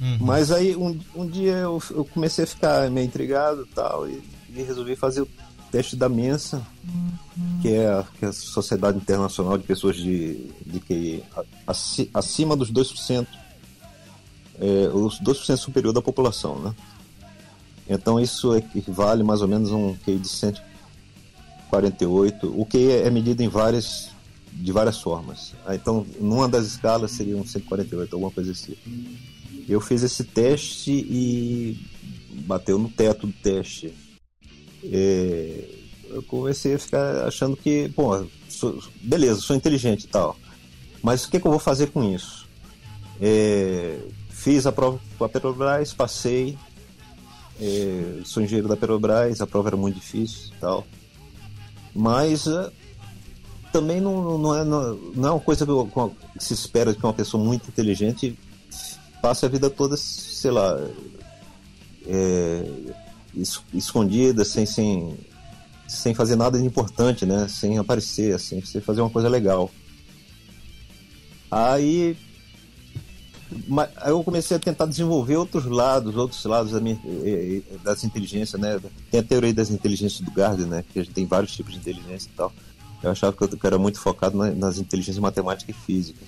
[0.00, 0.16] Uhum.
[0.20, 4.22] Mas aí um, um dia eu, eu comecei a ficar meio intrigado e tal, e,
[4.48, 5.28] e resolvi fazer o
[5.70, 6.66] teste da Mensa,
[7.60, 11.22] que é, a, que é a Sociedade Internacional de Pessoas de, de QI
[12.14, 13.26] acima dos 2%,
[14.60, 16.74] é, os 2% superior da população, né?
[17.88, 22.46] Então isso equivale mais ou menos a um QI de 148.
[22.60, 24.10] O QI é medido em várias
[24.52, 25.54] de várias formas.
[25.64, 28.74] Ah, Então, numa das escalas seria um 148, alguma coisa assim.
[29.68, 31.78] Eu fiz esse teste e
[32.46, 33.92] bateu no teto do teste.
[34.84, 35.64] É,
[36.08, 40.36] eu comecei a ficar achando que, pô, sou- beleza, sou inteligente e tal,
[41.02, 42.48] mas o que, que eu vou fazer com isso?
[43.20, 43.98] É,
[44.30, 46.56] fiz a prova com a Petrobras, passei,
[47.60, 50.86] é, sou engenheiro da Petrobras, a prova era muito difícil tal,
[51.94, 52.70] mas é,
[53.72, 57.42] também não, não, é, não, não é uma coisa que, se espera que uma pessoa
[57.42, 58.38] muito inteligente
[59.20, 60.80] passe a vida toda, sei lá,
[62.06, 62.70] é,
[63.34, 65.18] es- escondida, sem, sem,
[65.86, 67.46] sem fazer nada de importante, né?
[67.48, 69.70] Sem aparecer, assim, sem fazer uma coisa legal.
[71.50, 72.16] Aí
[74.06, 78.60] eu comecei a tentar desenvolver outros lados, outros lados da minha, eh, eh, das inteligências,
[78.60, 78.78] né?
[79.10, 80.84] Tem a teoria das inteligências do Gardner, né?
[80.92, 82.52] Que a gente tem vários tipos de inteligência e tal.
[83.02, 86.18] Eu achava que eu, era muito focado na- nas inteligências matemática e física.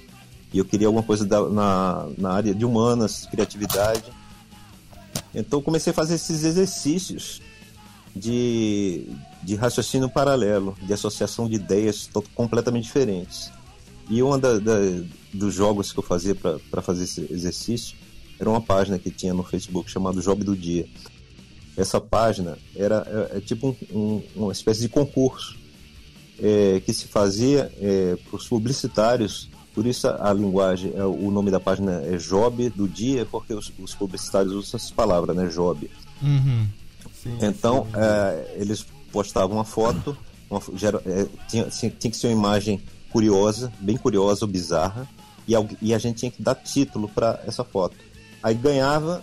[0.52, 4.05] E eu queria alguma coisa da- na, na área de humanas, criatividade.
[5.34, 7.40] Então comecei a fazer esses exercícios
[8.16, 9.06] de,
[9.42, 13.51] de raciocínio paralelo, de associação de ideias completamente diferentes.
[14.11, 14.31] E um
[15.32, 17.97] dos jogos que eu fazia para fazer esse exercício
[18.39, 20.87] era uma página que tinha no Facebook chamada Job do Dia.
[21.77, 25.57] Essa página era é, é tipo um- um- uma espécie de concurso
[26.43, 27.70] é, que se fazia
[28.28, 29.49] para os publicitários.
[29.74, 33.55] Por isso a, a linguagem, é, o nome da página é Job do Dia, porque
[33.55, 35.47] os, os publicitários usam essa palavra, né?
[35.47, 35.89] Job.
[36.20, 36.66] Uhum.
[37.23, 37.93] Sim, Então, sim.
[38.01, 40.16] é, eles postavam uma foto,
[40.51, 42.81] uma gera- é, tinha, tinha, tinha que ser uma imagem
[43.12, 45.09] curiosa, bem curiosa ou bizarra,
[45.47, 47.97] e, e a gente tinha que dar título para essa foto.
[48.43, 49.23] Aí ganhava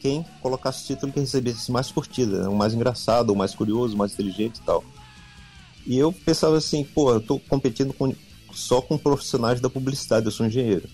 [0.00, 2.48] quem colocasse título que recebesse mais curtida, né?
[2.48, 4.84] o mais engraçado, o mais curioso, o mais inteligente e tal.
[5.86, 8.14] E eu pensava assim, pô, eu tô competindo com,
[8.52, 10.88] só com profissionais da publicidade, eu sou engenheiro.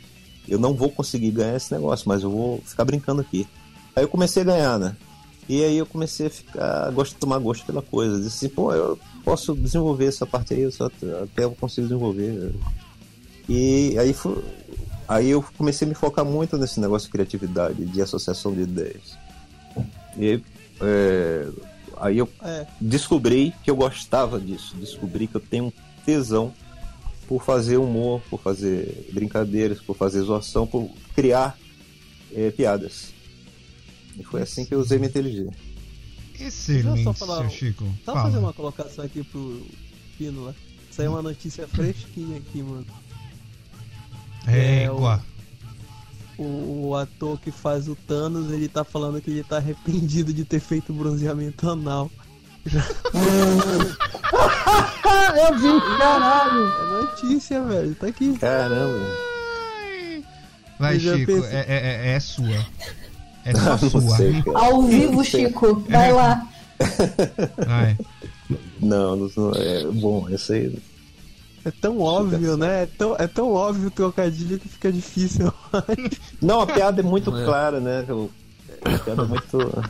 [0.49, 3.47] eu não vou conseguir ganhar esse negócio, mas eu vou ficar brincando aqui.
[3.97, 4.97] Aí eu comecei a ganhar, né?
[5.49, 8.17] E aí eu comecei a ficar, gosto de tomar gosto pela coisa.
[8.21, 12.55] Disse assim, pô, eu posso desenvolver essa parte aí, eu só até eu consigo desenvolver.
[13.49, 14.43] E aí foi,
[15.07, 19.19] aí eu comecei a me focar muito nesse negócio de criatividade, de associação de ideias.
[20.17, 20.41] E
[20.81, 21.49] é,
[21.99, 22.67] aí eu É.
[22.81, 25.73] descobri que eu gostava disso, descobri que eu tenho um
[26.07, 26.55] tesão
[27.29, 31.59] por fazer humor, por fazer brincadeiras, por fazer zoação, por criar
[32.35, 33.13] é, piadas.
[34.19, 35.53] E foi assim que eu usei minha inteligência.
[36.39, 37.85] Excelente, só falar seu Chico.
[38.05, 38.25] Só Fala.
[38.27, 39.65] fazer uma colocação aqui pro
[40.19, 40.55] Pínola.
[40.91, 42.87] Saiu uma notícia fresquinha aqui, mano.
[44.47, 45.25] Égua.
[46.37, 50.45] O, o ator que faz o Thanos, ele tá falando que ele tá arrependido de
[50.45, 52.11] ter feito bronzeamento anal.
[55.37, 56.65] Eu vi, caralho!
[56.67, 57.95] É notícia, velho.
[57.95, 58.37] Tá aqui.
[58.39, 59.07] Caramba!
[60.79, 62.67] Vai, Chico, pensei- é, é, é- é sua.
[63.45, 64.01] É só sua.
[64.17, 64.59] sei, cara.
[64.59, 65.85] Ao vivo, Chico.
[65.89, 66.47] Vai lá.
[67.67, 67.97] Vai.
[68.81, 70.79] Não, não, é bom, esse aí.
[71.65, 72.83] É tão óbvio, né?
[72.83, 75.51] É tão, é tão óbvio o trocadilho que fica difícil.
[76.43, 78.05] Não, a piada é muito clara, né?
[78.85, 79.85] A piada é muito.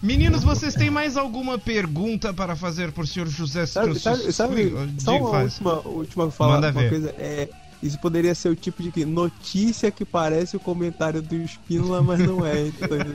[0.00, 5.16] Meninos, vocês têm mais alguma pergunta para fazer por senhor José Sabe, sabe, sabe só
[5.16, 6.90] uma última, última fala, Manda uma ver.
[6.90, 7.08] coisa.
[7.18, 7.48] É,
[7.86, 12.44] isso poderia ser o tipo de notícia que parece o comentário do Espínola, mas não
[12.44, 12.66] é.
[12.68, 13.14] entendeu?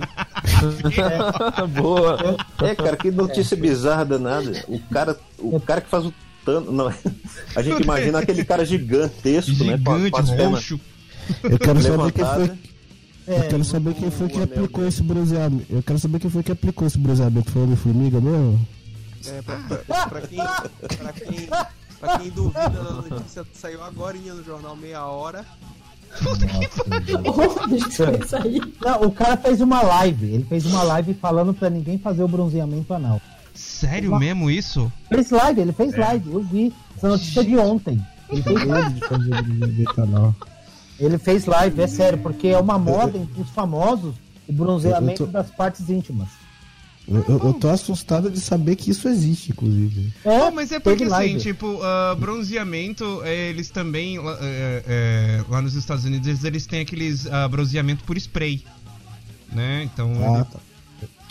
[1.75, 2.37] Boa.
[2.61, 4.63] É, cara, que notícia bizarra danada.
[4.67, 6.13] O cara, o cara que faz o
[6.45, 6.73] Thanos.
[6.73, 6.93] Não,
[7.55, 9.77] a gente imagina aquele cara gigantesco, né?
[9.83, 10.79] com Gigante, com as pernas roxo.
[11.43, 12.51] Eu quero saber quem foi.
[13.27, 15.65] Eu quero saber quem foi que aplicou esse bronzeamento.
[15.69, 17.51] Eu quero saber quem foi que aplicou esse bronzeamento.
[17.51, 18.67] Foi o Homem-Formiga mesmo?
[19.27, 21.49] É, pra, pra- pra quem, pra, quem,
[21.99, 25.45] pra quem duvida da notícia, saiu agora no jornal Meia Hora.
[27.69, 28.73] Deixa eu sair.
[28.81, 30.25] Não, o cara fez uma live.
[30.33, 33.21] Ele fez uma live falando pra ninguém fazer o bronzeamento anal.
[33.53, 34.91] Sério mesmo isso?
[35.09, 36.73] Fez live, ele fez live, eu vi.
[36.97, 38.01] Essa notícia é de ontem.
[38.29, 39.01] Ele fez live.
[40.99, 44.15] Ele fez live, é sério, porque é uma moda entre os famosos
[44.47, 46.27] o bronzeamento tô- das partes íntimas.
[47.11, 50.13] Eu, eu- eu tô assustado de saber que isso existe, inclusive.
[50.23, 51.39] É, mas é porque assim, live.
[51.41, 56.65] tipo, ah, bronzeamento, eh, eles também, lá- eh, eh, lá nos Estados Unidos, eles, eles
[56.67, 58.63] têm aqueles ah, bronzeamento por spray.
[59.51, 59.89] Né?
[59.91, 60.11] Então.
[60.23, 60.59] Ah, tá.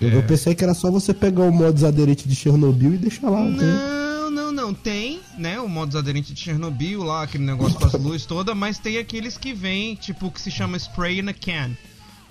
[0.01, 0.23] Eu, eu É.
[0.23, 3.41] pensei que era só você pegar o modo aderente de Chernobyl e deixar lá.
[3.45, 4.75] Não, não, não.
[4.75, 5.59] Tem, né?
[5.61, 9.37] O modo aderente de Chernobyl lá, aquele negócio com as luzes toda, mas tem aqueles
[9.39, 11.71] que vêm, tipo, que se chama spray in a can.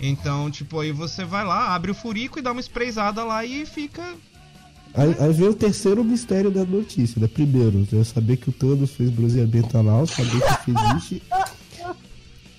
[0.00, 3.66] Então, tipo, aí você vai lá, abre o furico e dá uma sprayzada lá e
[3.66, 4.02] fica.
[4.94, 7.26] Aí, aí vem o terceiro mistério da notícia, né?
[7.26, 10.30] Primeiro, eu saber que o Thanos fez bronzeamento anal, saber
[10.64, 11.22] que isso existe.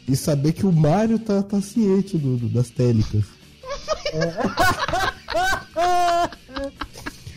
[0.07, 3.23] e saber que o Mario tá, tá ciente do, do- das técnicas.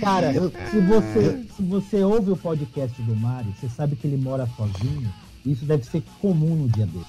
[0.00, 4.48] Cara, se você, se você ouve o podcast do Mário, você sabe que ele mora
[4.56, 5.12] sozinho.
[5.46, 7.04] Isso deve ser comum no dia dele.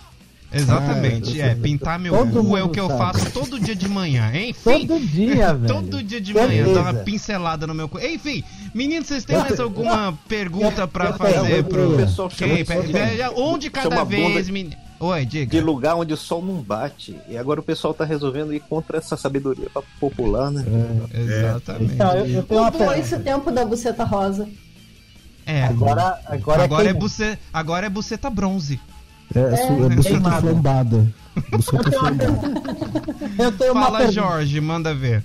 [0.54, 1.56] Exatamente, Ah, é.
[1.56, 3.00] Pintar meu Todo cu é o que eu sabe.
[3.00, 4.86] faço todo dia de manhã, enfim.
[4.88, 5.74] Todo dia, velho.
[5.74, 8.00] Todo dia de manhã, eu dou uma pincelada no meu cu.
[8.00, 8.44] Enfim,
[8.74, 11.94] meninos, vocês têm mais alguma pergunta pra eu fazer pro.
[11.94, 14.76] O pessoal de- Onde cada vez, menino?
[15.00, 15.66] Oi, de diga.
[15.66, 17.18] lugar onde o sol não bate.
[17.28, 19.68] E agora o pessoal tá resolvendo ir contra essa sabedoria
[20.00, 20.64] popular, né?
[21.14, 21.94] Exatamente.
[21.96, 23.20] Então, eu, eu tenho uma esse pergunta.
[23.20, 24.48] tempo da buceta rosa.
[25.46, 25.64] É.
[25.66, 27.38] Agora, agora, Agora é, buce...
[27.52, 28.80] agora é buceta bronze.
[29.36, 29.44] É, é,
[29.86, 30.42] é buceta queimado.
[30.48, 31.14] flambada.
[31.52, 32.40] Buceta flambada.
[33.40, 34.22] Eu tenho uma Fala, pergunta.
[34.22, 35.24] Jorge, manda ver.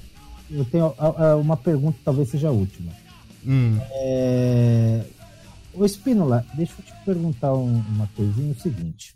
[0.51, 2.91] Eu tenho ah, ah, uma pergunta, talvez seja a última.
[3.47, 3.79] Hum.
[3.93, 5.05] É...
[5.75, 9.15] Ô Espínola, deixa eu te perguntar um- uma coisinha, o seguinte.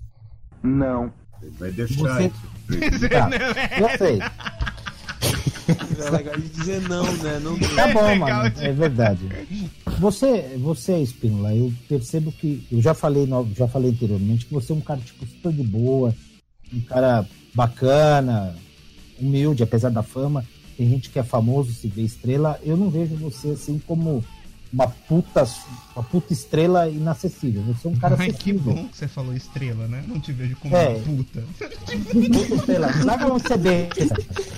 [1.58, 2.52] Vai deixar Você- isso.
[3.10, 3.28] Tá,
[3.80, 4.18] eu sei.
[5.68, 7.38] É legal de dizer não, né?
[7.42, 9.20] Não Tá bom, legal mano, de- é verdade.
[9.98, 14.74] Você, você, Espínola, eu percebo que eu já falei, já falei anteriormente que você é
[14.74, 16.14] um cara tipo super de boa,
[16.72, 18.54] um cara bacana,
[19.20, 20.44] humilde, apesar da fama.
[20.76, 22.58] Tem gente que é famoso, se vê estrela.
[22.64, 24.24] Eu não vejo você assim como
[24.72, 25.46] uma puta,
[25.94, 27.62] uma puta estrela inacessível.
[27.64, 28.74] Você é um cara Ai, que acessível.
[28.74, 30.02] bom que você falou estrela, né?
[30.08, 30.88] Não te vejo como É.
[30.88, 31.42] uma puta.
[32.12, 32.90] Puta estrela.
[33.04, 33.54] Lá pra você.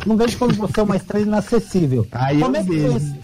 [0.07, 2.07] Não vejo como você é uma estrela inacessível.
[2.13, 2.97] Aí como eu é que foi vejo.
[2.97, 3.15] esse,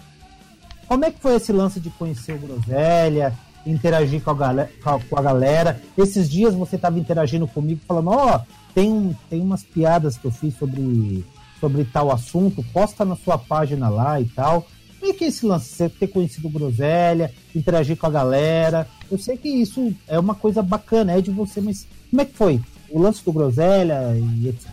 [0.87, 3.33] Como é que foi esse lance de conhecer o Groselha,
[3.65, 4.69] interagir com a, galera,
[5.09, 5.81] com a galera?
[5.97, 8.41] Esses dias você estava interagindo comigo, falando, ó,
[8.75, 11.25] tem, um- tem umas piadas que eu fiz sobre,
[11.61, 14.67] sobre tal assunto, posta na sua página lá e tal.
[15.01, 15.65] Como é que é esse lance?
[15.65, 18.87] Você ter conhecido o Groselha, interagir com a galera.
[19.09, 22.37] Eu sei que isso é uma coisa bacana, é de você, mas como é que
[22.37, 22.61] foi?
[22.87, 24.69] O lance do Groselha e etc.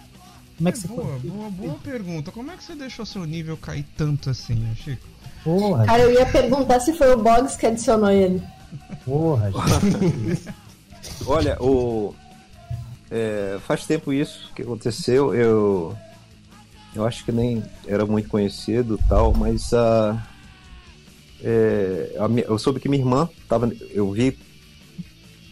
[0.58, 1.30] Como é que você boa, foi?
[1.30, 2.30] boa, boa pergunta.
[2.30, 5.06] Como é que você deixou seu nível cair tanto assim, né, Chico?
[5.42, 8.42] Porra, Cara, eu ia perguntar se foi o Boggs que adicionou ele.
[9.06, 9.50] porra,
[9.80, 10.42] gente.
[11.26, 12.14] Olha, o.
[13.10, 15.34] é, faz tempo isso que aconteceu.
[15.34, 15.96] Eu.
[16.98, 20.20] Eu acho que nem era muito conhecido tal, mas a.
[21.42, 23.70] é, a mi- eu soube que minha irmã tava.
[23.92, 24.36] Eu vi.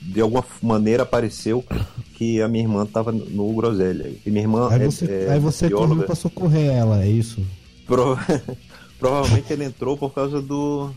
[0.03, 1.65] De alguma maneira apareceu
[2.15, 4.09] que a minha irmã tava no Groselha.
[4.25, 7.41] E minha irmã Aí é- você, é aí você correu pra socorrer ela, é isso?
[7.87, 8.17] Pro-
[8.99, 10.91] Provavelmente ele entrou por causa do.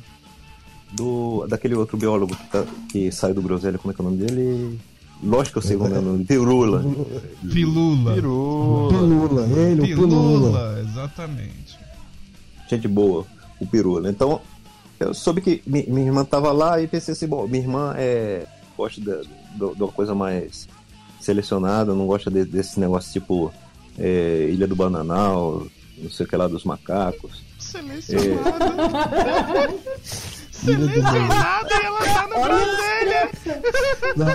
[0.94, 4.10] do daquele outro biólogo que, tá- que saiu do Groselha, como é que é o
[4.10, 4.80] nome dele?
[5.22, 6.82] Lógico que eu sei como é o nome, Pirula.
[7.52, 8.14] Pilula.
[8.16, 10.08] Pilula, ele, o Pilula.
[10.08, 11.78] Pilula, exatamente.
[12.70, 13.26] Gente boa,
[13.60, 14.10] o Pirula.
[14.10, 14.40] Então,
[15.00, 18.46] eu soube que mi- minha irmã tava lá e pensei assim, bom, minha irmã é,
[18.78, 19.22] gosta da-
[19.56, 20.68] do- de uma coisa mais
[21.20, 23.52] selecionada, não gosta de- desse negócio tipo
[23.98, 25.68] é, Ilha do Bananal,
[25.98, 27.44] não sei o que lá dos macacos.
[27.60, 28.64] Selecionado.
[30.64, 32.40] Selecionado e ela tá no
[34.16, 34.28] não,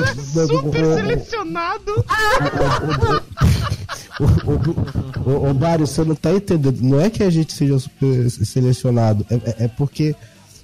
[0.00, 2.04] não, Super o- selecionado.
[4.20, 6.80] o- o- o- Ô, Mário, você não tá entendendo.
[6.80, 10.14] Não é que a gente seja super selecionado, é, é- é porque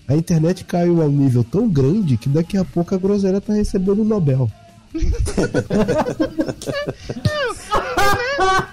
[0.08, 3.52] a internet caiu a um nível tão grande que daqui a pouco a groselha tá
[3.52, 4.50] recebendo o Nobel.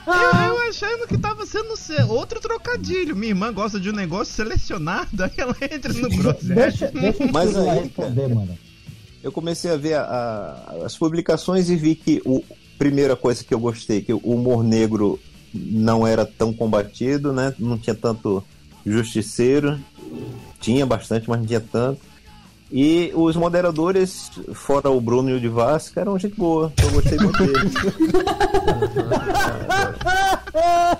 [0.07, 3.15] Eu, eu achando que tava sendo se- outro trocadilho.
[3.15, 6.55] Minha irmã gosta de um negócio selecionado, aí ela entra no Groselha.
[6.55, 8.57] Deixa, deixa eu Mas Mas aí, responder, mano.
[9.23, 12.43] eu comecei a ver a- a- as publicações e vi que o
[12.77, 15.19] primeira coisa que eu gostei que o humor negro
[15.53, 17.53] não era tão combatido, né?
[17.59, 18.41] Não tinha tanto
[18.85, 19.77] justiceiro,
[20.61, 21.99] tinha bastante, mas não tinha tanto.
[22.71, 26.71] E os moderadores, fora o Bruno e o de Vasco, eram gente boa.
[26.83, 27.73] Eu gostei muito deles.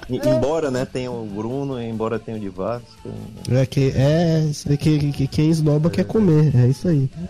[0.09, 3.09] E- embora, né, tenha o Bruno, embora tenha o de Vasco.
[3.49, 7.09] É, que, é que, que quem esnoba quer comer, é isso aí.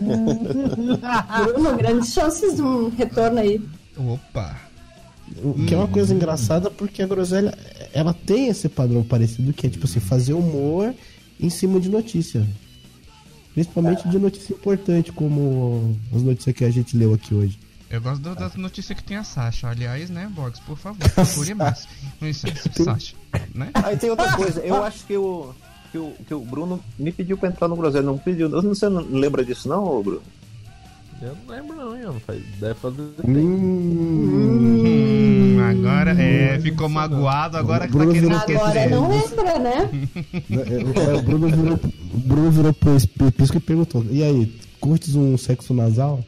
[1.44, 3.60] Bruno, grandes chances de um retorno aí.
[3.96, 4.56] Opa.
[5.44, 7.56] O que é uma coisa engraçada porque a groselha
[7.92, 10.92] ela tem esse padrão parecido que é tipo assim, fazer humor
[11.38, 12.44] em cima de notícia.
[13.64, 17.58] Principalmente de notícia importante, como as notícias que a gente leu aqui hoje.
[17.90, 19.68] Eu gosto do- das notícias que tem a Sasha.
[19.68, 21.86] Aliás, né, Box, por favor, procure mais.
[22.18, 23.14] Com licença, Sasha.
[23.54, 23.70] Né?
[23.74, 25.52] Aí tem outra coisa, eu acho que o,
[25.92, 28.48] que o, que o Bruno me pediu pra entrar no Groselha, não pediu.
[28.48, 30.22] Você não lembra disso, não, Bruno?
[31.20, 32.02] Eu não lembro não, hein?
[32.04, 34.29] Não faz, deve fazer Hum,
[36.10, 39.90] agora é, ficou magoado, agora que tá Bruno querendo Agora não lembra, né?
[40.50, 41.80] É, o Bruno virou,
[42.14, 46.24] o Bruno virou pro Pisco e perguntou: E aí, curtes um sexo nasal?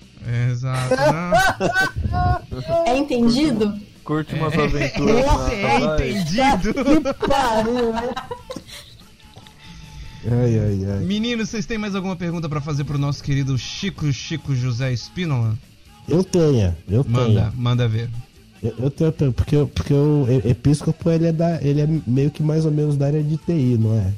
[0.51, 0.95] Exato.
[2.87, 3.75] É entendido?
[4.05, 7.15] Curte umas aventuras na Esse é entendido.
[7.27, 8.11] Pariu, né?
[10.25, 11.05] Ai, ai, ai.
[11.05, 15.57] Meninos, vocês têm mais alguma pergunta pra fazer pro nosso querido Chico Chico José Espínola?
[16.09, 17.53] Eu tenho, eu Manda, tenho.
[17.57, 18.09] manda ver.
[18.63, 21.89] Eu, eu tenho, eu tenho, porque, porque o e- episcopo ele é, da, ele é
[22.07, 24.13] meio que mais ou menos da área de TI, não é?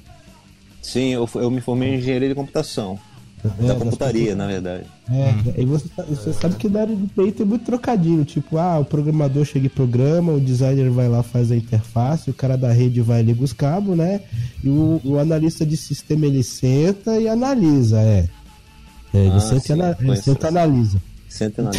[0.83, 2.99] Sim, eu, eu me formei em engenharia de computação.
[3.43, 4.85] É, Da das computaria, na verdade.
[5.11, 8.57] É, e você, sa- você sabe que na área de TI tem muito trocadilho, tipo,
[8.59, 12.57] ah, o programador chega e programa, o designer vai lá faz a interface, o cara
[12.57, 14.21] da rede vai e liga os cabos, né?
[14.63, 18.29] E o, o analista de sistema ele senta e analisa, é.
[19.13, 21.03] É, ele Ah, senta, sim, e ana- ele senta e analisa.
[21.29, 21.71] Senta na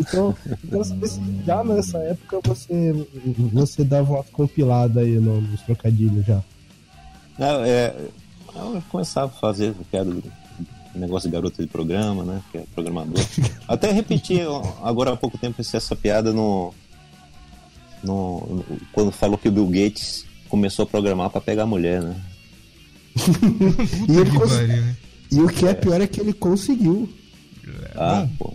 [0.00, 0.34] Então,
[0.64, 0.82] então
[1.46, 3.06] já nessa época você,
[3.52, 6.42] você dava uma compilada aí no- nos trocadilhos já.
[7.38, 7.94] Não, é,
[8.54, 10.22] eu começava a fazer piada do
[10.94, 12.40] negócio de garota de programa, né?
[12.50, 13.14] Que é programador.
[13.68, 14.40] Até repeti
[14.82, 16.72] agora há pouco tempo essa piada no,
[18.02, 22.16] no, no- quando falou que o Bill Gates começou a programar pra pegar mulher, né?
[24.08, 24.96] E, cons- né?
[25.30, 27.08] e o que é pior é que ele conseguiu.
[27.94, 28.46] Ah, bom.
[28.46, 28.54] pô.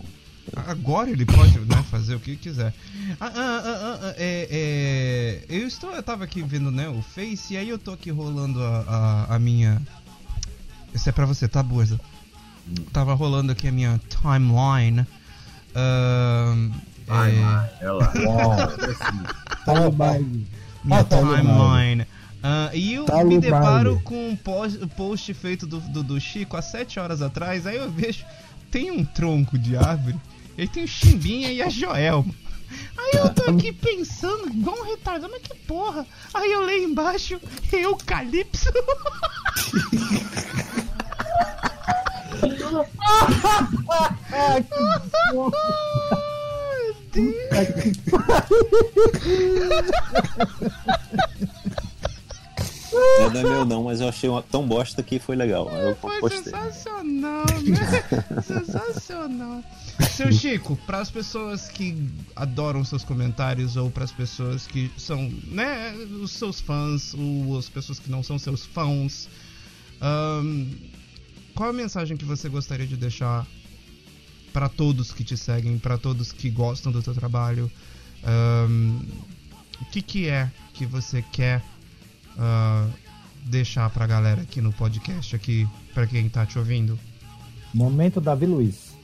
[0.66, 2.72] Agora ele pode né, fazer o que quiser.
[3.18, 7.00] Ah, ah, ah, ah, ah, é, é, eu estou, eu tava aqui vendo né, o
[7.02, 8.84] Face e aí eu tô aqui rolando a,
[9.28, 9.80] a, a minha.
[10.94, 11.98] Isso é pra você, tá, Burza?
[12.92, 15.06] Tava rolando aqui a minha timeline.
[15.74, 16.54] É,
[17.80, 18.12] Ela.
[19.64, 20.46] Tá no baile.
[20.84, 22.06] minha Ah, tá no timeline.
[22.42, 26.20] Ah, e eu Tá me deparo com um post, um post feito do, do, do
[26.20, 27.66] Chico há 7 horas atrás.
[27.66, 28.24] Aí eu vejo,
[28.70, 30.16] tem um tronco de árvore
[30.56, 32.34] Ele tem o Chimbinha e a Joelma.
[32.96, 36.06] Aí eu tô aqui pensando, igual um retardado, mas que porra?
[36.32, 37.40] Aí eu leio embaixo,
[37.72, 38.70] Eucalipso.
[44.32, 45.50] Ah, que bom.
[52.94, 55.68] Não é meu não, mas eu achei uma- tão bosta que foi legal.
[55.70, 56.42] Eu Foi postei.
[56.44, 58.42] sensacional, né?
[58.42, 59.64] sensacional.
[60.10, 61.96] Seu Chico, para as pessoas que
[62.36, 65.92] adoram seus comentários ou para as pessoas que são, né,
[66.22, 69.28] os seus fãs ou as pessoas que não são seus fãs,
[70.00, 70.66] ahn,
[71.54, 73.46] qual a mensagem que você gostaria de deixar
[74.52, 77.70] para todos que te seguem, para todos que gostam do teu trabalho?
[78.24, 79.00] Ahn,
[79.80, 81.62] o que que é que você quer
[82.38, 82.88] ah,
[83.44, 86.98] deixar pra galera aqui no podcast, aqui, pra quem tá te ouvindo?
[87.72, 88.94] Momento Davi Luiz.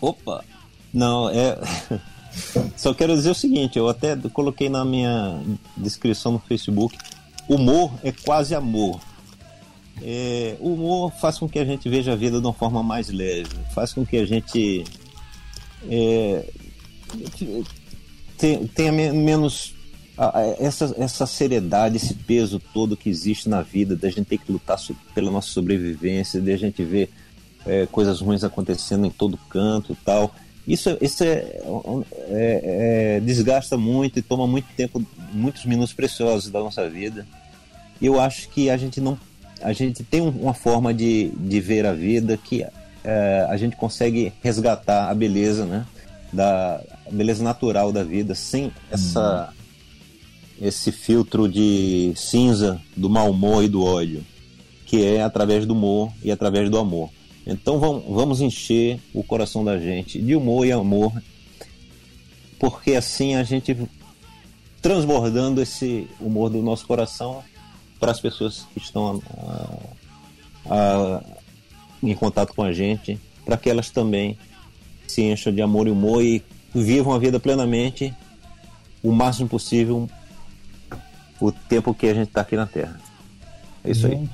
[0.00, 0.44] Opa!
[0.92, 1.58] Não, é.
[2.76, 5.40] Só quero dizer o seguinte, eu até coloquei na minha
[5.76, 6.96] descrição no Facebook.
[7.48, 9.00] Humor é quase amor.
[10.00, 13.08] É, o humor faz com que a gente veja a vida de uma forma mais
[13.10, 14.84] leve, faz com que a gente
[15.88, 16.44] é,
[18.38, 19.81] te- tenha me- menos a- a-
[20.58, 24.78] essa, essa seriedade, esse peso todo que existe na vida, da gente ter que lutar
[25.14, 27.10] pela nossa sobrevivência, de a gente ver
[27.66, 30.34] é, coisas ruins acontecendo em todo canto tal.
[30.66, 31.60] Isso, isso é,
[32.28, 37.26] é- é- desgasta muito e toma muito tempo, muitos minutos preciosos da nossa vida.
[38.00, 39.18] E eu acho que a gente não,
[39.60, 42.64] a gente tem um- uma forma de, de ver a vida que
[43.04, 45.84] é, a gente consegue resgatar a beleza, né?
[46.32, 49.52] Da a beleza natural da vida sem essa
[50.62, 54.24] esse filtro de cinza do mau humor e do ódio,
[54.86, 57.10] que é através do humor e através do amor.
[57.44, 61.12] Então vamos, encher o coração da gente de humor e amor,
[62.60, 63.76] porque assim a gente
[64.80, 67.42] transbordando esse humor do nosso coração
[67.98, 69.78] para as pessoas que estão ah,
[70.70, 71.24] ah,
[72.00, 74.38] em contato com a gente, para que elas também
[75.08, 76.40] se encham de amor e humor e
[76.72, 78.14] vivam a vida plenamente
[79.02, 80.08] o máximo possível
[81.46, 82.98] o tempo que a gente está aqui na Terra.
[83.84, 84.12] É isso aí.
[84.16, 84.30] Gente,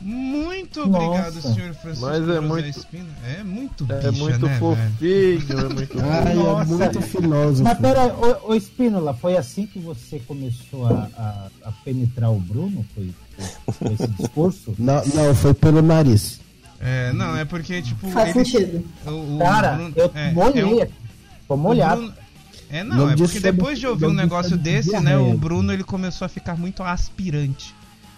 [0.00, 1.04] Muito Nossa.
[1.06, 3.08] obrigado, senhor Francisco Mas é José muito- Espina.
[3.26, 4.58] É muito É bicha, muito né, velho?
[4.60, 6.74] fofinho, é muito Ai, é Nossa.
[6.76, 7.62] muito filósofo.
[7.64, 12.38] Mas pera, ô, ô Espínola, foi assim que você começou a, a, a penetrar o
[12.38, 12.84] Bruno?
[12.94, 13.10] Foi,
[13.72, 14.74] foi esse discurso?
[14.78, 16.38] Não, não, foi pelo nariz.
[16.80, 18.06] É, não, é porque, tipo.
[18.10, 18.84] Faz ele- sentido.
[19.06, 20.88] o- o Cara, Bruno- eu é, molhei é.
[21.48, 22.02] Tô o molhado.
[22.02, 22.14] Bruno-
[22.70, 25.84] É, não, Não é porque depois de ouvir um negócio desse, né, o Bruno ele
[25.84, 27.74] começou a ficar muito aspirante.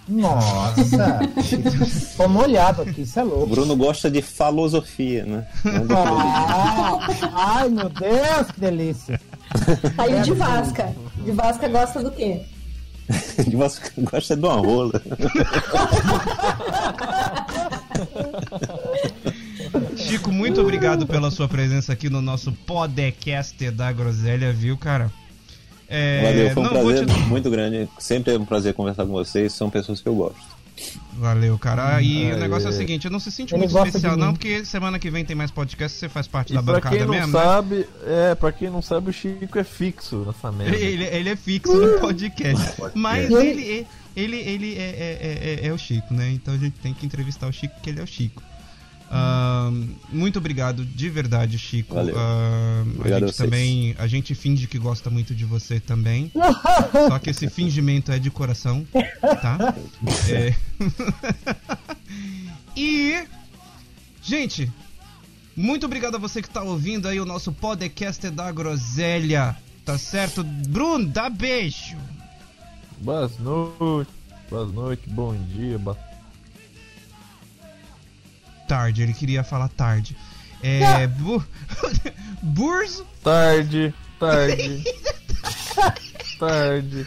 [0.09, 1.21] Nossa!
[2.17, 3.47] Tô molhado aqui, isso é O louco.
[3.49, 5.47] Bruno gosta de filosofia, né?
[5.91, 6.99] Ah,
[7.35, 9.21] ai, meu Deus, que delícia.
[9.99, 10.95] Aí o de Vasca.
[11.25, 12.43] De Vasca gosta do quê?
[13.49, 15.03] de- você gosta de uma rola.
[20.07, 25.11] Chico, muito obrigado pela sua presença aqui no nosso podcast da Groselha, viu, cara?
[25.89, 27.89] É, Valeu, foi um não, prazer te- muito grande.
[27.99, 29.53] Sempre é um prazer conversar com vocês.
[29.53, 30.57] São pessoas que eu gosto.
[31.15, 32.03] Valeu, cara.
[32.03, 34.33] E o Ai, negócio é o seguinte, eu não se sente Ele muito especial não,
[34.35, 37.07] porque semana que vem tem mais podcast, você faz parte E da pra bancada quem
[37.07, 37.43] não mesmo, né?
[37.45, 40.77] sabe, é, pra quem não sabe, o Chico é fixo nessa merda.
[40.77, 42.75] Ele, ele é fixo no podcast.
[42.95, 46.31] Mas Ele- ele, ele, ele é, é, é, é- é o Chico, né?
[46.33, 48.43] Então a gente tem que entrevistar o Chico, porque ele é o Chico.
[50.11, 51.95] Muito obrigado, de verdade, Chico.
[51.95, 52.15] Valeu.
[52.19, 53.51] A Obrigado a gente vocês.
[53.51, 53.95] também.
[53.99, 56.31] A gente finge que gosta muito de você também.
[57.09, 58.87] só que esse fingimento é de coração,
[59.21, 59.75] tá?
[60.29, 60.55] É.
[62.77, 63.25] e.
[64.23, 64.73] Gente,
[65.57, 69.57] muito obrigado a você que tá ouvindo aí o nosso podcast da Groselha.
[69.85, 70.43] Tá certo?
[70.43, 71.97] Bruno, dá beijo.
[72.99, 74.13] Boas noites,
[74.51, 75.97] boas noites, bom dia, boa
[78.67, 80.17] Tarde, ele queria falar tarde.
[80.63, 81.07] É.
[81.07, 81.45] Bu...
[82.43, 83.07] Burzo.
[83.23, 84.85] tarde, tarde,
[86.39, 87.07] tarde.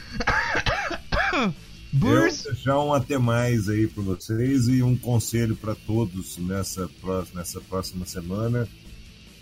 [1.92, 2.50] Burzo.
[2.50, 7.26] Eu já um até mais aí para vocês e um conselho para todos nessa, pró-
[7.34, 8.68] nessa próxima semana.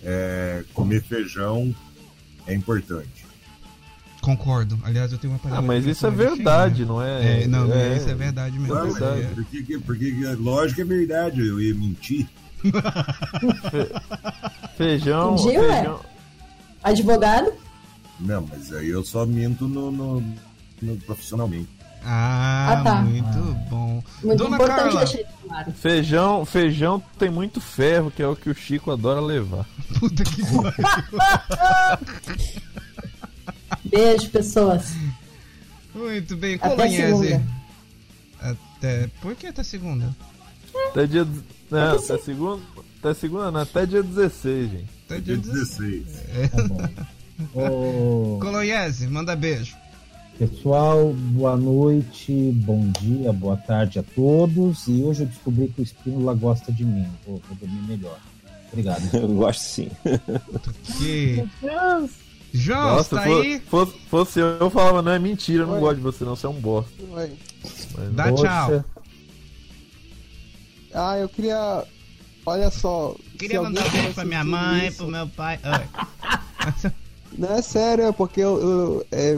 [0.03, 1.75] É, comer feijão
[2.45, 3.26] é importante.
[4.27, 4.77] Concordo.
[4.83, 7.43] Aliás, eu tenho uma Ah, panela mas isso é verdade, não é?
[7.43, 8.75] É, não, isso é verdade mesmo.
[8.75, 9.21] Ah, mas verdade.
[9.21, 9.25] É.
[9.27, 12.27] Por que, que- por que, que- lógico que é verdade, eu ia mentir.
[14.75, 15.73] Feijão, Entendi, ué.
[15.75, 15.99] feijão.
[16.83, 17.53] Advogado?
[18.19, 20.21] Não, mas aí eu só minto no, no-
[20.81, 21.69] no- profissionalmente.
[22.03, 22.95] Ah, Ah, tá.
[23.01, 23.37] muito
[23.69, 24.03] bom.
[24.23, 24.99] Muito Dona importante Carla.
[25.05, 25.71] deixar isso claro.
[25.71, 29.65] Feijão, feijão tem muito ferro, que é o que o Chico adora levar.
[29.99, 30.67] Puta que pariu.
[33.89, 34.93] Beijo, pessoas.
[35.93, 36.97] Muito bem, Até Colonhese.
[37.27, 37.43] segunda.
[38.39, 39.07] Até.
[39.21, 40.15] Por que até segunda?
[40.91, 41.27] Até dia.
[41.71, 42.61] Não, até segunda.
[42.99, 44.87] Até segunda, não, até dia 16, gente.
[45.05, 46.05] Até Dia dia 16.
[46.05, 46.51] 16.
[46.51, 48.39] Tá bom.
[49.09, 49.75] Manda beijo.
[50.39, 54.87] pessoal, boa noite, bom dia, boa tarde a todos.
[54.87, 57.07] E hoje eu descobri que o Espínola gosta de mim.
[57.25, 58.19] Vou, vou dormir melhor.
[58.71, 59.01] Obrigado.
[59.15, 59.89] Eu gosto sim.
[60.97, 61.47] Que.
[62.59, 63.59] João, Nossa, está fo- aí?
[63.61, 65.79] fosse, fosse eu, eu falava, não é mentira, eu não Oi.
[65.81, 66.91] gosto de você, não, você é um bosta.
[67.11, 67.31] Mas-
[68.13, 68.35] Dá tchau.
[68.69, 68.85] Poxa,
[70.93, 71.83] Ah, eu queria.
[72.45, 73.15] Olha só.
[73.37, 75.59] Queria mandar um beijo tá pra minha mãe, isso- pro meu pai.
[77.37, 79.37] Não, é sério, é porque eu, eu- é,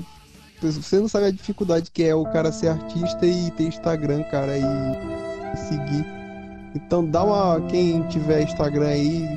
[0.61, 4.57] você não sabe a dificuldade que é o cara ser artista e ter Instagram, cara,
[4.57, 6.05] e, e seguir.
[6.75, 7.59] Então dá uma.
[7.67, 9.27] Quem tiver Instagram aí,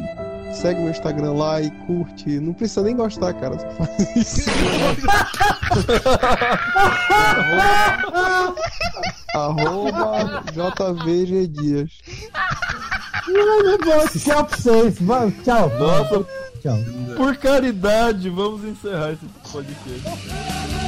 [0.52, 2.40] segue meu Instagram lá e curte.
[2.40, 3.58] Não precisa nem gostar, cara.
[3.58, 4.50] Só faz isso.
[9.34, 11.90] Arroba JVG Dias.
[14.22, 14.96] Tchau pra vocês.
[15.44, 15.70] Tchau.
[15.78, 16.26] Nossa,
[16.60, 16.78] Tchau.
[17.16, 20.81] por caridade, vamos encerrar esse podcast.